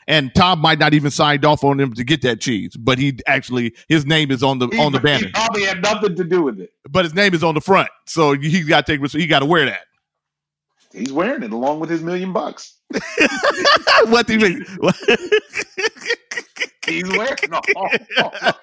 [0.06, 3.20] And Tom might not even signed off on him to get that cheese, but he
[3.26, 6.24] actually his name is on the He, on the he banner, probably had nothing to
[6.26, 6.72] do with it.
[6.90, 9.02] but his name is on the front, so he got to take.
[9.02, 9.86] res- He got to wear that.
[10.92, 12.80] He's wearing it along with his million bucks.
[14.08, 14.66] what do you mean?
[16.86, 17.62] He's wearing no.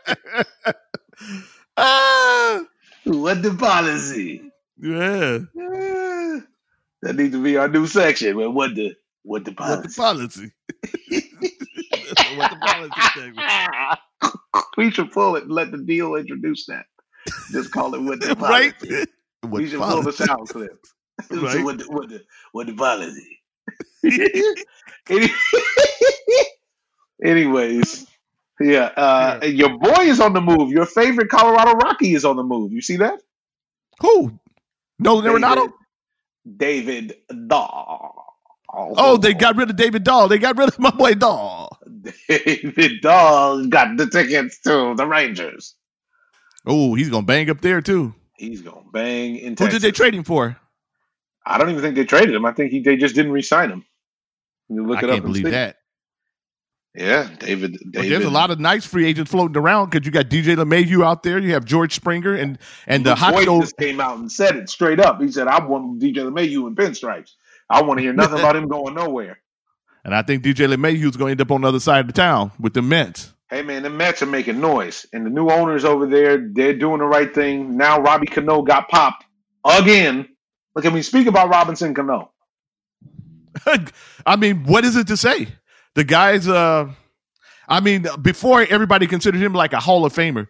[1.76, 2.60] Ah,
[3.04, 4.42] what the policy?
[4.78, 6.40] yeah, Eh,
[7.02, 8.36] That needs to be our new section.
[8.36, 9.96] But what the what the what the policy?
[9.96, 10.52] policy?
[12.36, 13.00] what the policy
[14.76, 16.86] we should pull it and let the deal introduce that.
[17.52, 18.74] Just call it what the right?
[18.80, 19.06] policy.
[19.42, 20.78] What we should pull the sound clip.
[21.32, 21.64] So Right.
[21.64, 23.40] what the what the what the policy?
[27.24, 28.06] Anyways,
[28.60, 30.70] yeah, uh, your boy is on the move.
[30.70, 32.72] Your favorite Colorado Rocky is on the move.
[32.72, 33.20] You see that?
[34.00, 34.38] Who?
[34.98, 35.72] Nolan Arenado?
[36.56, 37.14] David
[37.46, 38.26] Dahl.
[38.72, 40.28] Oh, they got rid of David Dahl.
[40.28, 41.78] They got rid of my boy Dahl.
[42.28, 45.74] David Dahl got the tickets to the Rangers.
[46.66, 48.14] Oh, he's gonna bang up there too.
[48.36, 50.56] He's gonna bang in Who did they trade him for?
[51.44, 52.44] I don't even think they traded him.
[52.44, 53.84] I think he, they just didn't re-sign him.
[54.68, 55.50] You look I it up can't believe see.
[55.50, 55.76] that.
[56.94, 57.78] Yeah, David.
[57.90, 58.10] David.
[58.10, 61.22] there's a lot of nice free agents floating around because you got DJ LeMahieu out
[61.22, 61.38] there.
[61.38, 64.98] You have George Springer and and the hot just came out and said it straight
[64.98, 65.20] up.
[65.20, 67.34] He said, "I want DJ LeMahieu in pinstripes.
[67.68, 69.38] I want to hear nothing about him going nowhere."
[70.02, 72.06] And I think DJ LeMahieu is going to end up on the other side of
[72.06, 73.34] the town with the Mets.
[73.50, 77.00] Hey man, the Mets are making noise, and the new owners over there, they're doing
[77.00, 77.76] the right thing.
[77.76, 79.26] Now Robbie Cano got popped
[79.62, 80.26] again.
[80.74, 82.30] Look at me speak about Robinson Cano.
[84.26, 85.48] I mean, what is it to say?
[85.94, 86.90] The guy's uh
[87.68, 90.48] I mean, before everybody considered him like a Hall of Famer,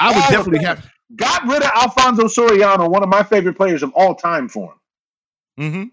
[0.00, 3.84] I would Hall definitely have Got rid of Alfonso Soriano, one of my favorite players
[3.84, 4.78] of all time, for him.
[5.72, 5.84] Mm-hmm.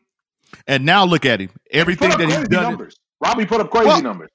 [0.66, 1.50] And now look at him.
[1.70, 2.64] Everything up that he's done.
[2.64, 2.98] numbers.
[3.22, 4.32] Robbie put up crazy Well- numbers.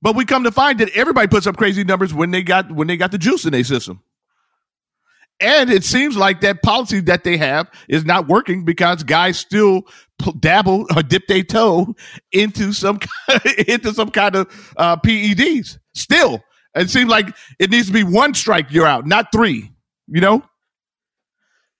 [0.00, 2.88] But we come to find that everybody puts up crazy numbers when they got when
[2.88, 4.02] they got the juice in their system.
[5.40, 9.82] And it seems like that policy that they have is not working because guys still
[10.38, 11.94] dabble or dip their toe
[12.30, 13.00] into some
[13.68, 15.78] into some kind of uh, PEDs.
[15.94, 16.42] Still,
[16.74, 19.70] it seems like it needs to be one strike, you're out, not three.
[20.08, 20.44] You know,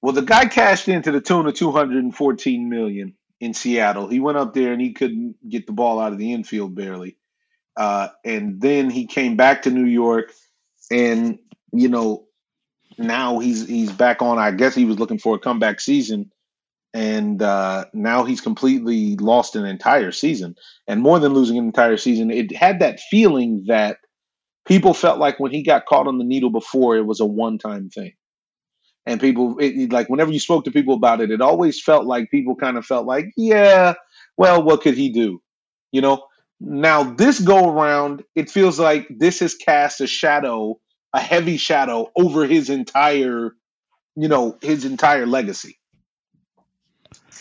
[0.03, 4.09] Well, the guy cashed into the tune of 214 million in Seattle.
[4.09, 7.17] He went up there and he couldn't get the ball out of the infield barely.
[7.77, 10.33] Uh, and then he came back to New York
[10.91, 11.39] and
[11.73, 12.27] you know
[13.03, 14.39] now he's he's back on.
[14.39, 16.31] I guess he was looking for a comeback season
[16.95, 20.57] and uh, now he's completely lost an entire season.
[20.89, 23.99] And more than losing an entire season it had that feeling that
[24.67, 27.91] people felt like when he got caught on the needle before it was a one-time
[27.91, 28.13] thing.
[29.07, 32.31] And people it- like whenever you spoke to people about it it always felt like
[32.31, 33.95] people kind of felt like yeah
[34.39, 35.43] well what could he do?
[35.93, 36.25] You know?
[36.61, 40.79] Now this go around it feels like this has cast a shadow
[41.13, 43.55] a heavy shadow over his entire
[44.17, 45.79] you know his entire legacy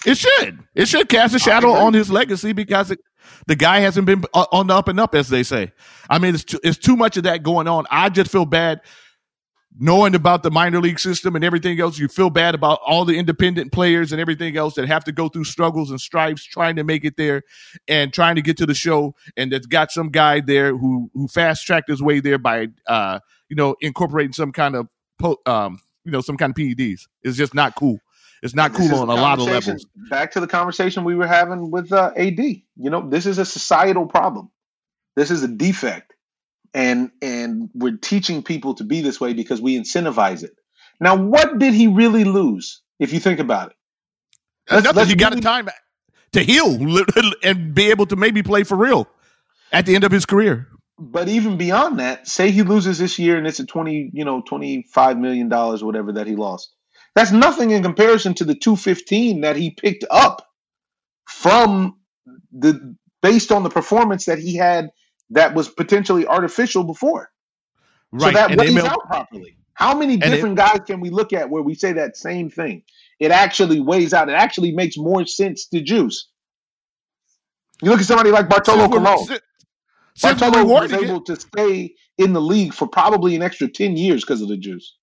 [0.06, 3.00] it should it should cast a shadow on his legacy because it,
[3.48, 5.72] the guy hasn't been on the up and up, as they say.
[6.10, 7.86] I mean, it's too, it's too much of that going on.
[7.90, 8.82] I just feel bad
[9.80, 11.98] knowing about the minor league system and everything else.
[11.98, 15.30] You feel bad about all the independent players and everything else that have to go
[15.30, 17.44] through struggles and stripes trying to make it there
[17.88, 19.16] and trying to get to the show.
[19.38, 23.20] And that's got some guy there who who fast tracked his way there by uh
[23.52, 24.88] you know incorporating some kind of
[25.20, 27.02] po- um you know some kind of PEDs.
[27.22, 28.00] It's just not cool.
[28.42, 29.86] It's not This cool on a lot of levels.
[30.10, 32.40] Back to the conversation we were having with uh, AD.
[32.40, 34.50] You know, this is a societal problem.
[35.16, 36.16] This is a defect,
[36.74, 40.54] and and we're teaching people to be this way because we incentivize it.
[41.00, 42.82] Now, what did he really lose?
[43.00, 43.76] If you think about it,
[44.72, 44.98] Let's- Nothing.
[44.98, 45.70] let's He got a really- time
[46.32, 46.78] to heal
[47.44, 49.08] and be able to maybe play for real
[49.72, 50.68] at the end of his career.
[51.02, 54.44] But even beyond that, say he loses this year and it's a twenty, you know,
[54.44, 56.74] twenty five million dollars, whatever that he lost.
[57.16, 60.48] That's nothing in comparison to the two fifteen that he picked up
[61.28, 61.98] from
[62.54, 64.92] the based on the performance that he had
[65.32, 67.30] that was potentially artificial before.
[68.14, 68.24] Right.
[68.24, 69.58] So that and weighs out properly.
[69.76, 72.84] How many it- different guys can we look at where we say that same thing?
[73.20, 74.30] It actually weighs out.
[74.30, 76.30] It actually makes more sense to juice.
[77.84, 79.28] You look at somebody like Bartolo Colon.
[80.16, 83.68] Since- Bartolo was rewarding it, able to stay in the league for probably an extra
[83.68, 84.96] 10 years because of the juice.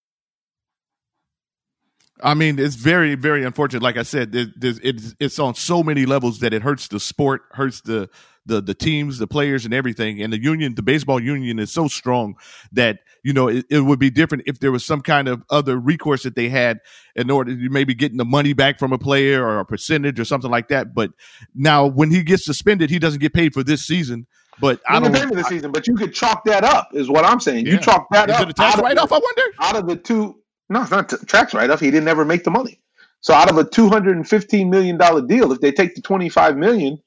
[2.23, 3.83] I mean, it's very, very unfortunate.
[3.83, 7.81] Like I said, it's it's on so many levels that it hurts the sport, hurts
[7.83, 8.11] the
[8.47, 10.21] the the teams, the players, and everything.
[10.21, 12.35] And the union, the baseball union, is so strong
[12.73, 15.79] that you know it, it would be different if there was some kind of other
[15.79, 16.81] recourse that they had
[17.15, 20.25] in order to maybe getting the money back from a player or a percentage or
[20.25, 20.95] something like that.
[20.95, 21.13] But
[21.55, 24.27] now, when he gets suspended, he doesn't get paid for this season.
[24.61, 25.05] But I don't.
[25.05, 27.67] don't remember the season, but you could chalk that up, is what I'm saying.
[27.67, 29.13] You chalk that Is up Is it a tax write off?
[29.13, 29.57] I wonder.
[29.61, 30.41] out of the two.
[30.69, 31.81] No, it's not t- tax write off.
[31.81, 32.81] He didn't ever make the money.
[33.21, 36.99] So out of a 215 million dollar deal, if they take the 25 million,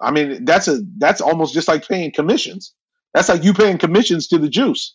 [0.00, 2.72] I mean that's a that's almost just like paying commissions.
[3.14, 4.94] That's like you paying commissions to the juice.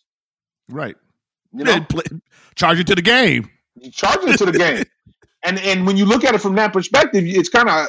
[0.68, 0.96] Right.
[1.52, 2.20] You know, Play-
[2.56, 3.50] charge it to the game.
[3.80, 4.84] you charge it to the game.
[5.44, 7.86] And and when you look at it from that perspective, it's kind of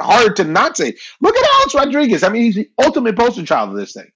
[0.00, 0.94] hard to not say.
[1.20, 2.22] Look at Alex Rodriguez.
[2.24, 4.10] I mean, he's the ultimate poster child of this thing.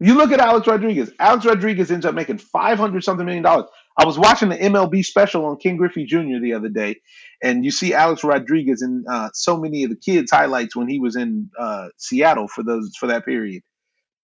[0.00, 1.12] You look at Alex Rodriguez.
[1.20, 3.66] Alex Rodriguez ends up making five hundred something million dollars.
[3.98, 6.40] I was watching the MLB special on Ken Griffey Jr.
[6.42, 6.96] the other day,
[7.42, 11.00] and you see Alex Rodriguez in uh, so many of the kids' highlights when he
[11.00, 13.62] was in uh, Seattle for those for that period.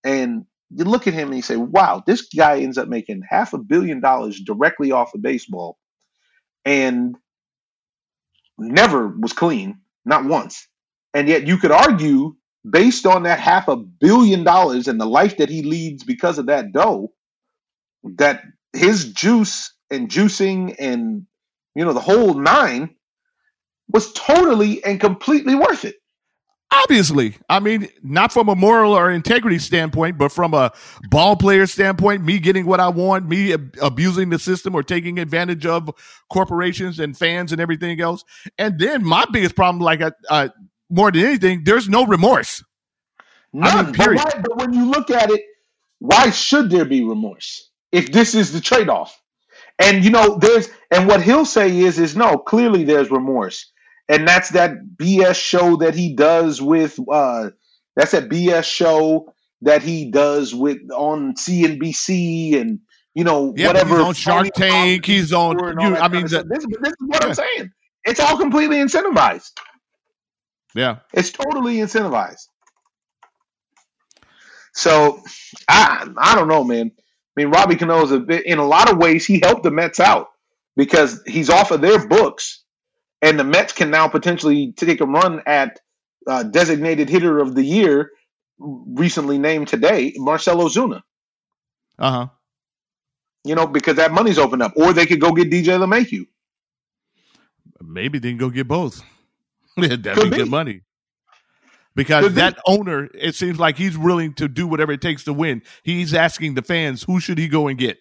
[0.03, 3.53] And you look at him and you say, "Wow, this guy ends up making half
[3.53, 5.77] a billion dollars directly off of baseball."
[6.65, 7.15] and
[8.59, 10.67] never was clean, not once.
[11.13, 12.35] And yet you could argue,
[12.69, 16.45] based on that half a billion dollars and the life that he leads because of
[16.47, 17.11] that dough,
[18.03, 18.43] that
[18.73, 21.25] his juice and juicing and
[21.75, 22.95] you know the whole nine
[23.89, 25.95] was totally and completely worth it.
[26.73, 30.71] Obviously, I mean, not from a moral or integrity standpoint, but from a
[31.09, 35.19] ball player standpoint, me getting what I want, me ab- abusing the system or taking
[35.19, 35.89] advantage of
[36.31, 38.23] corporations and fans and everything else.
[38.57, 40.47] And then my biggest problem, like uh, uh,
[40.91, 42.63] more than anything, there's no remorse.
[43.53, 43.85] None.
[43.85, 45.41] mean, but, why, but when you look at it,
[45.99, 49.19] why should there be remorse if this is the trade off?
[49.79, 53.71] And you know, there's and what he'll say is is no, clearly there's remorse.
[54.09, 57.51] And that's that BS show that he does with uh
[57.95, 62.79] that's that BS show that he does with on CNBC and
[63.13, 65.05] you know Yeah, whatever he's on Shark Tank.
[65.05, 65.57] He's on.
[65.79, 67.29] You, I mean, the, this, this is what Yeah.
[67.29, 67.71] I'm saying.
[68.05, 69.51] It's all completely incentivized.
[70.75, 70.97] Yeah.
[71.13, 72.47] It's totally incentivized.
[74.73, 75.21] So
[75.67, 76.91] I I don't know, man.
[76.95, 79.71] I mean, Robbie Cano is a bit in a lot of ways he helped the
[79.71, 80.27] Mets out
[80.75, 82.63] because he's off of their books,
[83.21, 85.79] and the Mets can now potentially take a run at
[86.27, 88.11] uh, designated hitter of the year,
[88.59, 91.01] recently named today, Marcell Ozuna.
[91.97, 92.27] Uh huh.
[93.43, 96.27] You know, because that money's opened up, or they could go get DJ LeMahieu.
[97.81, 99.03] Maybe they can go get both.
[99.77, 100.35] That'd Could be be.
[100.37, 100.81] good money.
[101.95, 102.41] Because Could be.
[102.41, 105.61] that owner, it seems like he's willing to do whatever it takes to win.
[105.83, 107.97] He's asking the fans, who should he go and get?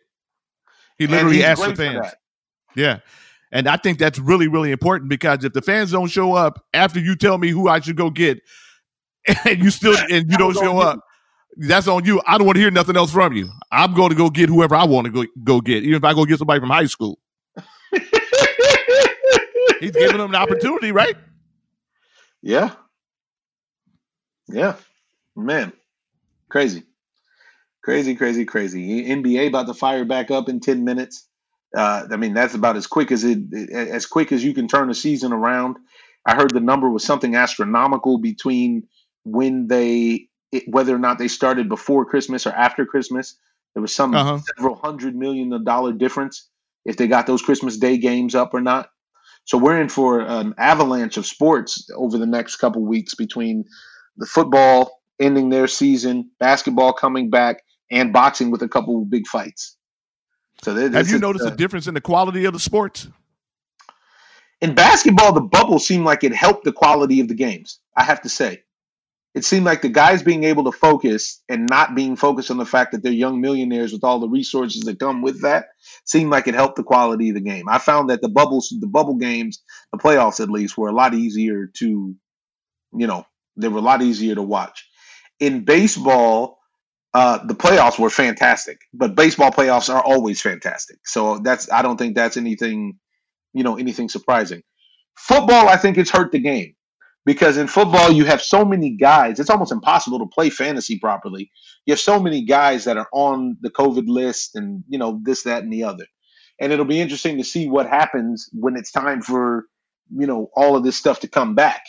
[0.99, 2.07] He literally asked the fans.
[2.77, 2.99] Yeah.
[3.53, 7.01] And I think that's really, really important because if the fans don't show up after
[7.01, 8.41] you tell me who I should go get,
[9.45, 11.01] and you still and you don't show up,
[11.57, 12.23] that's on you.
[12.27, 13.49] I don't want to hear nothing else from you.
[13.73, 16.15] I'm going to go get whoever I want to go go get, even if I
[16.15, 17.19] go get somebody from high school.
[19.81, 21.17] He's giving them an opportunity, right?
[22.43, 22.75] Yeah.
[24.49, 24.77] Yeah.
[25.37, 25.73] Man.
[26.51, 26.85] Crazy.
[27.83, 29.07] Crazy, crazy, crazy.
[29.11, 31.29] NBA about to fire back up in 10 minutes.
[31.77, 33.39] Uh, I mean, that's about as quick as it
[33.73, 35.77] as quick as you can turn a season around.
[36.27, 38.87] I heard the number was something astronomical between
[39.25, 43.37] when they it, whether or not they started before Christmas or after Christmas.
[43.75, 44.41] There was some Uh-huh.
[44.57, 46.49] several hundred million dollar difference
[46.85, 48.91] if they got those Christmas Day games up or not.
[49.51, 53.65] So we're in for an avalanche of sports over the next couple weeks between
[54.17, 59.27] the football ending their season, basketball coming back, and boxing with a couple of big
[59.27, 59.77] fights.
[60.63, 63.09] So Have you is, noticed uh, a difference in the quality of the sports?
[64.61, 67.81] in basketball, the bubble seemed like it helped the quality of the games.
[67.97, 68.63] I have to say,
[69.35, 72.67] it seemed like the guys being able to focus and not being focused on the
[72.67, 75.67] fact that they're young millionaires with all the resources that come with that
[76.05, 77.69] seemed like it helped the quality of the game.
[77.69, 79.63] I found that the bubbles, the bubble games,
[79.93, 82.15] the playoffs at least, were a lot easier to,
[82.97, 83.25] you know,
[83.57, 84.89] they were a lot easier to watch.
[85.39, 86.59] In baseball,
[87.15, 90.99] uh, the playoffs were fantastic, but baseball playoffs are always fantastic.
[91.05, 92.99] So that's I don't think that's anything
[93.53, 94.63] you know anything surprising.
[95.17, 96.75] Football, I think it's hurt the game
[97.25, 99.41] because in football you have so many guys.
[99.41, 101.51] It's almost impossible to play fantasy properly.
[101.87, 105.43] You have so many guys that are on the COVID list, and you know this,
[105.45, 106.07] that, and the other.
[106.61, 109.67] And it'll be interesting to see what happens when it's time for
[110.17, 111.83] you know all of this stuff to come back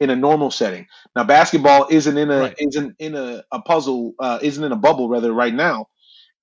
[0.00, 0.86] in a normal setting.
[1.14, 2.54] Now, basketball isn't in a Right.
[2.58, 5.88] isn't in a, a puzzle, uh, isn't in a bubble rather right now.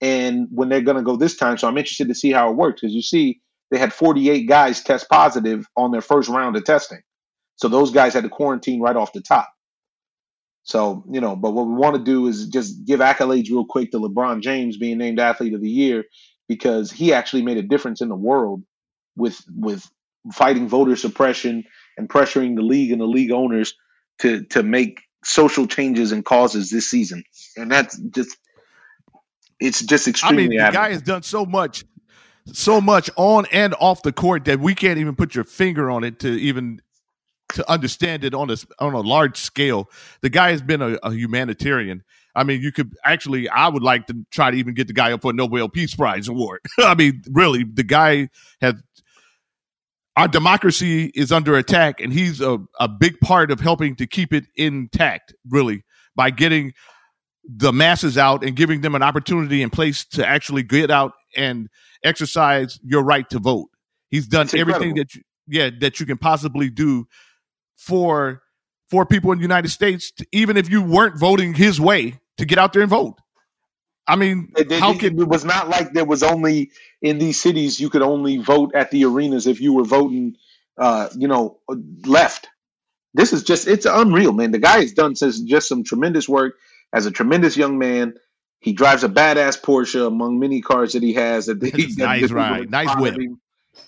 [0.02, 2.58] And when they're going to go this time, so I'm interested to see how it
[2.58, 6.64] works because you see they had 48 guys test positive on their first round of
[6.66, 7.02] testing.
[7.64, 9.50] So those guys had to quarantine right off the top.
[10.64, 13.92] So, you know, but what we want to do is just give accolades real quick
[13.92, 16.04] to LeBron James being named athlete of the year
[16.50, 18.64] because he actually made a difference in the world
[19.16, 19.90] with with
[20.34, 21.64] fighting voter suppression
[21.98, 23.76] and pressuring the league and the league owners
[24.20, 27.24] to to make social changes and causes this season.
[27.56, 28.36] And that's just
[29.62, 30.86] it's just extremely I mean, the admirable.
[30.86, 31.86] guy has done so much,
[32.52, 36.04] so much on and off the court that we can't even put your finger on
[36.04, 36.82] it to even
[37.54, 39.90] to understand it on a on a large scale.
[40.22, 42.04] The guy has been a, a humanitarian.
[42.36, 45.12] I mean, you could actually, I would like to try to even get the guy
[45.12, 46.62] up for a Nobel Peace Prize award.
[46.80, 48.30] I mean, really, the guy
[48.62, 48.76] has.
[50.16, 54.32] Our democracy is under attack, and he's a, a big part of helping to keep
[54.32, 55.84] it intact, really,
[56.16, 56.74] by getting
[57.44, 61.68] the masses out and giving them an opportunity and place to actually get out and
[62.04, 63.70] exercise your right to vote.
[64.10, 67.08] He's done everything that you, yeah, that you can possibly do
[67.78, 68.42] for
[68.90, 72.46] for people in the United States, to, even if you weren't voting his way, to
[72.46, 73.16] get out there and vote.
[74.08, 76.72] I mean, It, it- how can it was not like there was only
[77.02, 80.36] in these cities you could only vote at the arenas if you were voting,
[80.78, 81.60] uh, you know,
[82.06, 82.48] left.
[83.14, 84.52] This is just it's unreal, man.
[84.52, 86.56] The guy has done says just some tremendous work
[86.92, 88.16] as a tremendous young man.
[88.60, 91.46] He drives a badass Porsche among many cars that he has.
[91.48, 93.16] That, he, that nice people ride, nice whip.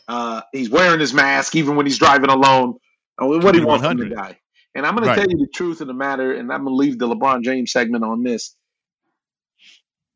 [0.07, 2.75] Uh, he's wearing his mask even when he's driving alone.
[3.17, 4.39] What do you want from the guy?
[4.75, 5.13] And I'm going Right.
[5.13, 7.43] to tell you the truth of the matter, and I'm going to leave the LeBron
[7.43, 8.55] James segment on this.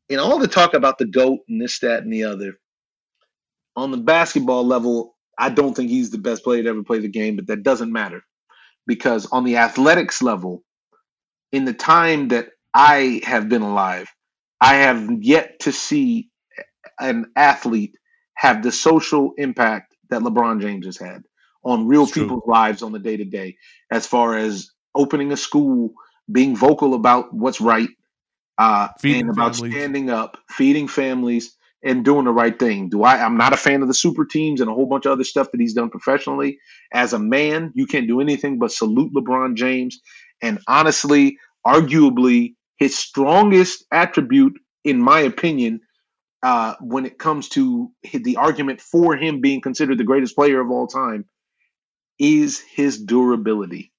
[0.08, 2.54] In all the talk about the GOAT and this, that, and the other,
[3.76, 7.08] on the basketball level, I don't think he's the best player to ever play the
[7.08, 8.22] game, but that doesn't matter
[8.86, 10.64] because on the athletics level,
[11.52, 14.08] in the time that I have been alive,
[14.60, 16.30] I have yet to see
[17.00, 17.96] an athlete
[18.34, 21.22] have the social impact that LeBron James has had
[21.64, 22.24] on real It's true.
[22.24, 23.56] people's lives on the day to day,
[23.90, 25.92] as far as opening a school,
[26.30, 27.88] being vocal about what's right,
[28.58, 29.72] uh, Feeding and about families.
[29.72, 32.88] standing up, feeding families, and doing the right thing.
[32.90, 33.24] Do I?
[33.24, 35.50] I'm not a fan of the super teams and a whole bunch of other stuff
[35.52, 36.58] that he's done professionally.
[36.92, 40.00] As a man, you can't do anything but salute LeBron James.
[40.42, 45.80] And honestly, arguably, his strongest attribute, in my opinion,
[46.42, 50.70] uh, when it comes to the argument for him being considered the greatest player of
[50.70, 51.24] all time,
[52.20, 53.92] is his durability.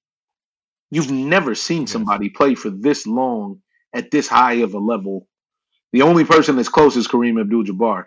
[0.90, 3.62] You've never seen somebody play for this long
[3.94, 5.28] at this high of a level.
[5.92, 8.06] The only person that's close is Kareem Abdul-Jabbar,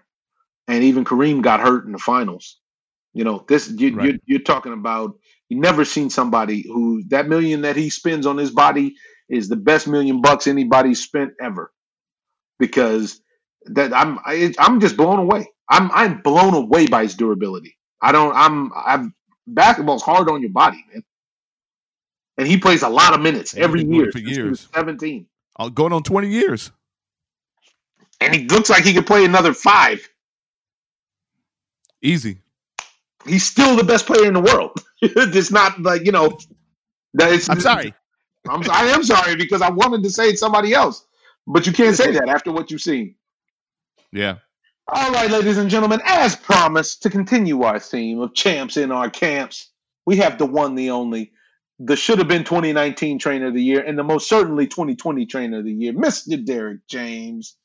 [0.67, 2.59] and even Kareem got hurt in the finals.
[3.13, 3.99] You know, this you, Right.
[3.99, 5.15] you're, you're talking about.
[5.49, 8.95] You never seen somebody who that million that he spends on his body
[9.29, 11.73] is the best million bucks anybody's spent ever,
[12.59, 13.21] because
[13.65, 15.47] that I'm I, I'm just blown away.
[15.69, 17.77] I'm I'm blown away by his durability.
[18.01, 19.15] I don't I'm I'm
[19.47, 21.03] basketball's hard on your body, man.
[22.37, 24.67] And he plays a lot of minutes And every year for years.
[24.73, 25.25] 17.
[25.57, 26.71] Uh, going on 20 years.
[28.19, 30.07] And he looks like he could play another five.
[32.01, 32.39] Easy.
[33.25, 34.77] He's still the best player in the world.
[35.01, 36.37] it's not like, you know,
[37.13, 37.93] that it's, I'm sorry.
[38.47, 41.05] I'm, I am sorry because I wanted to say somebody else,
[41.47, 43.15] but you can't say that after what you've seen.
[44.11, 44.37] Yeah.
[44.87, 49.09] All right, ladies and gentlemen, as promised, to continue our theme of champs in our
[49.09, 49.71] camps,
[50.05, 51.31] we have the one, the only,
[51.79, 55.57] the should have been 2019 trainer of the year, and the most certainly 2020 trainer
[55.59, 56.43] of the year, Mr.
[56.45, 57.55] Derrick James.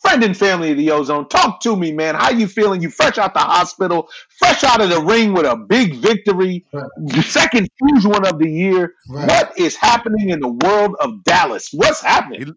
[0.00, 2.14] Friend and family of the Ozone, talk to me, man.
[2.14, 2.80] How you feeling?
[2.80, 4.08] You fresh out the hospital,
[4.38, 7.24] fresh out of the ring with a big victory, Right.
[7.24, 8.94] second huge one of the year.
[9.10, 9.26] Right.
[9.26, 11.70] What is happening in the world of Dallas?
[11.72, 12.54] What's happening?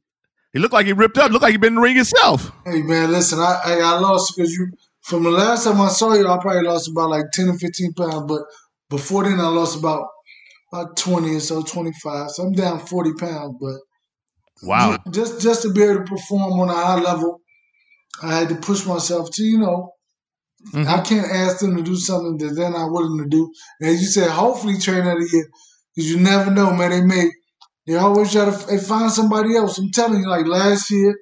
[0.54, 1.32] He looked like he ripped up.
[1.32, 2.52] Looked like he been in the ring himself.
[2.66, 4.72] Hey man, listen, I I, I lost because you
[5.02, 7.94] from the last time I saw you, I probably lost about like ten or fifteen
[7.94, 8.42] pounds, but
[8.90, 10.08] before then I lost about
[10.74, 12.32] about twenty or so, twenty five.
[12.32, 13.76] So I'm down forty pounds, but
[14.64, 15.00] Wow.
[15.12, 17.42] just just to be able to perform on a high level,
[18.22, 19.94] I had to push myself to you know.
[20.74, 20.86] Mhm.
[20.86, 23.52] I can't ask them to do something that they're not willing to do.
[23.80, 25.50] And as you said, hopefully trainer of the year,
[25.96, 26.92] because you never know, man.
[26.92, 27.32] They may
[27.88, 29.78] they always try to they find somebody else.
[29.78, 31.16] I'm telling you, like last year,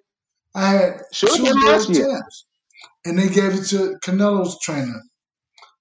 [0.55, 2.07] I had Should two been last year.
[2.09, 2.45] champs,
[3.05, 5.01] and they gave it to Canelo's trainer.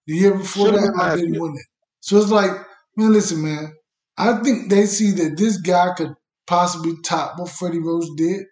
[0.07, 1.41] The year before that, been I last didn't year.
[1.41, 1.67] win it.
[2.01, 2.51] So it's like,
[2.97, 3.75] man, listen, man.
[4.19, 6.15] I think they see that this guy could
[6.47, 8.45] possibly top what Freddie Roach did,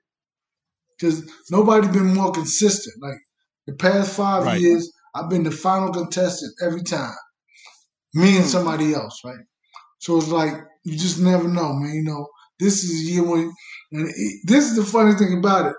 [0.98, 2.96] because nobody's been more consistent.
[3.02, 3.18] Like
[3.66, 4.54] the past five Right.
[4.54, 7.14] years, I've been the final contestant every time.
[8.14, 8.50] Me and Hmm.
[8.50, 9.44] somebody else, right?
[10.00, 10.54] So it's like
[10.86, 11.94] you just never know, man.
[11.94, 12.26] You know,
[12.58, 13.52] this is a year when,
[13.92, 15.74] and it, this is the funny thing about it.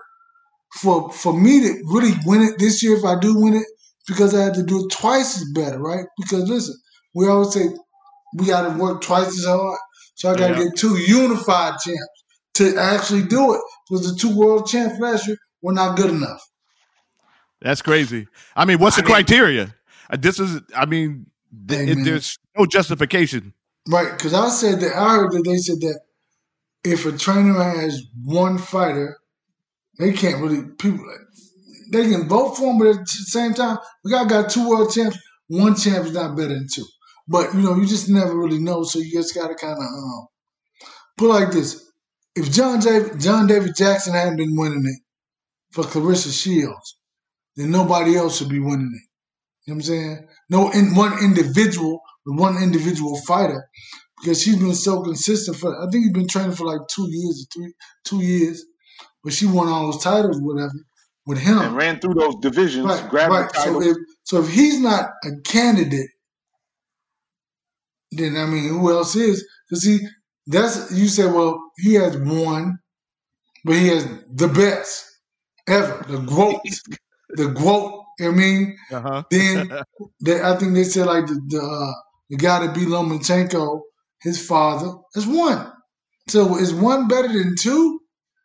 [0.80, 3.66] For for me to really win it this year, if I do win it,
[4.06, 6.04] because I had to do it twice as better, right?
[6.18, 6.74] Because listen,
[7.14, 7.64] we always say
[8.36, 9.78] we got to work twice as hard.
[10.16, 10.64] So I got to Yeah.
[10.68, 13.60] get two unified champs to actually do it.
[13.88, 16.42] Because the two world champs last year were not good enough.
[17.62, 18.28] That's crazy.
[18.54, 19.74] I mean, what's I the mean- criteria?
[20.10, 21.26] Uh, This is, I mean,
[21.68, 23.54] th- it- there's no justification.
[23.88, 26.00] Right, because I said that I heard that they said that
[26.84, 29.18] if a trainer has one fighter,
[29.98, 31.04] they can't really people
[31.92, 34.92] they can vote for him, but at the same time, we got got two world
[34.92, 35.18] champs.
[35.48, 36.84] One champ is not better than two,
[37.26, 39.84] but you know you just never really know, so you just got to kind of
[39.84, 40.26] um,
[41.16, 41.90] put like this:
[42.36, 45.02] if John David John David Jackson hadn't been winning it
[45.72, 46.98] for Claressa Shields,
[47.56, 49.08] then nobody else would be winning it.
[49.66, 50.28] You know what I'm saying?
[50.50, 52.00] No, in one individual,
[52.36, 53.68] one individual fighter,
[54.20, 55.76] because she's been so consistent for.
[55.76, 57.74] I think he's been training for like two years or three,
[58.04, 58.64] two years,
[59.24, 60.74] but she won all those titles, whatever,
[61.26, 61.58] with him.
[61.58, 63.50] And ran through those divisions, Right, grabbed right.
[63.56, 66.10] So if so, if he's not a candidate,
[68.12, 69.46] then I mean, who else is?
[69.68, 70.00] Because he,
[70.46, 72.78] that's you say, well, he has one,
[73.64, 75.06] but he has the best
[75.68, 76.62] ever, the GOAT,
[77.34, 78.04] the GOAT.
[78.18, 79.22] You know what I mean, Uh huh.
[79.30, 79.70] then
[80.24, 81.92] they, I think they said like the the, uh,
[82.30, 83.82] the guy that beat Lomachenko,
[84.20, 85.72] his father, is one.
[86.28, 88.00] So is one better than two?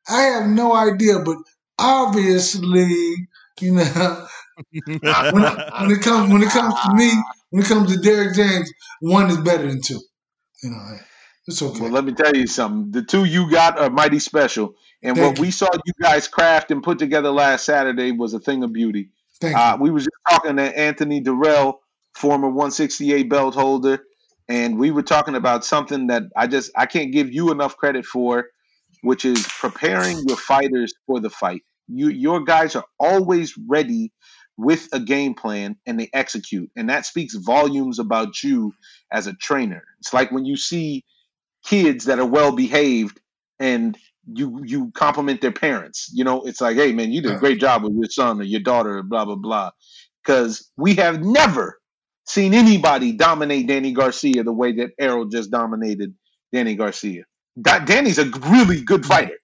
[0.10, 1.38] I have no idea, but
[1.80, 3.28] obviously,
[3.62, 4.28] you know,
[4.86, 7.12] when, when it comes when it comes to me,
[7.50, 8.72] when it comes to Derrick James,
[9.02, 10.00] one is better than two.
[10.64, 10.98] You know,
[11.48, 11.80] It's okay.
[11.82, 12.92] Well, let me tell you something.
[12.92, 15.42] The two you got are mighty special, and Thank what you.
[15.46, 19.10] we saw you guys craft and put together last Saturday was a thing of beauty.
[19.42, 19.84] Thank Uh, you.
[19.84, 21.80] we was just talking to Anthony Dirrell,
[22.16, 24.04] former 168 belt holder,
[24.50, 28.06] and we were talking about something that I just I can't give you enough credit
[28.06, 28.48] for,
[29.02, 31.64] which is preparing your fighters for the fight.
[31.88, 34.12] You your guys are always ready
[34.58, 38.74] with a game plan and they execute, and that speaks volumes about you
[39.12, 39.84] as a trainer.
[40.00, 41.04] It's like when you see
[41.66, 43.20] kids that are well behaved
[43.60, 46.10] and you you compliment their parents.
[46.14, 48.44] You know, it's like, hey man, you did a great job with your son or
[48.44, 49.72] your daughter, blah blah blah.
[50.24, 51.80] Because we have never
[52.26, 56.14] seen anybody dominate Danny Garcia the way that Errol just dominated
[56.52, 57.24] Danny Garcia.
[57.62, 59.38] Da- Danny's a really good fighter.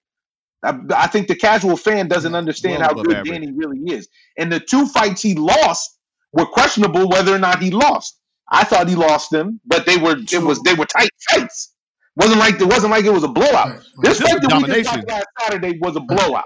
[0.64, 3.30] I, I think the casual fan doesn't understand Well how good average.
[3.32, 4.08] Danny really is.
[4.38, 5.98] And the two fights he lost
[6.32, 8.18] were questionable whether or not he lost.
[8.52, 11.72] I thought he lost them, but they were it was they were tight fights.
[12.16, 13.70] wasn't like it wasn't like it was a blowout.
[13.70, 13.80] Right.
[14.02, 16.44] This This fight that we got last Saturday was a blowout.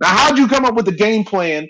[0.00, 1.68] Now, how'd you come up with the game plan,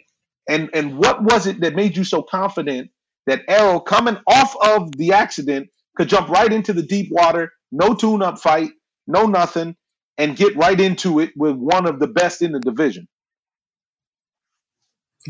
[0.48, 2.90] and and what was it that made you so confident
[3.26, 7.94] that Errol, coming off of the accident, could jump right into the deep water, no
[7.94, 8.70] tune-up fight,
[9.06, 9.76] no nothing,
[10.18, 13.08] and get right into it with one of the best in the division?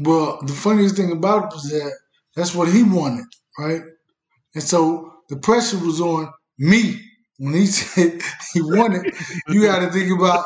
[0.01, 1.93] Well, the funniest thing about it was that
[2.35, 3.25] that's what he wanted,
[3.59, 3.83] right?
[4.55, 7.01] And so the pressure was on me
[7.39, 8.21] when he said
[8.53, 9.15] he wanted.
[9.49, 10.45] You got to think about,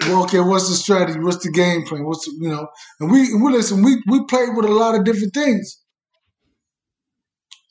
[0.00, 1.18] well, okay, what's the strategy?
[1.20, 2.04] What's the game plan?
[2.04, 2.68] What's you know?
[3.00, 3.82] And we, we listen.
[3.82, 5.78] We we played with a lot of different things,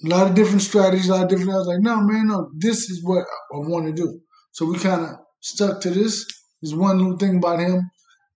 [0.04, 1.52] a lot of different strategies, a lot of different.
[1.52, 4.20] I was like, no, man, no, this is what I want to do.
[4.52, 6.26] So we kind of stuck to this.
[6.62, 7.90] There's one little thing about him,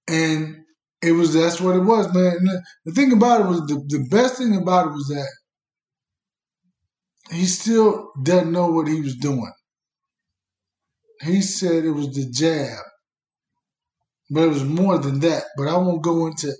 [0.07, 0.57] and
[1.01, 2.37] it was that's what it was, man.
[2.37, 5.27] And the, the thing about it was the, the best thing about it was that
[7.35, 9.51] he still doesn't know what he was doing.
[11.21, 12.83] He said it was the jab,
[14.29, 15.43] but it was more than that.
[15.57, 16.51] But I won't go into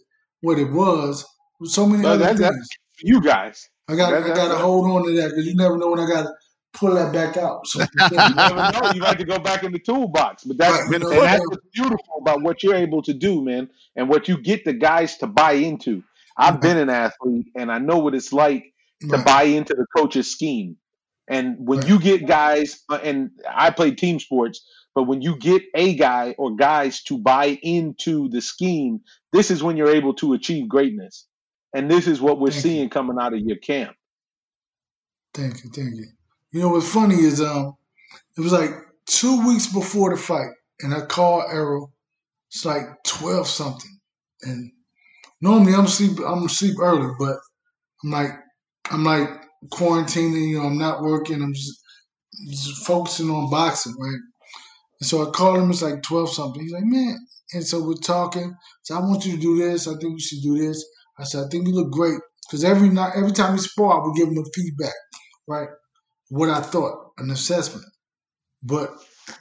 [0.41, 1.25] what it was.
[1.65, 2.67] So many other that- things.
[3.01, 5.89] You guys, I got I got to hold on to that because you never know
[5.91, 6.33] when I got to
[6.73, 7.67] pull that back out.
[7.67, 8.87] So, you never know.
[8.87, 11.45] You like to go back in the toolbox, but that's Right, you know, and that's
[11.47, 15.17] what's beautiful about what you're able to do, man, and what you get the guys
[15.17, 16.03] to buy into.
[16.37, 18.73] I've been an athlete, and I know what it's like
[19.09, 19.25] to Right.
[19.25, 20.77] buy into the coach's scheme.
[21.27, 21.85] And when Right.
[21.85, 24.65] you get guys, uh, and I play team sports,
[24.95, 29.01] but when you get a guy or guys to buy into the scheme,
[29.33, 31.27] this is when you're able to achieve greatness.
[31.75, 32.61] And this is what we're Thank you.
[32.61, 33.97] seeing coming out of your camp.
[35.33, 36.05] Thank you, thank you.
[36.53, 37.75] You know what's funny is um,
[38.37, 38.71] it was like
[39.07, 41.91] two weeks before the fight, and I called Errol.
[42.49, 43.99] It's like twelve something,
[44.43, 44.71] and
[45.41, 47.35] normally I'm sleep I'm sleep early, but
[48.03, 48.31] I'm like
[48.89, 49.29] I'm like
[49.73, 50.47] quarantining.
[50.47, 51.41] You know, I'm not working.
[51.41, 51.77] I'm just,
[52.49, 54.21] just focusing on boxing, right?
[55.01, 55.71] And so I called him.
[55.71, 56.61] It's like twelve something.
[56.61, 57.17] He's like, man.
[57.53, 58.55] And so we're talking.
[58.83, 59.89] So I want you to do this.
[59.89, 60.85] I think you should do this.
[61.17, 64.05] I said, I think you look great because every night, every time we spar, I
[64.05, 64.93] would give him a feedback,
[65.47, 65.69] right?
[66.29, 67.85] What I thought, an assessment.
[68.63, 68.91] But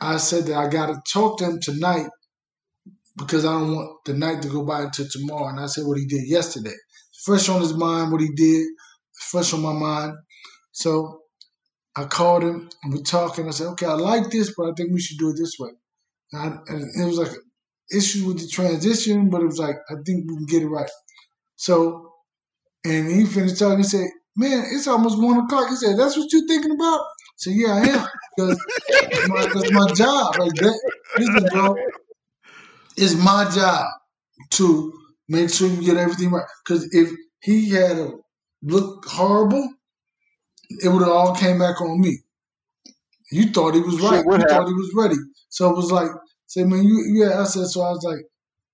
[0.01, 2.07] I said that I got to talk to him tonight
[3.17, 5.49] because I don't want the night to go by until tomorrow.
[5.49, 6.75] And I said what he did yesterday.
[7.25, 8.67] Fresh on his mind, what he did,
[9.31, 10.15] fresh on my mind.
[10.73, 11.21] So
[11.97, 13.47] I called him and we're talking.
[13.47, 15.71] I said, okay, I like this, but I think we should do it this way.
[16.33, 17.43] And, I, and it was like an
[17.97, 20.91] issue with the transition, but it was like, I think we can get it right.
[21.57, 22.13] So,
[22.85, 23.79] and he finished talking.
[23.79, 25.69] He said, man, it's almost one o'clock.
[25.69, 27.01] He said, that's what you're thinking about?
[27.01, 28.07] I said, yeah, I am.
[28.37, 30.37] Because it's my, my job.
[30.39, 30.93] Like that.
[31.19, 31.77] Listen, bro,
[32.97, 33.87] it's my job
[34.51, 34.93] to
[35.29, 36.47] make sure you get everything right.
[36.65, 38.13] Because if he had a
[38.63, 39.69] look horrible,
[40.83, 42.19] it would have all came back on me.
[43.31, 44.25] You thought he was right.
[44.25, 45.17] you thought he was ready.
[45.49, 46.11] So it was like,
[46.47, 47.41] say, man, you yeah.
[47.41, 48.25] I said, so I was like,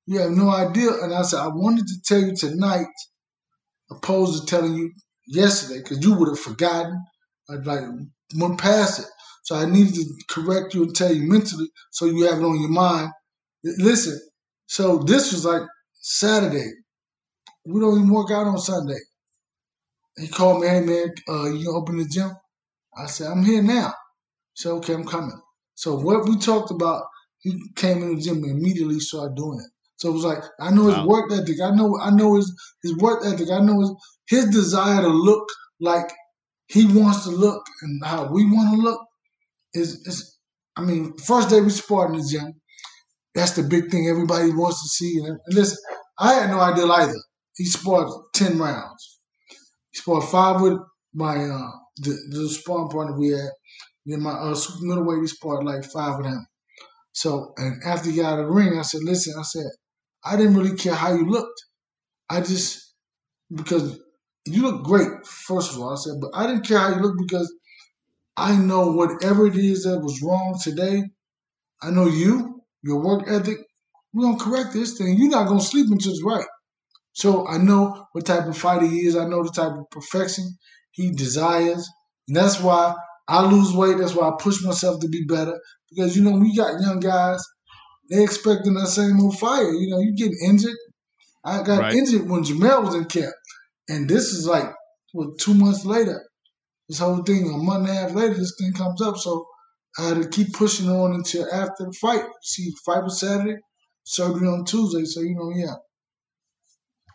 [0.07, 0.91] you have no idea.
[1.03, 2.87] And I said, I wanted to tell you tonight,
[3.91, 4.93] opposed to telling you
[5.27, 7.03] yesterday, because you would have forgotten.
[7.51, 7.81] I'd like
[8.37, 9.07] went past it.
[9.45, 12.61] So I needed to correct you and tell you mentally, so you have it on
[12.61, 13.11] your mind.
[13.65, 14.21] Listen,
[14.67, 15.63] so this was like
[15.95, 16.71] Saturday.
[17.67, 18.99] We don't even work out on Sunday.
[20.19, 22.31] He called me, hey man, uh, you open the gym?
[22.97, 23.89] I said, I'm here now.
[24.55, 25.41] He said, okay, I'm coming.
[25.75, 27.05] So what we talked about,
[27.41, 29.80] he came in the gym and immediately started doing it.
[30.01, 31.05] So it was like, I know his Wow.
[31.05, 31.59] work ethic.
[31.63, 33.51] I know, I know his his work ethic.
[33.53, 33.95] I know his
[34.29, 35.49] his desire to look
[35.81, 36.13] like
[36.69, 39.03] he wants to look and how we want to look
[39.75, 40.37] is is.
[40.77, 42.55] I mean, first day we sparred in the gym.
[43.35, 45.19] That's the big thing everybody wants to see.
[45.19, 45.79] And, and listen,
[46.19, 47.21] I had no idea either.
[47.57, 49.21] He sparred ten rounds.
[49.93, 50.79] He sparred five with
[51.15, 53.51] my uh, the, the sparring partner we had,
[54.07, 56.47] Then my uh, super middleweight, he sparred like five of them.
[57.13, 59.67] So, and after he got out of the ring, I said, listen, I said,
[60.25, 61.61] I didn't really care how you looked.
[62.29, 62.95] I just,
[63.55, 64.01] because
[64.47, 67.17] you look great, first of all, I said, but I didn't care how you look
[67.19, 67.53] because
[68.37, 71.03] I know whatever it is that was wrong today,
[71.83, 73.59] I know you, your work ethic,
[74.13, 75.17] we're to correct this thing.
[75.17, 76.47] You're not to sleep until it's right.
[77.13, 79.17] So I know what type of fighter he is.
[79.17, 80.57] I know the type of perfection
[80.93, 81.89] he desires.
[82.29, 82.95] And that's why
[83.29, 83.99] I lose weight.
[83.99, 85.59] That's why I push myself to be better.
[85.91, 87.45] Because, you know, we got young guys,
[88.11, 89.73] they expecting that same old fire.
[89.73, 90.77] You know, you get injured.
[91.45, 91.95] I got right.
[91.95, 93.35] injured when Jermell was in camp.
[93.89, 94.71] And this is like,
[95.13, 96.23] what, two months later.
[96.89, 99.17] This whole thing, a month and a half later, this thing comes up.
[99.17, 99.47] So
[99.99, 102.25] I had to keep pushing on until after the fight.
[102.43, 103.57] See, fight was Saturday,
[104.03, 105.05] surgery on Tuesday.
[105.05, 105.75] So, you know, yeah.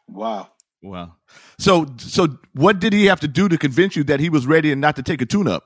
[0.07, 0.49] Wow.
[0.81, 1.15] Wow.
[1.57, 4.71] So so what did he have to do to convince you that he was ready
[4.71, 5.63] and not to take a tune up?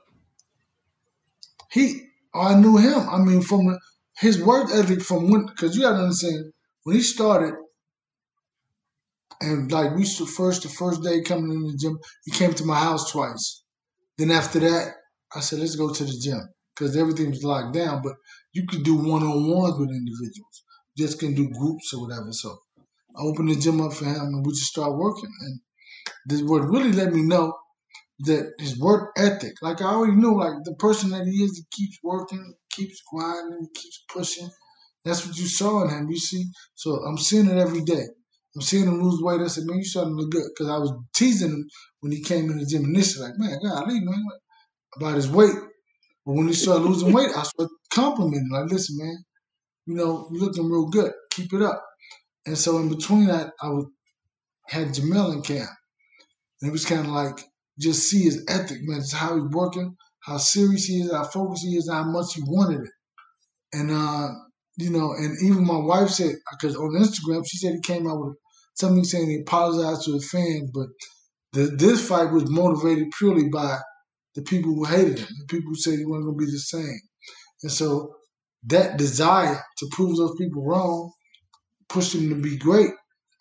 [1.70, 2.02] He
[2.34, 3.06] oh, I knew him.
[3.08, 3.78] I mean from
[4.20, 6.52] his work ethic from when because you gotta understand
[6.84, 7.54] when he started
[9.40, 12.78] and like we first the first day coming in the gym, he came to my
[12.78, 13.62] house twice.
[14.18, 14.94] Then after that,
[15.34, 16.40] I said, let's go to the gym
[16.74, 18.02] because everything was locked down.
[18.02, 18.14] But
[18.52, 20.64] you could do one on ones with individuals.
[20.98, 22.32] just can do groups or whatever.
[22.32, 22.58] So
[23.16, 25.30] I opened the gym up for him and we just start working.
[25.40, 25.60] And
[26.26, 27.54] this what really let me know
[28.20, 31.64] that his work ethic, like I already knew, like the person that he is, he
[31.70, 34.50] keeps working, keeps grinding, keeps pushing.
[35.04, 36.10] That's what you saw in him.
[36.10, 38.04] You see, so I'm seeing it every day.
[38.54, 39.40] I'm seeing him lose weight.
[39.40, 40.44] I said, man, you starting to look good.
[40.54, 41.68] Because I was teasing him
[42.00, 44.24] when he came in the gym initially, like, man, God, leave man,
[44.96, 45.54] about his weight.
[46.26, 49.24] But when he started losing weight, I started complimenting, like, listen, man,
[49.86, 51.12] you know, you're looking real good.
[51.30, 51.84] Keep it up.
[52.46, 53.86] And so in between that, I would,
[54.68, 55.70] had Jermell in camp.
[56.60, 57.40] And it was kind of like
[57.78, 59.00] just see his ethic, man.
[59.00, 62.42] Just how he's working, how serious he is, how focused he is, how much he
[62.46, 62.90] wanted it.
[63.72, 64.28] And uh,
[64.78, 68.20] you know, and even my wife said because on Instagram she said he came out
[68.20, 68.36] with
[68.74, 70.86] something saying he apologized to the fans, but
[71.52, 73.78] the, this fight was motivated purely by
[74.34, 76.58] the people who hated him, the people who said he wasn't going to be the
[76.58, 77.00] same.
[77.62, 78.14] And so
[78.68, 81.12] that desire to prove those people wrong
[81.88, 82.90] pushed him to be great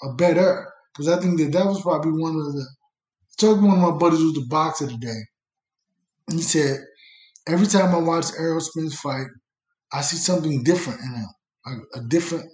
[0.02, 0.68] or better.
[0.94, 2.68] Because I think that that was probably one of the.
[3.42, 5.22] I to one of my buddies who's the boxer today.
[6.32, 6.80] He said,
[7.48, 9.28] every time I watch Errol Spence fight,
[9.92, 11.28] I see something different in him,
[11.66, 12.46] a, a different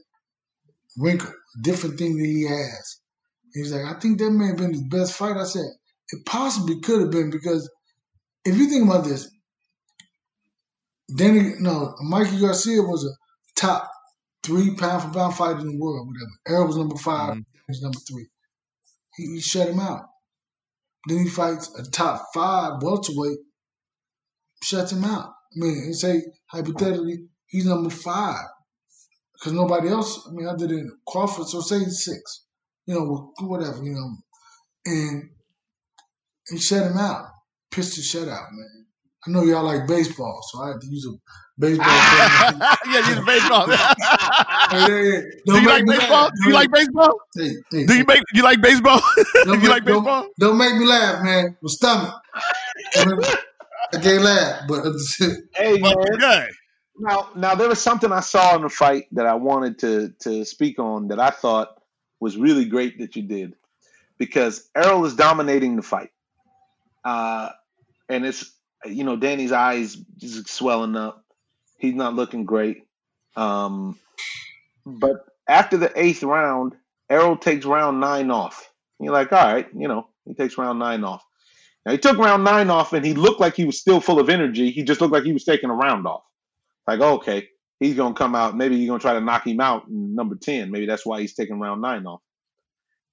[0.97, 2.99] wrinkle, a different thing that he has.
[3.53, 5.37] He's like, I think that may have been his best fight.
[5.37, 5.65] I said,
[6.09, 7.69] it possibly could have been because
[8.45, 9.29] if you think about this,
[11.13, 13.89] Danny, no, Mikey Garcia was a top
[14.43, 16.31] three pound for pound fighter in the world, whatever.
[16.47, 17.39] Errol was number 5 mm-hmm.
[17.67, 18.27] he's number three.
[19.15, 20.05] He, he, shut him out.
[21.07, 23.37] Then he fights a top five welterweight,
[24.65, 25.29] shuts him out.
[25.29, 28.43] I mean, and say hypothetically he's number five
[29.33, 30.27] because nobody else.
[30.27, 32.45] I mean, other than Crawford, so say he's six.
[32.85, 33.83] You know, whatever.
[33.83, 34.15] You know,
[34.85, 35.29] and
[36.49, 37.27] he shut him out.
[37.71, 38.85] Pistol shutout, man.
[39.27, 41.13] I know y'all like baseball, so I had to use a
[41.59, 41.87] baseball.
[42.87, 43.67] yeah, use baseball.
[43.67, 43.93] yeah,
[44.87, 45.21] yeah.
[45.45, 46.29] Do you like baseball?
[46.29, 47.19] Do you like baseball?
[47.35, 49.01] Hey, hey, Do you make you like baseball?
[49.45, 50.03] do you like baseball?
[50.03, 51.57] Don't, don't, make me laugh, man.
[51.61, 52.13] My stomach.
[53.93, 54.85] I can't laugh, but
[55.55, 55.95] hey, man.
[56.17, 56.49] Good.
[56.97, 60.45] Now, now there was something I saw in the fight that I wanted to to
[60.45, 61.81] speak on that I thought
[62.19, 63.55] was really great that you did,
[64.17, 66.11] because Errol is dominating the fight,
[67.03, 67.49] uh,
[68.09, 68.55] and it's
[68.85, 71.23] you know, Danny's eyes just swelling up.
[71.77, 72.83] He's not looking great.
[73.35, 73.99] Um,
[74.85, 76.73] but after the eighth round,
[77.09, 78.69] Errol takes round nine off.
[78.99, 81.25] You're like, all right, you know, he takes round nine off.
[81.85, 84.29] Now he took round nine off, and he looked like he was still full of
[84.29, 84.71] energy.
[84.71, 86.23] He just looked like he was taking a round off.
[86.87, 87.47] Like, oh, okay,
[87.79, 88.57] he's gonna come out.
[88.57, 90.71] Maybe you're gonna try to knock him out in number ten.
[90.71, 92.21] Maybe that's why he's taking round nine off.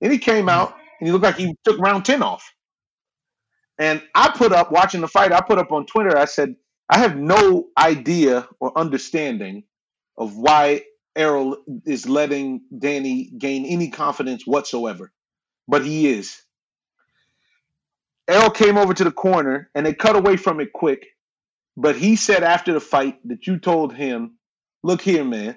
[0.00, 2.50] Then he came out, and he looked like he took round ten off.
[3.78, 5.32] And I put up watching the fight.
[5.32, 6.16] I put up on Twitter.
[6.16, 6.54] I said
[6.88, 9.64] I have no idea or understanding
[10.18, 10.82] of why
[11.16, 11.56] Errol
[11.86, 15.12] is letting Danny gain any confidence whatsoever,
[15.68, 16.41] but he is.
[18.28, 21.06] Errol came over to the corner and they cut away from it quick.
[21.76, 24.38] But he said after the fight that you told him,
[24.82, 25.56] "Look here, man.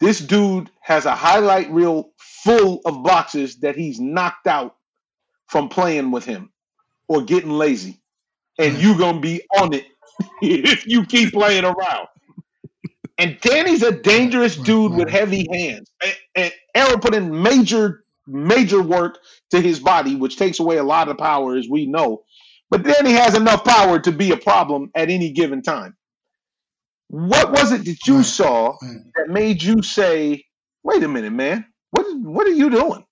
[0.00, 4.76] This dude has a highlight reel full of boxes that he's knocked out
[5.48, 6.48] from playing with him."
[7.08, 8.00] or getting lazy,
[8.58, 9.86] and you're gonna be on it
[10.42, 12.08] if you keep playing around.
[13.18, 15.92] And Danny's a dangerous dude with heavy hands.
[16.02, 19.18] And, and Errol put in major, major work
[19.50, 22.24] to his body, which takes away a lot of power, as we know.
[22.70, 25.96] but then he has enough power to be a problem at any given time.
[27.08, 28.26] What was it that you Right.
[28.26, 28.96] saw Right.
[29.16, 30.44] that made you say,
[30.82, 33.04] "Wait a minute, man, what what are you doing?"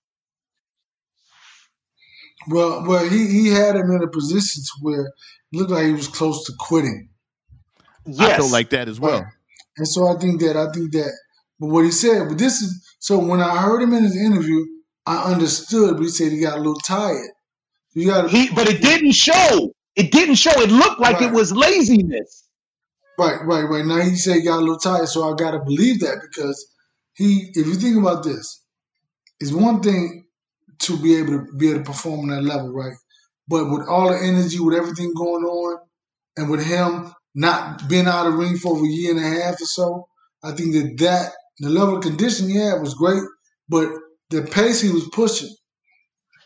[2.49, 5.13] Well, well, he, he had him in a position to where it
[5.53, 7.09] looked like he was close to quitting.
[8.19, 9.21] I feel like that as well.
[9.21, 9.33] Right.
[9.77, 11.11] And so I think that I think that
[11.59, 14.65] but what he said, but this is so when I heard him in his interview,
[15.11, 17.31] I understood but he said he got a little tired.
[17.93, 19.73] You got He, but it didn't show.
[19.95, 20.51] It didn't show.
[20.61, 22.47] It looked like it was laziness.
[23.17, 23.85] right, right, right.
[23.85, 26.65] Now he said he got a little tired, so I gotta believe that because
[27.13, 28.63] he if you think about this,
[29.39, 30.25] it's one thing
[30.79, 32.95] to be able to be able to perform on that level, right?
[33.47, 35.79] But with all the energy, with everything going on,
[36.37, 39.41] and with him not being out of the ring for over a year and a
[39.41, 40.07] half or so,
[40.43, 43.23] I think that that the level of condition he had was great,
[43.69, 43.89] but
[44.31, 45.49] the pace he was pushing,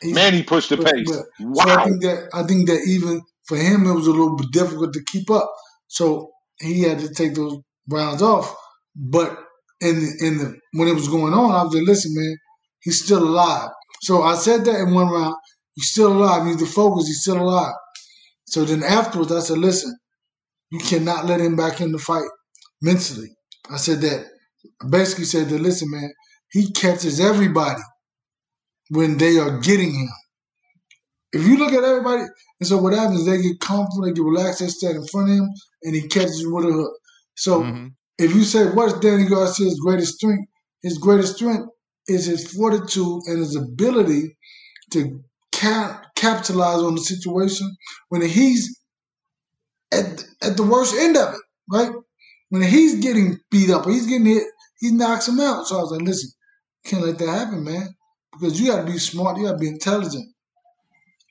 [0.02, 1.08] he- Man, he pushed the pace.
[1.08, 1.86] but- So I Wow.
[1.86, 5.04] think that I think that even for him, it was a little bit difficult to
[5.06, 5.50] keep up.
[5.88, 6.32] So
[6.62, 7.58] he had to take those
[7.90, 8.56] rounds off.
[8.96, 9.38] But
[9.82, 12.38] in the, in the when it was going on, I was like, listen, man,
[12.82, 13.70] he's still alive.
[14.04, 15.36] So I said that in one round.
[15.76, 16.46] He's still alive.
[16.46, 17.08] Need to focus.
[17.08, 17.74] He's still alive.
[18.48, 19.96] So then afterwards, I said, listen,
[20.72, 22.30] you cannot let him back in the fight
[22.82, 23.30] mentally.
[23.70, 24.28] I said that.
[24.84, 26.12] I basically said that, listen, man,
[26.52, 27.82] he catches everybody
[28.90, 30.10] when they are getting him.
[31.34, 32.24] If you look at everybody,
[32.60, 35.30] and so what happens is they get comfortable, they get relaxed, they stand in front
[35.30, 35.50] of him,
[35.84, 36.94] and he catches you with a hook.
[37.36, 37.94] So Mhm.
[38.18, 40.48] if you say what's Danny Garcia's greatest strength,
[40.82, 41.68] his greatest strength
[42.08, 44.38] is his fortitude and his ability
[44.92, 45.20] to
[45.52, 47.76] cap- capitalize on the situation
[48.10, 48.80] when he's
[49.92, 51.92] at at the worst end of it, right?
[52.50, 54.44] When he's getting beat up or he's getting hit,
[54.80, 55.68] he knocks him out.
[55.68, 56.30] So I was like, listen,
[56.86, 57.96] can't let that happen, man,
[58.32, 60.26] because you got to be smart, you got to be intelligent.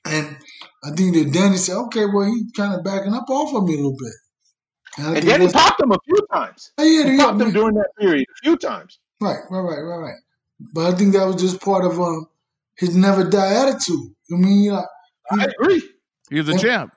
[0.05, 0.37] And
[0.83, 3.73] I think that Danny said, okay, well, he's kind of backing up off of me
[3.73, 4.13] a little bit.
[4.97, 6.71] I And think then he that's- popped him a few times.
[6.77, 8.99] Oh, yeah, He yeah, popped him during that period a few times.
[9.19, 10.19] Right, right, right, right, right.
[10.73, 12.27] But I think that was just part of um,
[12.77, 14.11] his never die attitude.
[14.31, 14.85] I mean, you know,
[15.31, 15.81] I agree.
[16.29, 16.57] He's a Yeah.
[16.57, 16.93] champ.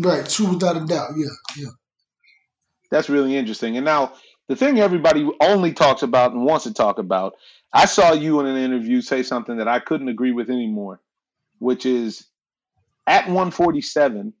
[0.00, 1.10] right, true without a doubt.
[1.16, 1.26] Yeah,
[1.56, 1.68] yeah.
[2.90, 3.76] That's really interesting.
[3.76, 4.12] And now
[4.50, 7.34] the thing everybody only talks about and wants to talk about,
[7.72, 11.00] I saw you in an interview say something that I couldn't agree with anymore,
[11.60, 12.26] which is
[13.06, 14.32] at 147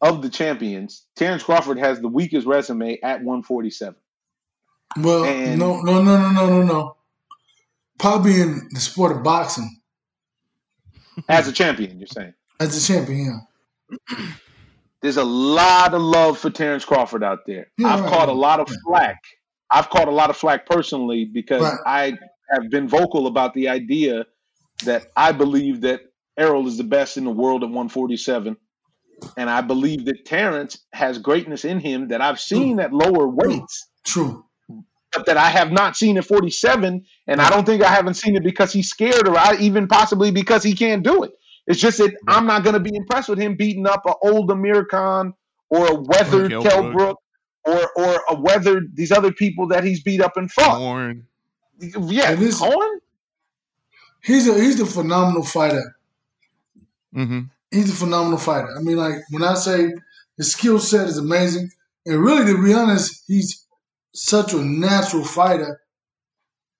[0.00, 3.96] of the champions, Terence Crawford has the weakest resume at 147.
[5.00, 6.96] Well, And- no, no, no, no, no, no, no.
[7.98, 9.80] Probably in the sport of boxing
[11.28, 12.34] As a champion, you're saying.
[12.60, 13.44] as a champion.
[13.90, 14.26] Yeah.
[15.02, 17.66] There's a lot of love for Terence Crawford out there.
[17.78, 19.18] Yeah, I've right, caught a lot of flack.
[19.70, 21.78] I've caught a lot of flack personally because Right.
[21.86, 22.18] I
[22.52, 24.26] have been vocal about the idea
[24.84, 26.00] that I believe that
[26.38, 28.56] Errol is the best in the world at 147.
[29.36, 33.88] And I believe that Terence has greatness in him that I've seen at lower weights,
[34.04, 34.44] True.
[35.12, 37.04] but that I have not seen at 47.
[37.28, 40.32] And I don't think I haven't seen it because he's scared or I, even possibly
[40.32, 41.32] because he can't do it.
[41.66, 44.50] It's just that I'm not going to be impressed with him beating up an old
[44.50, 45.32] Amir Khan
[45.70, 46.94] or a weathered Kell Kell Brook.
[46.94, 47.18] Brook
[47.64, 50.78] or or a weathered these other people that he's beat up and fought.
[50.78, 51.26] Horn.
[51.78, 52.98] Yeah, And this- Horn.
[54.24, 55.96] He's a he's a phenomenal fighter.
[57.12, 58.68] hmm He's a phenomenal fighter.
[58.78, 59.92] I mean, like when I say
[60.36, 61.70] his skill set is amazing,
[62.06, 63.66] and really to be honest, he's
[64.14, 65.80] such a natural fighter.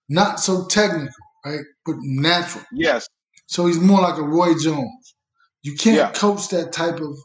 [0.09, 1.09] Not so technical,
[1.47, 1.61] right?
[1.87, 2.65] But natural.
[2.73, 3.09] Yes,
[3.53, 5.15] So he's more like a Roy Jones.
[5.63, 6.13] You can't Yeah.
[6.13, 7.19] coach that type of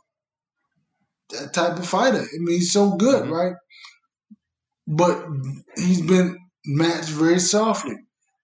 [1.32, 2.22] that type of fighter.
[2.22, 3.32] I mean, he's so good, Mhm.
[3.32, 3.56] right?
[4.88, 5.26] But
[5.78, 7.98] he's been matched very softly.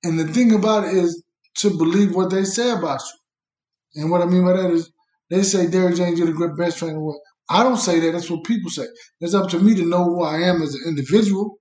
[0.03, 1.23] And the thing about it is
[1.59, 4.01] to believe what they say about you.
[4.03, 4.91] And what I mean by that is
[5.29, 6.93] they say Derrick James you're the great best trainer.
[6.93, 7.21] in the world.
[7.49, 8.11] I don't say that.
[8.13, 8.87] That's what people say.
[9.21, 11.59] It's up to me to know who I am as an individual,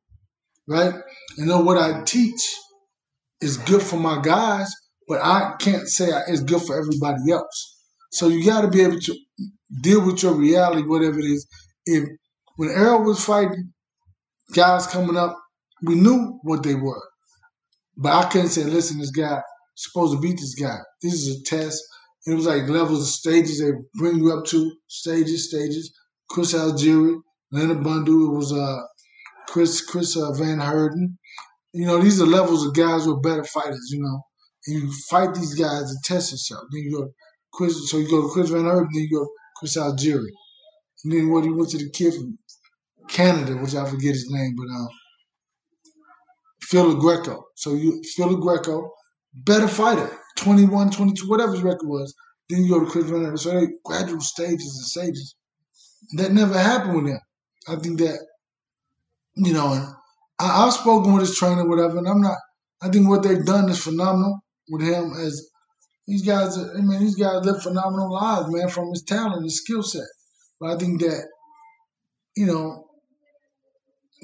[0.68, 0.94] right?
[1.38, 2.42] And know what I teach
[3.40, 4.72] is good for my guys,
[5.08, 7.78] but I can't say it's good for everybody else.
[8.12, 9.16] So you got to be able to
[9.82, 11.46] deal with your reality, whatever it is.
[11.86, 12.08] If
[12.56, 13.72] when Errol was fighting
[14.54, 15.36] guys coming up,
[15.82, 17.02] we knew what they were,
[17.96, 19.40] but I couldn't say, "Listen, this guy
[19.76, 20.78] supposed to beat this guy.
[21.02, 21.82] This is a test."
[22.26, 25.92] It was like levels of stages they bring you up to stages, stages.
[26.30, 27.20] Chris Algieri,
[27.52, 28.80] Leonard Bundu, it was uh
[29.48, 31.18] Chris Chris uh, Van Heerden.
[31.72, 33.90] You know, these are levels of guys who are better fighters.
[33.90, 34.22] You know,
[34.66, 36.64] and you fight these guys and test yourself.
[36.70, 37.12] Then you go
[37.52, 40.30] Chris, so you go to Chris Van Heerden, then you go Chris Algieri,
[41.04, 42.38] and then what he went to the kid from
[43.08, 44.88] Canada, which I forget his name, but um,
[46.62, 47.44] Phil Greco.
[47.56, 48.92] So you Phil Greco,
[49.34, 52.14] better fighter, 21, 22, whatever his record was,
[52.48, 55.34] then you go to Chris Van So they gradual stages and stages.
[56.16, 57.20] That never happened with him.
[57.68, 58.18] I think that,
[59.36, 59.66] you know,
[60.38, 62.36] I, I've spoken with his trainer, whatever, and I'm not.
[62.80, 65.12] I think what they've done is phenomenal with him.
[65.20, 65.48] As
[66.06, 69.82] these guys, I mean, these guys live phenomenal lives, man, from his talent, his skill
[69.82, 70.06] set.
[70.60, 71.26] But I think that,
[72.36, 72.86] you know,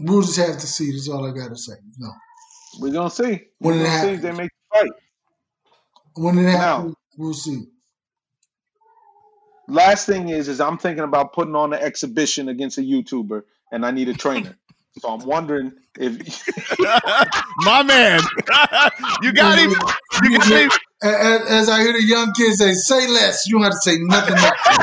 [0.01, 0.93] we'll just have to see.
[0.93, 1.75] That's all I got to say.
[1.99, 2.11] No.
[2.81, 3.41] We're gonna see.
[3.59, 4.23] When We're it gonna see happens.
[4.23, 4.91] they make the fight.
[6.17, 7.65] When it Now, happens, we'll see.
[9.69, 13.43] last thing is, is I'm thinking about putting on an exhibition against a YouTuber,
[13.73, 14.57] and I need a trainer.
[14.99, 16.45] So I'm wondering if
[17.59, 18.21] My man,
[19.23, 19.73] you got him.
[20.23, 20.71] You got him.
[21.03, 23.99] As, as I hear the young kids say, "Say less." You don't have to say
[24.01, 24.79] nothing else.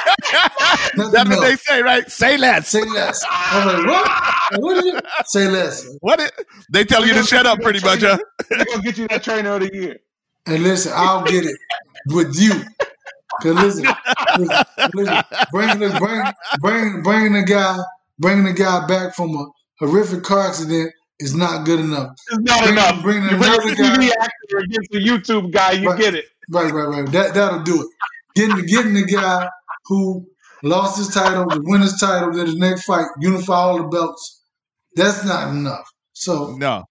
[0.95, 2.09] Nothing That's what they say, right?
[2.09, 2.69] Say less.
[2.69, 3.23] Say less.
[3.29, 4.61] I'm like, what?
[4.61, 5.05] What is it?
[5.25, 5.87] Say less.
[6.01, 6.19] What?
[6.19, 6.31] It,
[6.71, 8.17] they tell you to shut up, pretty much, huh?
[8.49, 9.97] they're gonna get you that trainer of the year.
[10.45, 11.57] And listen, I'll get it
[12.07, 12.63] with you.
[13.41, 13.85] Cause listen,
[14.37, 16.23] listen, listen bring, the- bring,
[16.61, 17.77] bring, bring the guy,
[18.19, 19.45] bringing the guy back from a
[19.79, 22.11] horrific car accident is not good enough.
[22.29, 23.01] It's not Bring- enough.
[23.01, 24.15] bring you bring a another TV guy.
[24.23, 25.99] actor against a YouTube guy, you Right.
[25.99, 26.25] get it.
[26.49, 27.11] Right, right, right.
[27.11, 27.87] That that'll do it.
[28.35, 29.47] Getting getting the guy
[29.85, 30.25] who
[30.63, 34.41] lost his title, the winner's title, then his next fight, unify all the belts.
[34.95, 35.89] That's not enough.
[36.13, 36.83] So, No.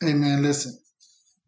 [0.00, 0.78] hey man, listen.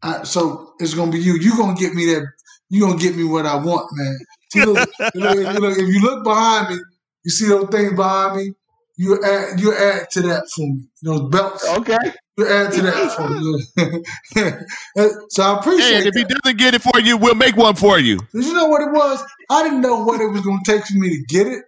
[0.02, 1.34] I, so it's gonna be you.
[1.36, 2.26] You gonna get me that.
[2.70, 4.18] You gonna get me what I want, man.
[4.66, 6.80] Look, look, look, if you look behind me,
[7.24, 8.52] you see those things behind me.
[8.96, 10.84] You add you add to that for me.
[11.02, 11.68] Those belts.
[11.68, 11.96] Okay.
[12.36, 15.12] You add to that for me.
[15.30, 16.18] so I appreciate And if that.
[16.18, 18.18] he doesn't get it for you, we'll make one for you.
[18.18, 19.22] Cause you know what it was?
[19.50, 21.64] I didn't know what it was going to take for me to get it,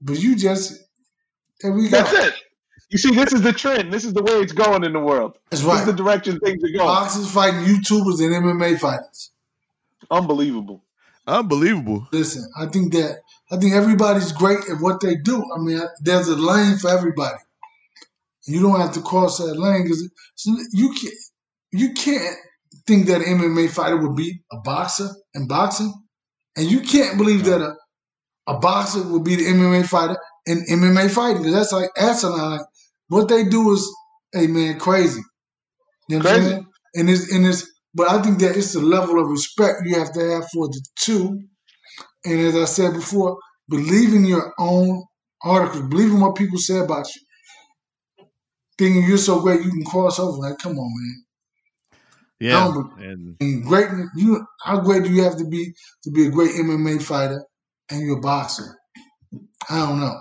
[0.00, 0.78] but you just
[1.60, 2.02] there we go.
[2.02, 2.34] That's it.
[2.90, 3.92] You see, this is the trend.
[3.92, 5.36] This is the way it's going in the world.
[5.50, 6.78] That's This is the direction things are going.
[6.78, 9.30] Boxers fighting YouTubers and MMA fighters.
[10.10, 10.82] Unbelievable.
[11.26, 12.08] Unbelievable.
[12.12, 13.20] Listen, I think that
[13.52, 15.42] I think everybody's great at what they do.
[15.54, 17.38] I mean, there's a lane for everybody.
[18.46, 20.08] You don't have to cross that lane because
[20.72, 21.14] you can't.
[21.72, 22.36] You can't
[22.86, 25.92] think that an MMA fighter would beat a boxer in boxing,
[26.56, 27.74] and you can't believe that a
[28.46, 32.52] a boxer would be the MMA fighter in MMA fighting because that's like asinine.
[32.58, 32.60] Like,
[33.08, 33.90] what they do is,
[34.32, 35.22] hey man, crazy.
[36.08, 36.50] You know what I'm Crazy.
[36.50, 36.66] saying?
[36.96, 40.12] And it's and it's, but I think that it's the level of respect you have
[40.14, 41.42] to have for the two.
[42.24, 43.38] And as I said before,
[43.68, 45.04] believe in your own
[45.42, 47.22] articles, believe in what people say about you.
[48.78, 50.38] Thinking you're so great, you can cross over.
[50.38, 51.24] Like, come on, man.
[52.40, 52.72] Yeah.
[52.72, 55.72] No, And And great, you how great do you have to be
[56.04, 57.44] to be a great MMA fighter
[57.90, 58.78] and you're a boxer?
[59.68, 60.18] I don't know.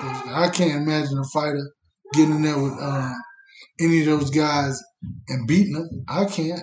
[0.00, 1.72] I can't imagine a fighter
[2.12, 3.12] getting in there with uh,
[3.80, 4.82] any of those guys
[5.28, 6.04] and beating them.
[6.08, 6.62] I can't.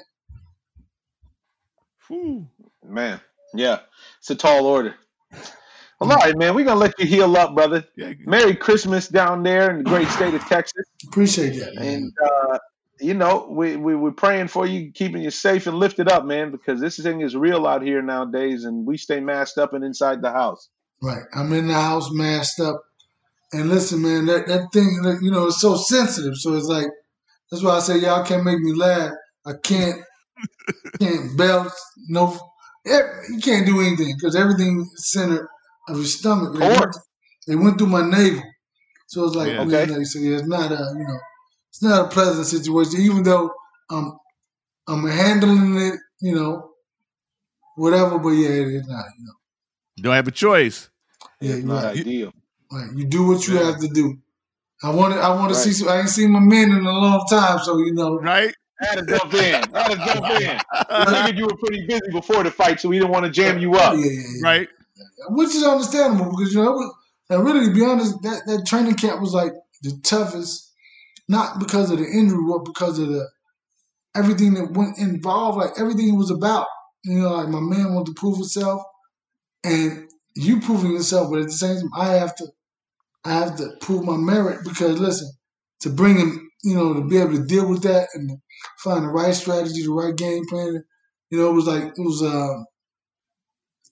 [2.07, 2.47] Whew.
[2.83, 3.21] Man.
[3.53, 3.79] Yeah.
[4.21, 4.93] It's a tall order.
[5.99, 6.53] Well, all right, man.
[6.53, 7.83] We're going to let you heal up, brother.
[7.97, 8.13] Yeah.
[8.25, 10.85] Merry Christmas down there in the great state of Texas.
[11.07, 11.87] Appreciate that, man.
[11.87, 12.59] And, uh,
[12.99, 16.51] you know, we, we, we're praying for you, keeping you safe and lifted up, man,
[16.51, 20.21] because this thing is real out here nowadays, and we stay masked up and inside
[20.21, 20.69] the house.
[21.01, 21.23] Right.
[21.33, 22.83] I'm in the house masked up.
[23.53, 26.35] And listen, man, that, that thing, that, you know, it's so sensitive.
[26.35, 26.87] So it's like,
[27.49, 29.13] that's why I say, y'all can't make me laugh.
[29.47, 29.99] I can't,
[30.99, 31.73] can't belt,
[32.07, 32.39] no,
[32.85, 35.49] you can't do anything because everything is center
[35.87, 36.53] of your stomach.
[36.53, 36.95] They went,
[37.47, 38.43] they went through my navel.
[39.07, 39.65] So it's like, Yeah.
[39.65, 39.93] man, Okay.
[39.93, 41.19] like, so yeah, it's not a, you know,
[41.69, 43.51] it's not a pleasant situation, even though
[43.89, 44.17] I'm,
[44.87, 46.71] I'm handling it, you know,
[47.75, 49.33] whatever, but yeah, it is not, you know.
[50.01, 50.89] Don't have a choice.
[51.39, 51.97] Yeah, It's you're not right.
[51.99, 52.33] ideal.
[52.71, 52.91] Right.
[52.95, 53.65] You do what you Yeah.
[53.65, 54.17] have to do.
[54.83, 55.19] I want to.
[55.19, 55.73] I want to see.
[55.73, 58.19] Some, I ain't seen my men in a long time, so you know.
[58.19, 58.53] Right?
[58.81, 59.75] I had to jump in.
[59.75, 60.59] I had to jump in.
[60.71, 63.59] I figured you were pretty busy before the fight, so we didn't want to jam
[63.59, 63.95] you up.
[63.97, 64.41] yeah, yeah.
[64.43, 64.69] Right?
[65.29, 66.93] Which is understandable because you know, was,
[67.29, 69.53] and really to be honest, that that training camp was like
[69.83, 70.71] the toughest,
[71.27, 73.27] not because of the injury, but because of the
[74.15, 76.67] everything that went involved, like everything it was about.
[77.03, 78.83] You know, like my man wanted to prove himself,
[79.63, 82.47] and you proving yourself, but at the same time, I have to,
[83.25, 85.31] I have to prove my merit because listen,
[85.81, 88.31] to bring him, you know, to be able to deal with that and
[88.83, 90.83] find the right strategy, the right game plan.
[91.29, 92.57] You know, it was like it was, uh,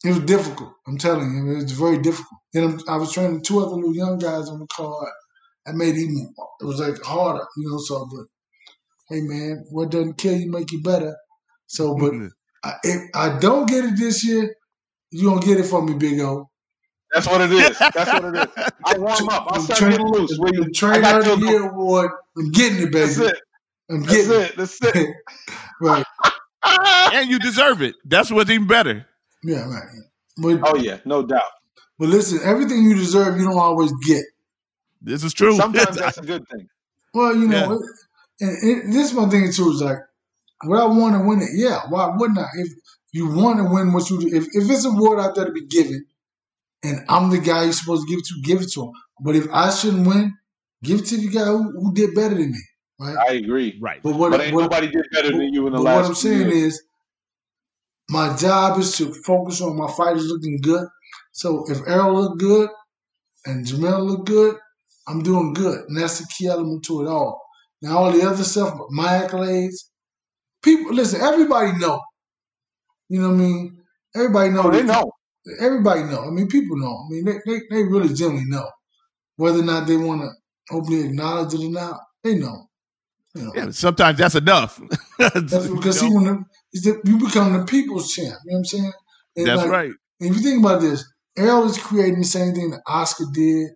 [0.05, 0.73] it was difficult.
[0.87, 2.39] I'm telling you, it was very difficult.
[2.55, 5.09] I'm, I was training two other little young guys on the card.
[5.65, 7.77] That made it even, it was like harder, you know.
[7.79, 8.25] So, but
[9.09, 11.15] hey, man, what doesn't kill you make you better.
[11.67, 12.13] So, but
[12.63, 14.55] I, if I don't get it this year,
[15.11, 16.48] you gonna get it from me, Big O.
[17.13, 17.77] That's what it is.
[17.79, 18.69] That's what it is.
[18.85, 19.47] I'll warm up.
[19.49, 20.29] I'll The start train- getting loose.
[20.31, 22.11] the- Where you, the I Trainer got of the Year award.
[22.37, 22.99] I'm getting it, baby.
[23.07, 23.39] That's it.
[23.89, 24.55] I'm That's getting it.
[24.57, 25.15] That's it.
[25.81, 26.05] right.
[27.13, 27.95] and you deserve it.
[28.05, 29.05] That's what's even better.
[29.43, 29.83] Yeah, right.
[30.37, 31.41] But, Oh yeah, no doubt.
[31.97, 34.23] but listen, everything you deserve, you don't always get.
[35.01, 35.55] This is true.
[35.55, 36.67] Sometimes that's a good thing.
[37.13, 37.81] Well, you know, it,
[38.41, 39.71] and it, this is my thing too.
[39.71, 39.97] Is like,
[40.65, 41.49] would I want to win it?
[41.53, 41.79] Yeah.
[41.89, 42.45] Why wouldn't I?
[42.57, 42.69] If
[43.13, 45.51] you want to win what you do, if, if it's a award out there to
[45.51, 46.05] be given,
[46.83, 48.91] and I'm the guy you're supposed to give it to, give it to him.
[49.21, 50.33] But if I shouldn't win,
[50.83, 52.61] give it to the guy who, who did better than me,
[52.99, 53.17] right?
[53.29, 53.77] I agree.
[53.81, 54.01] right.
[54.01, 55.95] But what, But ain't what, nobody did better than you in the but last.
[55.95, 56.73] what I'm saying years.
[56.75, 56.83] is,
[58.09, 60.87] my job is to focus on my fighters looking good.
[61.31, 62.69] So if Errol look good
[63.45, 64.55] and Jermell look good,
[65.07, 67.41] I'm doing good, and that's the key element to it all.
[67.81, 69.75] Now all the other stuff, my accolades,
[70.61, 71.21] people listen.
[71.21, 72.01] Everybody know.
[73.09, 73.77] You know what I mean?
[74.15, 74.63] Everybody know.
[74.65, 75.11] Oh, they know.
[75.59, 76.23] Everybody know.
[76.25, 77.05] I mean, people know.
[77.05, 78.69] I mean, they they, they really generally know
[79.37, 80.29] whether or not they want to
[80.75, 81.99] openly acknowledge it or not.
[82.23, 82.67] They know.
[83.35, 83.51] You know.
[83.55, 84.81] Yeah, sometimes that's enough.
[85.19, 86.43] That's because You know?
[86.73, 88.35] the, you become the people's champ.
[88.45, 88.93] You know what I'm saying?
[89.35, 89.91] And that's like, right.
[90.19, 91.05] If you think about this,
[91.37, 93.69] Errol is creating the same thing that Oscar did.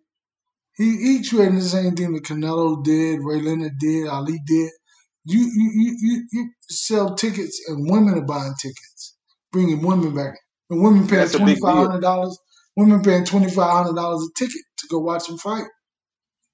[0.75, 4.71] He he creating the same thing that Canelo did, Ray Leonard did, Ali did.
[5.25, 9.15] You you you you, you sell tickets and women are buying tickets,
[9.51, 10.33] bringing women back.
[10.69, 11.85] And women paying That's a twenty big five deal.
[11.87, 12.37] hundred dollars.
[12.75, 15.65] Women paying twenty five hundred dollars a ticket to go watch him fight.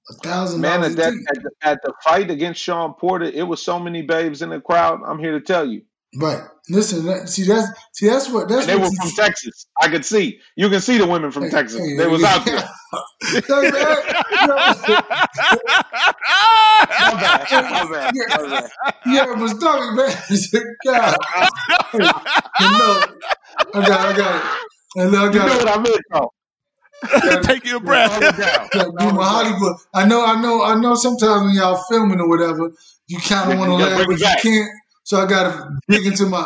[0.09, 1.27] A thousand Man, dollars at a that ticket.
[1.37, 4.59] at the, at the fight against Sean Porter, it was so many babes in the
[4.59, 5.01] crowd.
[5.05, 5.83] I'm here to tell you,
[6.17, 6.41] Right.
[6.69, 9.67] Listen, that, see that's see that's what that's and they what were you- from Texas.
[9.81, 10.39] I could see.
[10.55, 11.79] You can see the women from Hey, Texas.
[11.79, 12.67] hey, They was out there.
[13.47, 13.95] Hey, man,
[14.31, 14.59] you know,
[16.99, 17.47] My bad.
[17.51, 18.11] My bad.
[18.29, 18.69] My bad.
[19.05, 20.15] Yeah, was talking, man.
[20.85, 21.17] God.
[21.93, 21.99] Hey,
[22.59, 23.18] you know,
[23.73, 25.01] I got, I got it.
[25.01, 27.41] And I got You know got what I meant, though.
[27.43, 28.19] Take your breath.
[28.21, 29.77] it do my Hollywood.
[29.93, 30.95] I know, I know, I know.
[30.95, 32.71] Sometimes when y'all filming or whatever,
[33.07, 34.43] you kind of want to gotta laugh, but back.
[34.43, 34.71] you can't.
[35.03, 36.45] So I got to dig into my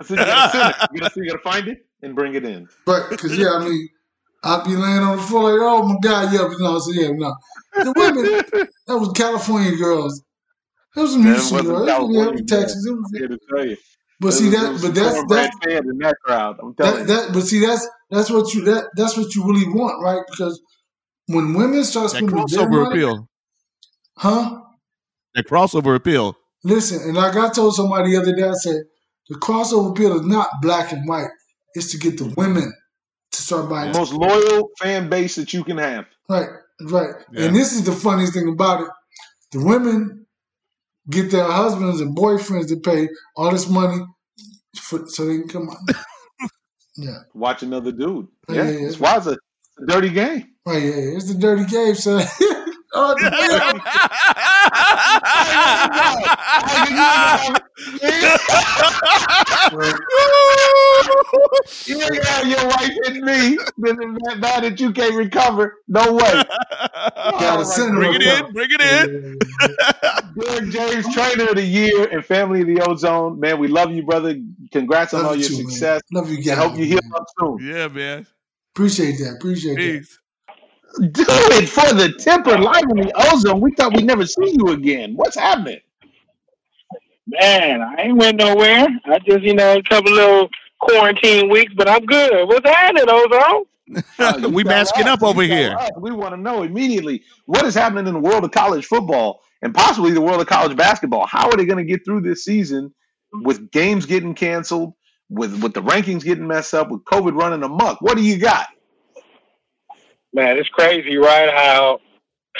[0.00, 0.76] I said, you gotta send it.
[0.92, 2.68] You gotta, you gotta find it and bring it in.
[2.86, 3.88] But because yeah, I mean,
[4.44, 7.10] I'd be laying on the floor like, oh my god, yeah, but no, so yeah,
[7.12, 7.34] no.
[7.74, 10.22] The women, that was California girls.
[10.96, 11.88] It was some That Houston wasn't girls.
[11.88, 12.86] It was, yeah, it California was Texas.
[12.86, 13.76] It was, here to tell you.
[14.20, 16.56] But see that, but that's cornbread that's fed in that crowd.
[16.60, 17.26] I'm telling that, you.
[17.26, 20.22] that but see that's that's what you that that's what you really want, right?
[20.28, 20.60] Because
[21.26, 23.28] when women start That spending their crossover money, appeal.
[24.16, 24.60] huh?
[25.34, 26.36] That crossover appeal.
[26.64, 28.76] Listen, and like I told somebody the other day, I said
[29.28, 31.28] the crossover appeal is not black and white.
[31.74, 32.72] It's to get the women
[33.32, 33.92] to start buying.
[33.92, 36.06] The most loyal fan base that you can have.
[36.28, 36.48] Right,
[36.80, 37.14] right.
[37.30, 37.44] Yeah.
[37.44, 38.88] And this is the funniest thing about it:
[39.52, 40.26] the women
[41.10, 44.00] get their husbands and boyfriends to pay all this money
[44.80, 45.96] for, so they can come out.
[46.96, 48.28] yeah, Watch another dude.
[48.48, 48.86] Yeah, Yeah, yeah, yeah.
[48.88, 50.44] it's why it's a, it's a dirty game.
[50.66, 51.16] Oh, Yeah, yeah.
[51.16, 52.22] it's a dirty game, son.
[52.94, 53.30] oh, the
[61.86, 63.58] You ain't got your wife and me.
[63.78, 65.80] Then it's bad that you can't recover.
[65.88, 66.20] No way.
[67.14, 68.52] Gotta send Bring it in.
[68.52, 69.38] Bring it in.
[70.38, 73.40] Derrick James, Trainer of the Year and Family of the Ozone.
[73.40, 74.36] Man, we love you, brother.
[74.72, 75.70] Congrats on all you your too, man.
[75.70, 76.02] success.
[76.12, 76.58] Love you guys.
[76.58, 77.12] hope you heal man.
[77.14, 77.58] up soon.
[77.60, 78.26] Yeah, man.
[78.74, 79.36] Appreciate that.
[79.36, 81.12] Appreciate that.
[81.12, 83.60] Do it for the Tipper live in the ozone.
[83.60, 85.14] We thought we'd never see you again.
[85.14, 85.80] What's happening?
[87.28, 88.88] Man, I ain't went nowhere.
[89.04, 90.48] I just, you know, a couple little
[90.80, 92.48] quarantine weeks, but I'm good.
[92.48, 93.64] What's happening, Ozone?
[94.18, 95.74] Uh, we tell masking up over here.
[95.74, 95.90] us.
[95.96, 99.74] We want to know immediately what is happening in the world of college football and
[99.74, 101.26] possibly the world of college basketball.
[101.26, 102.92] How are they going to get through this season
[103.32, 104.92] with games getting canceled,
[105.30, 108.02] with with the rankings getting messed up, with COVID running amok?
[108.02, 108.66] What do you got?
[110.34, 111.50] Man, it's crazy, right?
[111.50, 112.00] How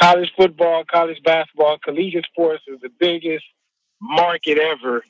[0.00, 3.44] college football, college basketball, collegiate sports is the biggest
[4.00, 5.04] market ever.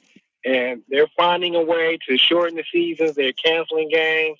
[0.45, 3.17] And they're finding a way to shorten the seasons.
[3.17, 4.39] They're canceling games.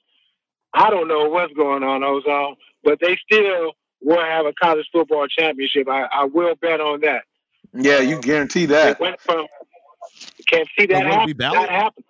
[0.73, 5.27] I don't know what's going on, Ozone, but they still will have a college football
[5.27, 5.89] championship.
[5.89, 7.23] I, I will bet on that.
[7.75, 9.01] Yeah, you guarantee It that.
[9.01, 9.47] went from
[10.49, 11.27] can't see that will it happen.
[11.27, 11.33] be?
[11.35, 12.05] That happen.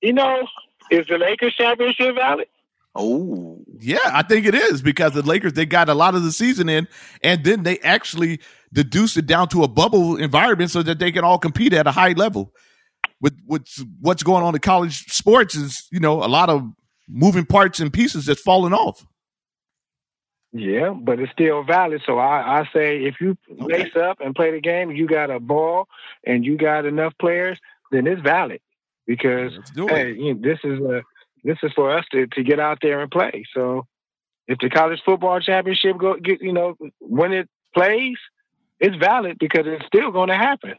[0.00, 0.46] You know,
[0.90, 2.46] is the Lakers championship valid?
[2.94, 6.32] Oh, Yeah, I think it is because the Lakers they got a lot of the
[6.32, 6.88] season in,
[7.22, 8.40] and then they actually
[8.72, 11.90] deduced it down to a bubble environment so that they can all compete at a
[11.92, 12.52] high level.
[13.20, 13.66] With with
[14.00, 16.70] what's going on in college sports is you know a lot of
[17.08, 19.04] moving parts and pieces that's falling off.
[20.52, 22.02] Yeah, but it's still valid.
[22.04, 23.84] So I, I say if you Okay.
[23.84, 25.86] lace up and play the game, you got a ball
[26.26, 27.58] and you got enough players,
[27.92, 28.60] then it's valid
[29.06, 29.52] because
[29.88, 31.02] hey, you know, this is a
[31.44, 33.44] this is for us to, to get out there and play.
[33.54, 33.86] So
[34.48, 38.16] if the college football championship go get you know when it plays,
[38.80, 40.74] it's valid because it's still going to happen.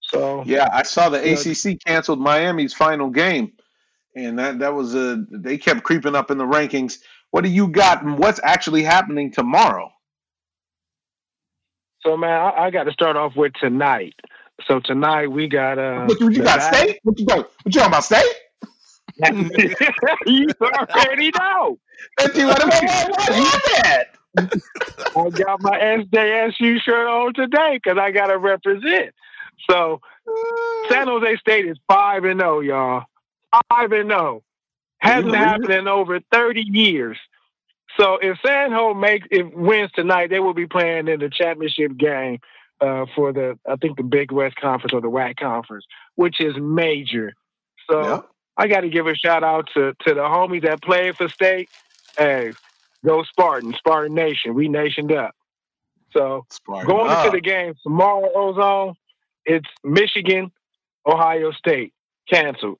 [0.00, 1.18] So yeah, I saw the.
[1.18, 3.52] ACC canceled Miami's final game
[4.26, 6.98] and that that was a they kept creeping up in the rankings.
[7.30, 8.02] What do you got?
[8.02, 9.90] And what's actually happening tomorrow?
[12.00, 14.14] So man, I, I got to start off with tonight.
[14.66, 16.06] So tonight we got uh.
[16.06, 16.74] What you, got?
[16.74, 17.00] State?
[17.02, 17.38] What you got?
[17.38, 18.04] What you talking about?
[18.04, 18.24] State?
[20.26, 21.78] you already know.
[22.20, 27.98] What you what, what, what, what, what, I got my SJSU shirt on today because
[27.98, 29.14] I got to represent.
[29.68, 30.00] So
[30.90, 33.04] San Jose State is five and zero, y'all.
[33.70, 34.42] Five and zero
[34.98, 35.38] hasn't Yeah.
[35.38, 37.18] happened in over thirty years.
[37.98, 41.96] So if San Jose makes if wins tonight, they will be playing in the championship
[41.96, 42.38] game
[42.80, 45.84] uh, for the I think the Big West Conference or the WAC Conference,
[46.14, 47.34] which is major.
[47.90, 48.18] So Yeah.
[48.56, 51.70] I got to give a shout out to to the homies that played for State.
[52.16, 52.52] Hey,
[53.08, 54.54] go Spartan, Spartan Nation.
[54.54, 55.34] We nationed up.
[56.12, 57.26] So Spartan going up.
[57.26, 58.94] into the game tomorrow, Ozone,
[59.44, 60.50] it's Michigan,
[61.06, 61.92] Ohio State,
[62.30, 62.78] canceled.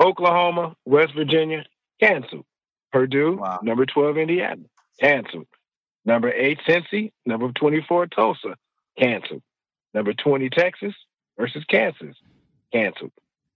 [0.00, 1.64] Oklahoma, West Virginia,
[2.00, 2.44] canceled.
[2.92, 3.60] Purdue, Wow.
[3.62, 4.62] number 12, Indiana,
[5.00, 5.46] canceled.
[6.04, 8.56] Number 8, Cincy, number 24, Tulsa,
[8.98, 9.42] canceled.
[9.94, 10.94] Number 20, Texas
[11.38, 12.16] versus Kansas,
[12.72, 13.12] canceled.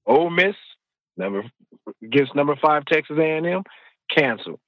[0.06, 0.54] Ole Miss,
[1.16, 1.42] number
[2.02, 3.62] against number 5, Texas A&M,
[4.10, 4.60] canceled.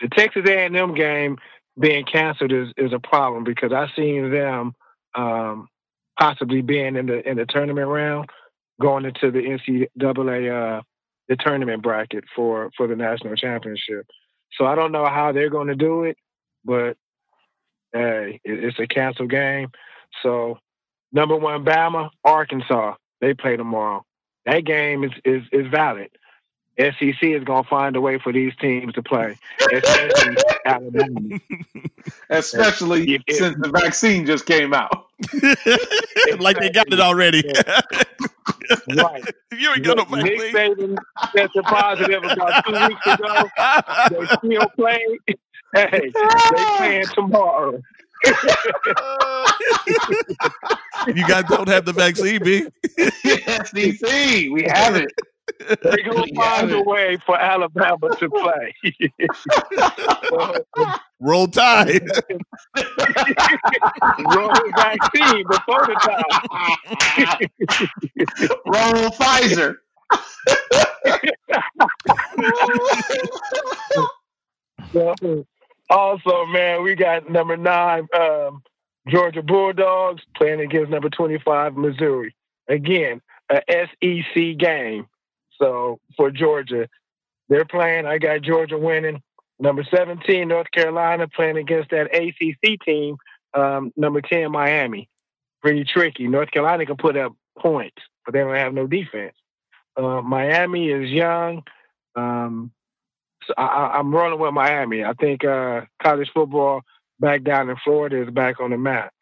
[0.00, 1.38] The Texas A&M game
[1.78, 4.74] being canceled is, is a problem because I seen them
[5.14, 5.68] um,
[6.18, 8.28] possibly being in the in the tournament round,
[8.80, 10.82] going into the NCAA uh,
[11.28, 14.06] the tournament bracket for for the national championship.
[14.58, 16.16] So I don't know how they're going to do it,
[16.64, 16.96] but
[17.92, 19.68] hey, it, it's a canceled game.
[20.22, 20.58] So
[21.12, 24.04] number one, Bama, Arkansas, they play tomorrow.
[24.46, 26.10] That game is is, is valid.
[26.78, 29.38] SEC is going to find a way for these teams to play,
[29.72, 30.36] especially
[30.66, 31.38] Alabama.
[32.30, 35.06] Especially If- if- since the vaccine just came out.
[36.40, 37.42] like they got it already.
[38.96, 39.22] Right.
[39.52, 40.54] you ain't got no Nick vaccine.
[40.54, 40.96] Saban
[41.34, 43.48] tested positive about two weeks ago.
[44.10, 44.26] They
[44.56, 45.18] still playing.
[45.74, 47.80] Hey, they playing tomorrow.
[51.06, 52.66] you guys don't have the vaccine, B.
[52.96, 55.12] SEC, we have it.
[55.68, 58.74] They gonna find a way for Alabama to play.
[61.20, 62.02] Roll Tide.
[64.34, 66.24] Roll the vaccine before the time.
[68.66, 69.76] Roll Pfizer.
[75.90, 78.62] Also, man, we got number nine, um,
[79.08, 82.34] Georgia Bulldogs playing against number 25, Missouri.
[82.68, 83.20] Again,
[83.50, 85.06] a SEC game.
[85.60, 86.88] So for Georgia,
[87.48, 88.06] they're playing.
[88.06, 89.22] I got Georgia winning.
[89.60, 93.16] Number 17, North Carolina playing against that ACC team.
[93.54, 95.08] Um, number 10, Miami.
[95.62, 96.26] Pretty tricky.
[96.26, 99.34] North Carolina can put up points, but they don't have no defense.
[99.96, 101.62] Uh, Miami is young.
[102.16, 102.72] Um,
[103.46, 105.04] so I, I- I'm rolling with Miami.
[105.04, 106.80] I think uh, college football
[107.20, 109.12] back down in Florida is back on the map.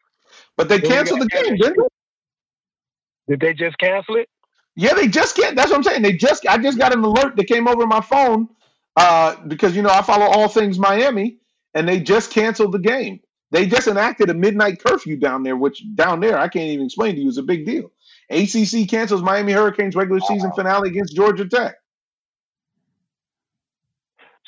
[0.57, 3.33] But they canceled the game, didn't they?
[3.33, 4.27] Did they just cancel it?
[4.75, 5.55] Yeah, they just can't.
[5.55, 6.01] That's what I'm saying.
[6.01, 6.47] They just.
[6.47, 8.49] I just got an alert that came over my phone
[8.95, 11.37] uh, because you know I follow all things Miami,
[11.73, 13.19] and they just canceled the game.
[13.51, 17.15] They just enacted a midnight curfew down there, which down there I can't even explain
[17.15, 17.91] to you is a big deal.
[18.31, 21.75] ACC cancels Miami Hurricanes regular season finale against Georgia Tech.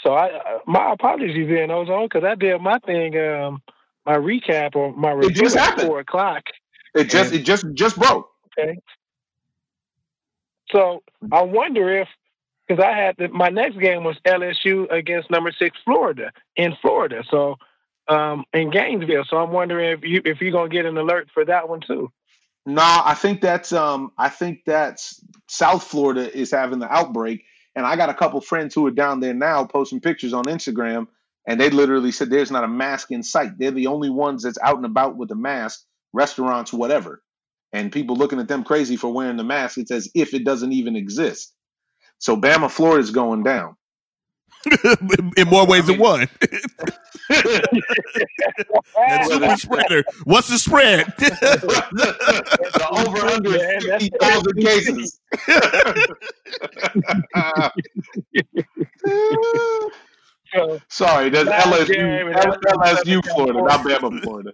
[0.04, 3.62] So I, uh, my apologies then, Ozone, because I did my thing, um,
[4.06, 5.88] my recap or my review just at happened.
[5.88, 6.44] four o'clock.
[6.96, 7.34] It just.
[7.34, 7.66] It just.
[7.74, 8.30] Just broke.
[8.60, 8.78] Okay.
[10.72, 12.08] So I wonder if,
[12.68, 17.58] because I had my next game was LSU against number six Florida in Florida, so
[18.08, 19.26] um, in Gainesville.
[19.30, 22.12] So I'm wondering if you if you're gonna get an alert for that one too.
[22.66, 27.44] No, I think that's um I think that's South Florida is having the outbreak.
[27.76, 31.08] And I got a couple friends who are down there now posting pictures on Instagram
[31.46, 33.58] and they literally said there's not a mask in sight.
[33.58, 35.84] They're the only ones that's out and about with a mask,
[36.14, 37.22] restaurants, whatever.
[37.76, 39.78] And people looking at them crazy for wearing the mask.
[39.78, 41.54] It's as if it doesn't even exist.
[42.20, 43.76] So Bama, Florida is going down.
[45.38, 46.28] in more ways than one.
[46.50, 46.62] That's
[48.96, 50.04] That super spreader.
[50.24, 51.08] What's the spread?
[51.18, 55.20] the over under Man, fifty thousand cases.
[60.54, 61.94] So Sorry, that's Last LSU.
[61.94, 64.52] game, and That's that's- LSU, Florida, not Bama, Florida.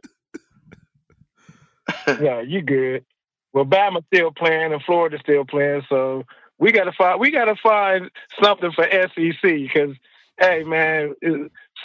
[2.22, 3.06] yeah, you good.
[3.53, 6.23] Well, Bama's still playing and Florida's still playing, so
[6.57, 8.09] we gotta find we gotta find
[8.41, 9.95] something for SEC because
[10.39, 11.15] hey man,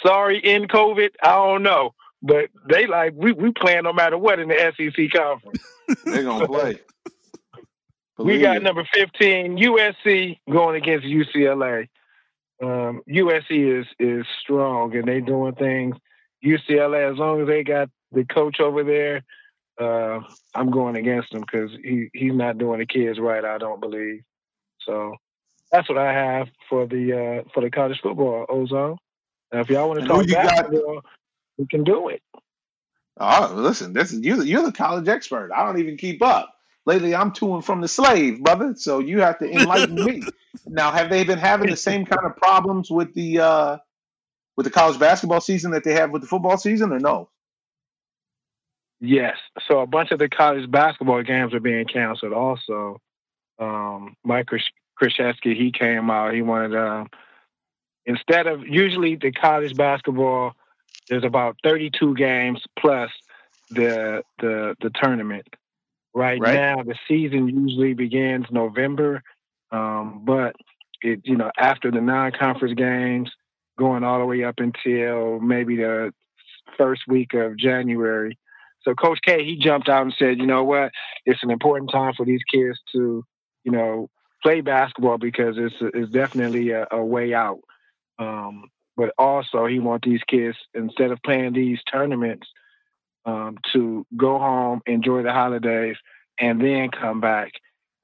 [0.05, 4.39] sorry in COVID, I don't know, but they like we we playing no matter what
[4.39, 5.63] in the SEC conference.
[6.05, 6.79] They're gonna play.
[8.19, 11.87] We got number 15, USC going against UCLA.
[12.61, 15.95] Um, USC is is strong and they doing things.
[16.43, 19.23] UCLA, as long as they got the coach over there,
[19.79, 20.19] uh,
[20.55, 23.43] I'm going against him because he, he's not doing the kids right.
[23.43, 24.21] I don't believe.
[24.81, 25.15] So
[25.71, 27.13] that's what I have for the
[27.43, 28.97] uh, for the college football ozone.
[29.51, 30.45] Now, if y'all want to talk you got?
[30.45, 31.01] basketball,
[31.57, 32.21] we can do it.
[33.19, 34.41] Oh, listen, this is you.
[34.43, 35.51] You're the college expert.
[35.55, 36.53] I don't even keep up.
[36.85, 38.73] Lately, I'm to and from the slave, brother.
[38.77, 40.23] So you have to enlighten me.
[40.69, 43.77] Now, have they been having the same kind of problems with the uh,
[44.57, 47.29] with the college basketball season that they have with the football season, or no?
[48.99, 49.37] Yes.
[49.67, 52.33] So a bunch of the college basketball games are being canceled.
[52.33, 52.99] Also,
[53.59, 54.47] um, Mike
[55.01, 56.33] Krzyzewski, he came out.
[56.33, 57.09] He wanted um,
[58.05, 60.53] instead of usually the college basketball,
[61.09, 63.11] there's about 32 games plus
[63.69, 65.47] the the the tournament.
[66.15, 66.55] Right, Right.
[66.55, 69.21] now, the season usually begins November,
[69.71, 70.55] um, but
[71.03, 73.29] it you know after the non-conference games,
[73.77, 76.11] going all the way up until maybe the
[76.77, 78.37] first week of January.
[78.87, 80.93] So Coach K, he jumped out and said, you know what,
[81.25, 83.21] it's an important time for these kids to,
[83.65, 84.09] you know,
[84.41, 87.59] play basketball because it's it's definitely a, a way out.
[88.17, 92.47] Um, but also, he wants these kids instead of playing these tournaments
[93.25, 95.97] um, to go home, enjoy the holidays,
[96.39, 97.51] and then come back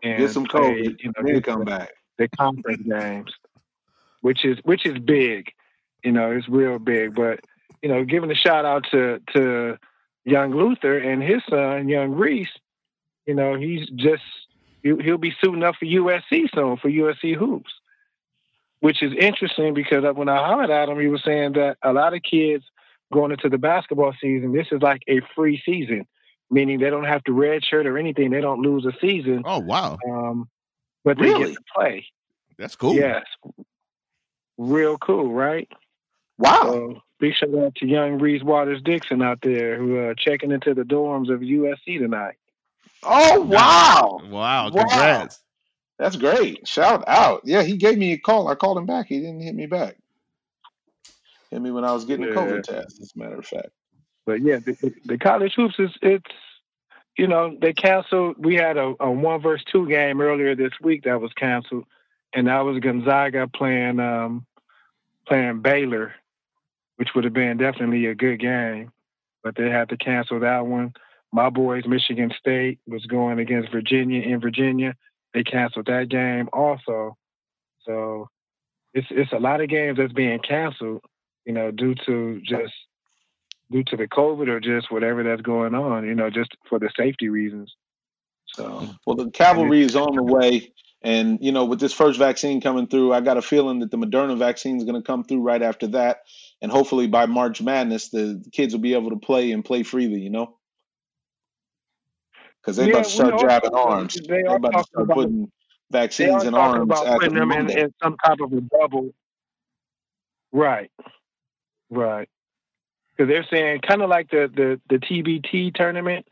[0.03, 1.91] and Get some play, COVID, you know, then the- come back.
[2.17, 3.31] the conference games,
[4.19, 5.49] which is which is big.
[6.03, 7.15] You know, it's real big.
[7.15, 7.39] But
[7.81, 9.77] you know, giving a shout out to to
[10.25, 12.49] young Luther and his son, young Reese.
[13.25, 14.23] You know, he's just
[14.81, 17.71] he'll, be suiting up for USC soon for USC hoops,
[18.81, 22.13] which is interesting because when I hollered at him, he was saying that a lot
[22.13, 22.65] of kids
[23.13, 26.05] going into the basketball season, this is like a free season,
[26.51, 28.31] meaning they don't have to redshirt or anything.
[28.31, 30.49] They don't lose a season, Oh wow, um,
[31.05, 31.51] but they Really?
[31.51, 32.05] get to play.
[32.57, 32.95] that's cool.
[32.95, 33.23] Yes.
[34.57, 35.67] Real cool, right?
[36.37, 36.61] Wow.
[36.63, 40.73] So big shout out to young Reese Waters Dixon out there who are checking into
[40.73, 42.35] the dorms of USC tonight.
[43.03, 44.19] Oh wow.
[44.23, 44.69] Wow, Wow.
[44.71, 45.39] congrats.
[45.99, 46.67] That's great.
[46.67, 47.41] Shout out.
[47.45, 48.47] Yeah, he gave me a call.
[48.47, 49.07] I called him back.
[49.07, 49.97] He didn't hit me back.
[51.51, 53.69] Hit me when I was getting a COVID test, as a matter of fact.
[54.25, 56.31] But yeah, the, the college hoops is it's
[57.17, 58.37] you know they canceled.
[58.39, 61.85] We had a, a one versus two game earlier this week that was canceled,
[62.33, 64.45] and that was Gonzaga playing um,
[65.27, 66.13] playing Baylor,
[66.97, 68.91] which would have been definitely a good game,
[69.43, 70.93] but they had to cancel that one.
[71.31, 74.95] My boys, Michigan State, was going against Virginia in Virginia.
[75.33, 77.17] They canceled that game also.
[77.85, 78.29] So
[78.93, 81.01] it's it's a lot of games that's being canceled,
[81.45, 82.73] you know, due to just
[83.71, 86.89] due to the COVID or just whatever that's going on, you know, just for the
[86.95, 87.73] safety reasons.
[88.47, 90.71] So Well, the cavalry is on the way,
[91.03, 93.97] and you know, with this first vaccine coming through, I got a feeling that the
[93.97, 96.21] Moderna vaccine is going to come through right after that,
[96.61, 100.21] and hopefully by March Madness, the kids will be able to play and play freely.
[100.21, 100.57] You know,
[102.61, 104.13] because they Yeah, about to start jabbing arms.
[104.15, 105.51] they They are about to start about- putting
[105.91, 109.13] vaccines in arms about putting them in, in some type of a bubble.
[110.51, 110.91] Right,
[111.89, 112.29] right.
[113.15, 116.25] Because they're saying kind of like the, the the TBT tournament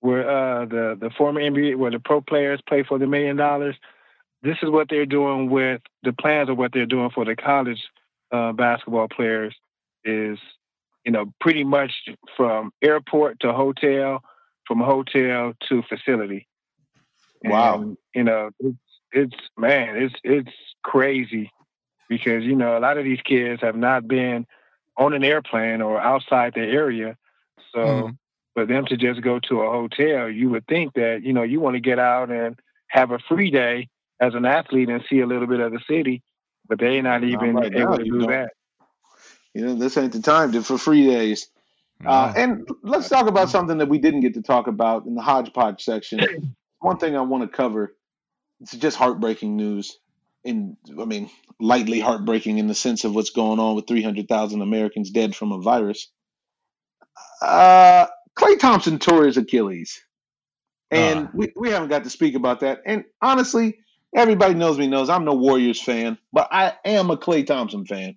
[0.00, 3.76] where uh, the the former NBA where the pro players play for the million dollars.
[4.42, 7.82] This is what they're doing with the plans of what they're doing for the college
[8.30, 9.54] uh, basketball players
[10.04, 10.38] is
[11.04, 11.92] you know pretty much
[12.36, 14.22] from airport to hotel,
[14.66, 16.46] from hotel to facility.
[17.44, 17.80] Wow.
[17.80, 18.78] And, you know, it's,
[19.12, 20.52] it's man, it's it's
[20.82, 21.50] crazy
[22.08, 24.46] because you know a lot of these kids have not been
[24.96, 27.16] on an airplane or outside the area,
[27.72, 28.18] so Mhm.
[28.54, 31.60] for them to just go to a hotel, you would think that you know you
[31.60, 32.58] want to get out and
[32.88, 33.88] have a free day
[34.20, 36.22] as an athlete and see a little bit of the city,
[36.68, 38.28] but they're not Not even right able now, to do don't.
[38.28, 38.50] that.
[39.54, 41.48] You know, this ain't the time to, for free days.
[42.04, 45.22] Uh, and let's talk about something that we didn't get to talk about in the
[45.22, 46.20] hodgepodge section.
[46.80, 47.94] One thing I want to cover.
[48.60, 49.98] It's just heartbreaking news.
[50.44, 51.30] And I mean,
[51.60, 55.60] lightly heartbreaking in the sense of what's going on with 300,000 Americans dead from a
[55.60, 56.10] virus.
[57.42, 58.06] Uh,
[58.38, 60.00] Klay Thompson tore his Achilles,
[60.90, 61.30] and Ah.
[61.34, 62.80] we, we haven't got to speak about that.
[62.86, 63.78] And honestly,
[64.14, 68.16] everybody knows me knows I'm no Warriors fan, but I am a Klay Thompson fan.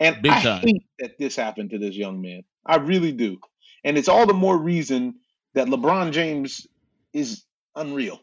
[0.00, 0.62] And Big I time.
[0.62, 2.42] hate that this happened to this young man.
[2.66, 3.38] I really do.
[3.84, 5.16] And it's all the more reason
[5.54, 6.66] that LeBron James
[7.12, 7.44] is
[7.76, 8.20] unreal.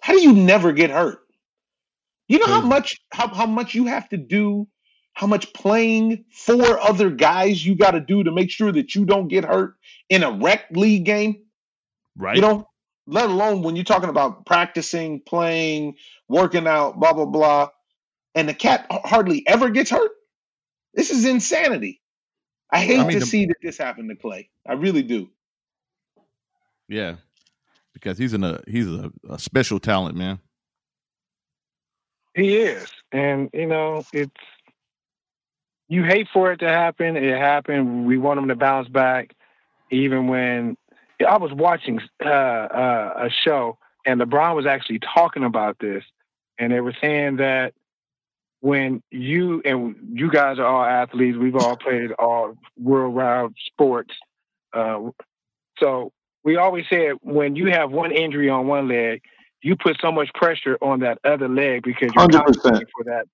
[0.00, 1.20] How do you never get hurt?
[2.28, 4.66] You know how much how, how much you have to do,
[5.12, 9.04] how much playing for other guys you got to do to make sure that you
[9.04, 9.74] don't get hurt
[10.08, 11.42] in a rec league game?
[12.16, 12.36] right?
[12.36, 12.68] You know,
[13.06, 15.96] let alone when you're talking about practicing, playing,
[16.28, 17.68] working out, blah blah blah,
[18.34, 20.12] and the cat hardly ever gets hurt.
[20.94, 22.00] This is insanity.
[22.72, 24.48] I hate I mean, to the- see that this happen to Klay.
[24.66, 25.28] I really do.
[26.88, 27.16] Yeah,
[27.94, 30.38] because he's in a uh, he's a, a special talent, man.
[32.34, 34.30] He is, and you know it's
[35.88, 37.16] you hate for it to happen.
[37.16, 38.06] It happened.
[38.06, 39.34] We want him to bounce back,
[39.90, 40.76] even when
[41.24, 46.04] I was watching uh, uh, a show and LeBron was actually talking about this,
[46.58, 47.74] and they were saying that
[48.60, 54.14] when you and you guys are all athletes, we've all played all world-round sports.
[54.72, 55.10] Uh,
[55.78, 56.12] so
[56.44, 59.22] we always said when you have one injury on one leg,
[59.62, 62.32] you put so much pressure on that other leg because you're 100%.
[62.32, 63.26] compensating for that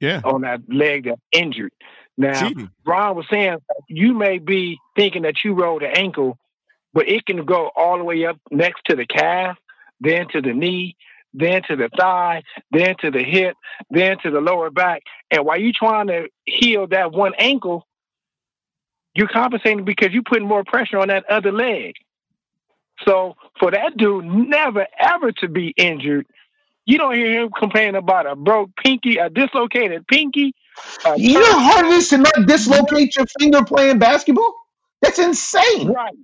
[0.00, 1.72] Yeah, on that leg that injured.
[2.16, 2.70] Now, cheating.
[2.84, 3.58] Brian was saying
[3.88, 6.38] you may be thinking that you rolled an ankle,
[6.94, 9.56] but it can go all the way up next to the calf,
[10.00, 10.96] then to the knee,
[11.34, 13.56] then to the thigh, then to the hip,
[13.90, 15.02] then to the lower back.
[15.30, 17.86] And while you're trying to heal that one ankle,
[19.14, 21.94] you're compensating because you're putting more pressure on that other leg.
[23.06, 26.26] So for that dude never ever to be injured,
[26.84, 30.54] you don't hear him complaining about a broke pinky, a dislocated pinky.
[31.04, 34.54] a You know how hard it is to not dislocate your finger playing basketball?
[35.00, 35.88] That's insane.
[35.88, 36.14] Right.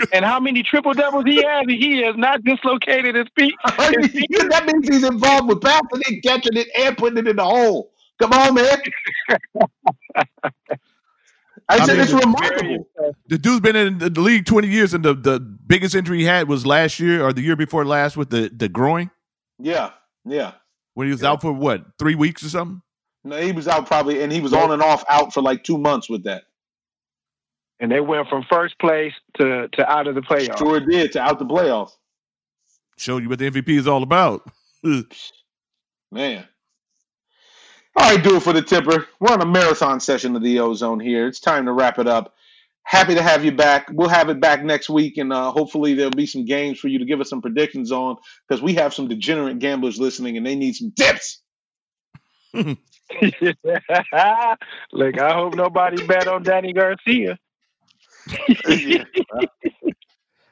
[0.12, 1.64] and how many triple doubles he has?
[1.68, 3.54] He has not dislocated his feet.
[3.78, 4.28] His feet.
[4.50, 7.92] that means he's involved with passing it, catching it, and putting it in the hole.
[8.20, 8.78] Come on, man.
[11.68, 12.86] I I said mean, it's it's remarkable.
[13.28, 16.48] The dude's been in the league twenty years, and the, the biggest injury he had
[16.48, 19.10] was last year or the year before last with the the groin
[19.58, 19.90] Yeah,
[20.24, 20.52] yeah.
[20.94, 21.30] when he was Yeah.
[21.30, 22.82] out for what three weeks or something.
[23.22, 25.78] No, he was out probably, and he was on and off out for like two
[25.78, 26.44] months with that.
[27.80, 30.58] And they went from first place to, to out of the playoffs.
[30.58, 31.92] Sure did to out the playoffs.
[32.98, 34.42] Showed you what the MVP is all about.
[36.12, 36.46] Man.
[37.96, 39.06] All right, do it for the tipper.
[39.18, 41.26] We're on a marathon session of the Ozone here.
[41.26, 42.34] It's time to wrap it up.
[42.82, 43.88] Happy to have you back.
[43.92, 46.98] We'll have it back next week, and uh, hopefully there'll be some games for you
[46.98, 48.16] to give us some predictions on
[48.48, 51.42] because we have some degenerate gamblers listening and they need some tips.
[54.92, 57.38] Look, I hope nobody bet on Danny Garcia.
[58.68, 59.04] Yeah.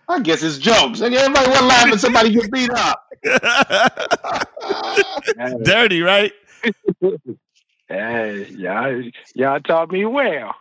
[0.08, 1.00] I guess it's jokes.
[1.00, 3.04] Like, Everybody want to laugh when somebody gets beat up.
[5.64, 6.32] Dirty, right?
[7.90, 9.02] Hey, y'all,
[9.34, 10.54] y'all taught me well.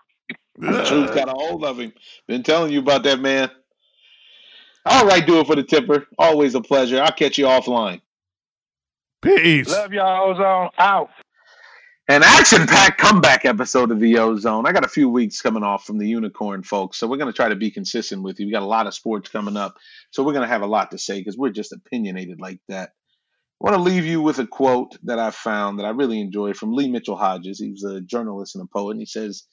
[0.57, 1.91] The truth got a hold of him.
[2.25, 3.51] Been telling you about that, man.
[4.85, 5.01] Ah.
[5.01, 6.07] All right, do it for the tipper.
[6.17, 7.01] Always a pleasure.
[7.01, 7.99] I'll catch you offline.
[9.21, 9.67] Peace.
[9.67, 10.69] Love y'all, Ozone.
[10.77, 11.09] Out.
[12.09, 14.65] An action-packed comeback episode of the Ozone.
[14.65, 17.35] I got a few weeks coming off from the Unicorn folks, so we're going to
[17.35, 18.45] try to be consistent with you.
[18.45, 19.75] We got a lot of sports coming up,
[20.11, 22.91] so we're going to have a lot to say because we're just opinionated like that.
[23.59, 26.55] I want to leave you with a quote that I found that I really enjoyed
[26.55, 27.59] from Leigh Mitchell Hodges.
[27.59, 29.43] He was a journalist and a poet, and he says,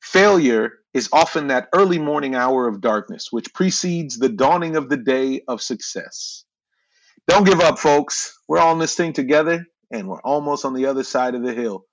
[0.00, 4.96] Failure is often that early morning hour of darkness which precedes the dawning of the
[4.96, 6.44] day of success.
[7.26, 8.38] Don't give up, folks.
[8.46, 11.52] We're all in this thing together, and we're almost on the other side of the
[11.52, 11.84] hill.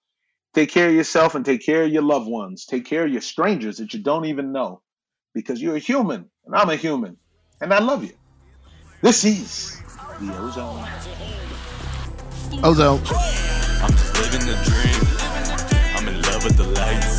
[0.53, 2.65] Take care of yourself and take care of your loved ones.
[2.65, 4.81] Take care of your strangers that you don't even know
[5.33, 7.17] because you're a human, and I'm a human,
[7.61, 8.13] and I love you.
[9.01, 9.79] This is
[10.19, 10.87] the Ozone.
[12.63, 13.01] Ozone.
[13.79, 14.97] I'm just living the dream.
[15.95, 17.16] I'm in love with the lights.